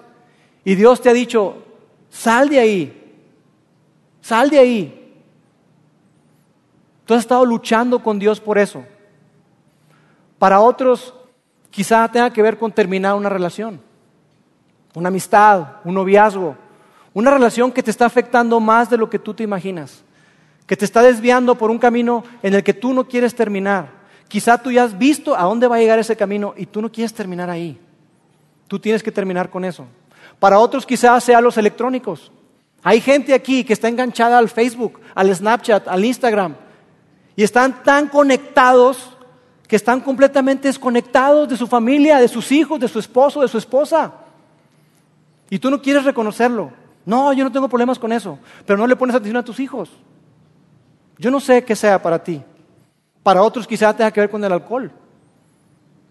Y 0.66 0.76
Dios 0.76 1.00
te 1.02 1.10
ha 1.10 1.14
dicho, 1.14 1.64
sal 2.10 2.50
de 2.50 2.60
ahí, 2.60 3.24
sal 4.20 4.50
de 4.50 4.60
ahí. 4.60 5.16
Tú 7.06 7.14
has 7.14 7.22
estado 7.22 7.46
luchando 7.46 8.04
con 8.04 8.20
Dios 8.20 8.42
por 8.42 8.58
eso. 8.58 8.84
Para 10.38 10.60
otros, 10.60 11.14
quizá 11.70 12.06
tenga 12.12 12.34
que 12.34 12.42
ver 12.42 12.58
con 12.58 12.74
terminar 12.74 13.16
una 13.16 13.30
relación, 13.30 13.80
una 14.96 15.08
amistad, 15.08 15.78
un 15.86 15.94
noviazgo, 15.94 16.58
una 17.14 17.32
relación 17.32 17.72
que 17.72 17.82
te 17.82 17.92
está 17.92 18.06
afectando 18.06 18.60
más 18.60 18.90
de 18.90 18.98
lo 18.98 19.10
que 19.10 19.20
tú 19.20 19.34
te 19.34 19.44
imaginas, 19.44 20.04
que 20.68 20.76
te 20.76 20.84
está 20.84 21.02
desviando 21.02 21.56
por 21.56 21.72
un 21.72 21.80
camino 21.80 22.26
en 22.44 22.56
el 22.56 22.64
que 22.64 22.74
tú 22.74 22.94
no 22.94 23.08
quieres 23.08 23.34
terminar. 23.34 23.99
Quizá 24.30 24.60
tú 24.60 24.72
ya 24.72 24.84
has 24.84 24.98
visto 24.98 25.36
a 25.36 25.44
dónde 25.44 25.68
va 25.68 25.76
a 25.76 25.80
llegar 25.80 26.00
ese 26.00 26.16
camino 26.16 26.54
y 26.56 26.68
tú 26.68 26.82
no 26.82 26.92
quieres 26.92 27.14
terminar 27.14 27.50
ahí. 27.50 27.78
Tú 28.68 28.80
tienes 28.80 29.02
que 29.02 29.12
terminar 29.12 29.50
con 29.50 29.66
eso. 29.66 29.88
Para 30.40 30.60
otros 30.60 30.86
quizás 30.86 31.24
sea 31.24 31.42
los 31.42 31.58
electrónicos. 31.58 32.32
Hay 32.84 33.02
gente 33.02 33.34
aquí 33.34 33.64
que 33.64 33.74
está 33.74 33.90
enganchada 33.90 34.38
al 34.38 34.48
Facebook, 34.48 35.02
al 35.16 35.36
Snapchat, 35.36 35.88
al 35.88 36.06
Instagram, 36.06 36.56
y 37.36 37.44
están 37.44 37.84
tan 37.84 38.08
conectados 38.08 39.18
que 39.68 39.76
están 39.76 40.00
completamente 40.00 40.68
desconectados 40.68 41.50
de 41.50 41.58
su 41.58 41.68
familia, 41.68 42.20
de 42.20 42.28
sus 42.28 42.52
hijos, 42.52 42.80
de 42.80 42.88
su 42.88 43.00
esposo, 43.00 43.42
de 43.42 43.48
su 43.48 43.58
esposa. 43.58 44.14
Y 45.50 45.58
tú 45.58 45.72
no 45.72 45.82
quieres 45.82 46.06
reconocerlo. 46.06 46.72
No, 47.06 47.34
yo 47.34 47.44
no 47.44 47.52
tengo 47.52 47.68
problemas 47.68 47.98
con 47.98 48.12
eso, 48.12 48.38
pero 48.66 48.78
no 48.78 48.86
le 48.86 48.96
pones 48.96 49.16
atención 49.16 49.38
a 49.38 49.44
tus 49.44 49.60
hijos. 49.60 49.90
Yo 51.18 51.32
no 51.32 51.40
sé 51.40 51.64
qué 51.64 51.76
sea 51.76 52.02
para 52.02 52.24
ti. 52.24 52.42
Para 53.24 53.42
otros 53.42 53.68
quizá 53.68 53.96
tenga 53.96 54.12
que 54.12 54.22
ver 54.22 54.30
con 54.30 54.44
el 54.44 54.52
alcohol. 54.52 54.92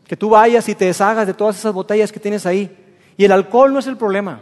Que 0.07 0.17
tú 0.17 0.31
vayas 0.31 0.69
y 0.69 0.75
te 0.75 0.87
deshagas 0.87 1.27
de 1.27 1.35
todas 1.35 1.57
esas 1.57 1.73
botellas 1.73 2.13
que 2.13 2.21
tienes 2.21 2.47
ahí. 2.47 2.75
Y 3.17 3.25
el 3.25 3.33
alcohol 3.33 3.73
no 3.73 3.79
es 3.79 3.87
el 3.87 3.97
problema. 3.97 4.41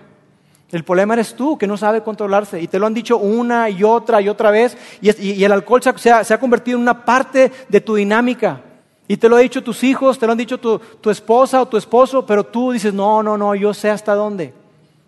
El 0.71 0.85
problema 0.85 1.15
eres 1.15 1.35
tú, 1.35 1.57
que 1.57 1.67
no 1.67 1.77
sabe 1.77 2.03
controlarse. 2.03 2.61
Y 2.61 2.67
te 2.69 2.79
lo 2.79 2.87
han 2.87 2.95
dicho 2.95 3.19
una 3.19 3.71
y 3.71 3.85
otra 3.85 4.21
y 4.21 4.29
otra 4.29 4.51
vez. 4.51 4.77
Y, 5.01 5.43
el 5.43 5.53
alcohol 5.53 5.81
se 5.83 6.11
ha, 6.11 6.41
convertido 6.41 6.77
en 6.77 6.83
una 6.83 7.05
parte 7.05 7.53
de 7.69 7.81
tu 7.81 7.95
dinámica. 7.95 8.61
Y 9.09 9.17
te 9.17 9.29
lo 9.29 9.37
han 9.37 9.43
dicho 9.43 9.63
tus 9.63 9.85
hijos, 9.85 10.19
te 10.19 10.27
lo 10.27 10.33
han 10.33 10.39
dicho 10.39 10.59
tu, 10.59 10.79
tu, 10.79 11.11
esposa 11.11 11.63
o 11.63 11.69
tu 11.69 11.77
esposo, 11.77 12.27
pero 12.27 12.45
tú 12.45 12.73
dices, 12.73 12.93
no, 12.93 13.23
no, 13.23 13.39
no, 13.39 13.55
yo 13.55 13.73
sé 13.73 13.89
hasta 13.89 14.15
dónde. 14.17 14.53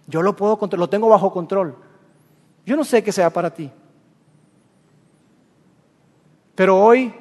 Yo 0.06 0.22
lo 0.22 0.36
puedo 0.36 0.56
controlar, 0.56 0.86
lo 0.86 0.88
tengo 0.88 1.08
bajo 1.08 1.32
control. 1.32 1.74
Yo 2.64 2.76
no 2.76 2.84
sé 2.84 3.02
qué 3.02 3.10
sea 3.10 3.30
para 3.30 3.52
ti. 3.52 3.70
Pero 6.54 6.78
hoy 6.78 7.12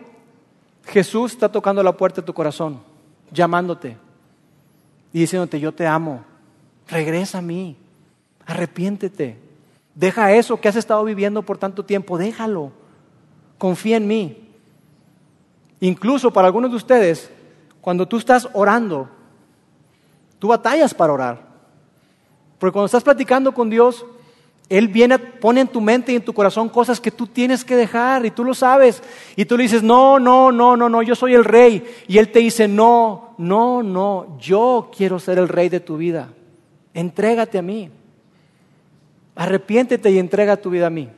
Jesús 0.87 1.33
está 1.33 1.51
tocando 1.51 1.83
la 1.83 1.95
puerta 1.95 2.21
de 2.21 2.25
tu 2.25 2.33
corazón, 2.33 2.81
llamándote 3.31 3.97
y 5.13 5.19
diciéndote, 5.19 5.59
yo 5.59 5.73
te 5.73 5.85
amo, 5.85 6.23
regresa 6.87 7.39
a 7.39 7.41
mí. 7.41 7.75
Arrepiéntete. 8.45 9.37
Deja 9.93 10.31
eso 10.31 10.61
que 10.61 10.69
has 10.69 10.75
estado 10.75 11.03
viviendo 11.03 11.41
por 11.41 11.57
tanto 11.57 11.83
tiempo, 11.83 12.17
déjalo. 12.17 12.71
Confía 13.57 13.97
en 13.97 14.07
mí. 14.07 14.49
Incluso 15.79 16.31
para 16.31 16.47
algunos 16.47 16.71
de 16.71 16.77
ustedes, 16.77 17.29
cuando 17.81 18.07
tú 18.07 18.17
estás 18.17 18.47
orando, 18.53 19.09
tú 20.39 20.47
batallas 20.47 20.93
para 20.93 21.13
orar. 21.13 21.47
Porque 22.59 22.73
cuando 22.73 22.85
estás 22.85 23.03
platicando 23.03 23.53
con 23.53 23.69
Dios, 23.69 24.05
Él 24.69 24.89
viene, 24.89 25.17
pone 25.17 25.61
en 25.61 25.67
tu 25.67 25.79
mente 25.79 26.11
y 26.11 26.17
en 26.17 26.25
tu 26.25 26.33
corazón 26.33 26.67
cosas 26.67 26.99
que 26.99 27.11
tú 27.11 27.25
tienes 27.27 27.63
que 27.63 27.75
dejar 27.75 28.25
y 28.25 28.31
tú 28.31 28.43
lo 28.43 28.53
sabes. 28.53 29.01
Y 29.35 29.45
tú 29.45 29.55
le 29.55 29.63
dices, 29.63 29.81
no, 29.81 30.19
no, 30.19 30.51
no, 30.51 30.75
no, 30.75 30.89
no, 30.89 31.01
yo 31.01 31.15
soy 31.15 31.33
el 31.35 31.45
rey. 31.45 31.85
Y 32.07 32.17
Él 32.17 32.31
te 32.31 32.39
dice, 32.39 32.67
no, 32.67 33.33
no, 33.37 33.81
no, 33.81 34.37
yo 34.39 34.91
quiero 34.95 35.19
ser 35.19 35.37
el 35.37 35.47
rey 35.47 35.69
de 35.69 35.79
tu 35.79 35.95
vida. 35.95 36.29
Entrégate 36.93 37.57
a 37.57 37.61
mí. 37.61 37.89
Arrepiéntete 39.35 40.11
y 40.11 40.19
entrega 40.19 40.57
tu 40.57 40.69
vida 40.69 40.87
a 40.87 40.89
mí. 40.89 41.09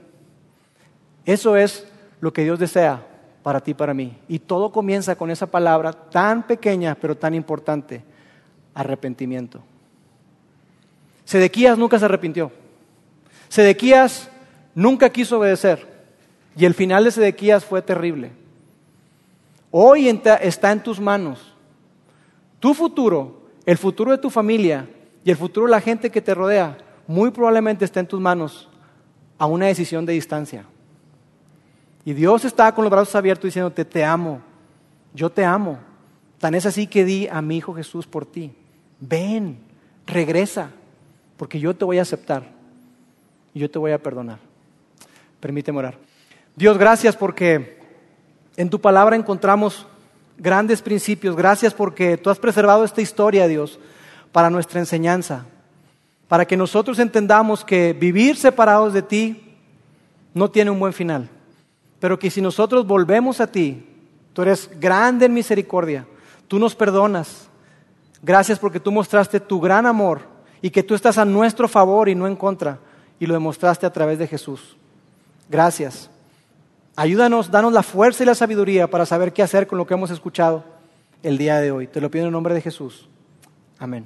Eso 1.26 1.56
es 1.56 1.88
lo 2.22 2.32
que 2.32 2.44
Dios 2.44 2.60
desea 2.60 3.06
para 3.42 3.62
ti 3.62 3.72
y 3.72 3.74
para 3.74 3.96
mí. 3.96 4.16
Y 4.28 4.40
todo 4.40 4.72
comienza 4.72 5.16
con 5.16 5.32
esa 5.32 5.48
palabra 5.48 5.92
tan 5.94 6.44
pequeña 6.46 6.96
pero 7.00 7.16
tan 7.16 7.34
importante, 7.34 8.04
arrepentimiento. 8.76 9.62
Sedequías 11.26 11.78
nunca 11.78 11.98
se 11.98 12.06
arrepintió. 12.06 12.52
Sedequías 13.50 14.30
nunca 14.76 15.10
quiso 15.10 15.40
obedecer. 15.40 15.88
Y 16.56 16.66
el 16.66 16.74
final 16.74 17.04
de 17.04 17.12
Sedequías 17.12 17.66
fue 17.66 17.82
terrible. 17.82 18.32
Hoy 19.72 20.08
está 20.08 20.72
en 20.72 20.82
tus 20.82 21.00
manos. 21.00 21.54
Tu 22.60 22.74
futuro, 22.74 23.50
el 23.66 23.78
futuro 23.78 24.12
de 24.12 24.18
tu 24.18 24.30
familia 24.30 24.88
y 25.24 25.32
el 25.32 25.38
futuro 25.38 25.66
de 25.66 25.72
la 25.72 25.82
gente 25.82 26.10
que 26.10 26.22
te 26.22 26.34
rodea 26.34 26.78
muy 27.08 27.32
probablemente 27.32 27.86
está 27.86 28.00
en 28.00 28.08
tus 28.08 28.20
manos 28.20 28.70
a 29.38 29.46
una 29.46 29.66
decisión 29.68 30.06
de 30.06 30.14
distancia. 30.14 30.66
Y 32.06 32.14
Dios 32.14 32.46
está 32.46 32.74
con 32.74 32.84
los 32.84 32.92
brazos 32.92 33.16
abiertos 33.16 33.46
diciéndote, 33.46 33.86
te 33.86 34.04
amo, 34.04 34.42
yo 35.14 35.30
te 35.30 35.44
amo. 35.44 35.80
Tan 36.40 36.56
es 36.56 36.66
así 36.66 36.88
que 36.88 37.04
di 37.06 37.28
a 37.28 37.42
mi 37.42 37.58
Hijo 37.58 37.74
Jesús 37.74 38.06
por 38.06 38.26
ti. 38.26 38.54
Ven, 39.00 39.60
regresa, 40.06 40.72
porque 41.38 41.60
yo 41.60 41.76
te 41.76 41.86
voy 41.86 42.00
a 42.00 42.04
aceptar 42.04 42.59
y 43.54 43.60
yo 43.60 43.70
te 43.70 43.80
voy 43.80 43.92
a 43.92 44.02
perdonar. 44.02 44.40
Permíteme 45.40 45.80
orar. 45.80 45.98
Dios, 46.56 46.78
gracias 46.78 47.16
porque 47.16 47.80
en 48.58 48.70
tu 48.70 48.80
palabra 48.80 49.16
encontramos 49.16 49.88
grandes 50.38 50.82
principios. 50.82 51.36
Gracias 51.36 51.74
porque 51.74 52.18
tú 52.18 52.30
has 52.30 52.40
preservado 52.40 52.84
esta 52.84 53.02
historia, 53.02 53.48
Dios, 53.48 53.80
para 54.32 54.50
nuestra 54.50 54.80
enseñanza 54.80 55.46
para 56.30 56.46
que 56.46 56.56
nosotros 56.56 57.00
entendamos 57.00 57.66
que 57.66 57.92
vivir 57.92 58.38
separados 58.38 58.94
de 58.94 59.02
ti 59.02 59.58
no 60.34 60.50
tiene 60.50 60.70
un 60.70 60.80
buen 60.80 60.94
final, 60.94 61.28
pero 62.00 62.20
que 62.20 62.30
si 62.30 62.40
nosotros 62.40 62.86
volvemos 62.86 63.42
a 63.42 63.48
ti, 63.48 63.84
tú 64.32 64.44
eres 64.44 64.70
grande 64.80 65.26
en 65.26 65.34
misericordia, 65.34 66.06
tú 66.48 66.60
nos 66.60 66.76
perdonas. 66.76 67.50
Gracias 68.22 68.60
porque 68.60 68.80
tú 68.80 68.92
mostraste 68.92 69.40
tu 69.40 69.60
gran 69.60 69.88
amor 69.88 70.22
y 70.62 70.70
que 70.70 70.84
tú 70.84 70.94
estás 70.94 71.18
a 71.18 71.26
nuestro 71.26 71.68
favor 71.68 72.08
y 72.08 72.16
no 72.16 72.28
en 72.28 72.36
contra, 72.36 72.78
y 73.20 73.26
lo 73.26 73.34
demostraste 73.34 73.86
a 73.86 73.94
través 73.94 74.18
de 74.20 74.28
Jesús. 74.28 74.78
Gracias. 75.50 76.10
Ayúdanos, 76.96 77.50
danos 77.50 77.74
la 77.74 77.84
fuerza 77.84 78.24
y 78.24 78.26
la 78.26 78.36
sabiduría 78.36 78.88
para 78.88 79.06
saber 79.06 79.34
qué 79.34 79.42
hacer 79.42 79.68
con 79.68 79.78
lo 79.78 79.88
que 79.88 79.94
hemos 79.94 80.12
escuchado 80.12 80.64
el 81.24 81.38
día 81.38 81.60
de 81.60 81.72
hoy. 81.72 81.88
Te 81.88 82.02
lo 82.02 82.12
pido 82.12 82.26
en 82.26 82.32
nombre 82.32 82.54
de 82.54 82.62
Jesús. 82.62 83.08
Amén. 83.78 84.06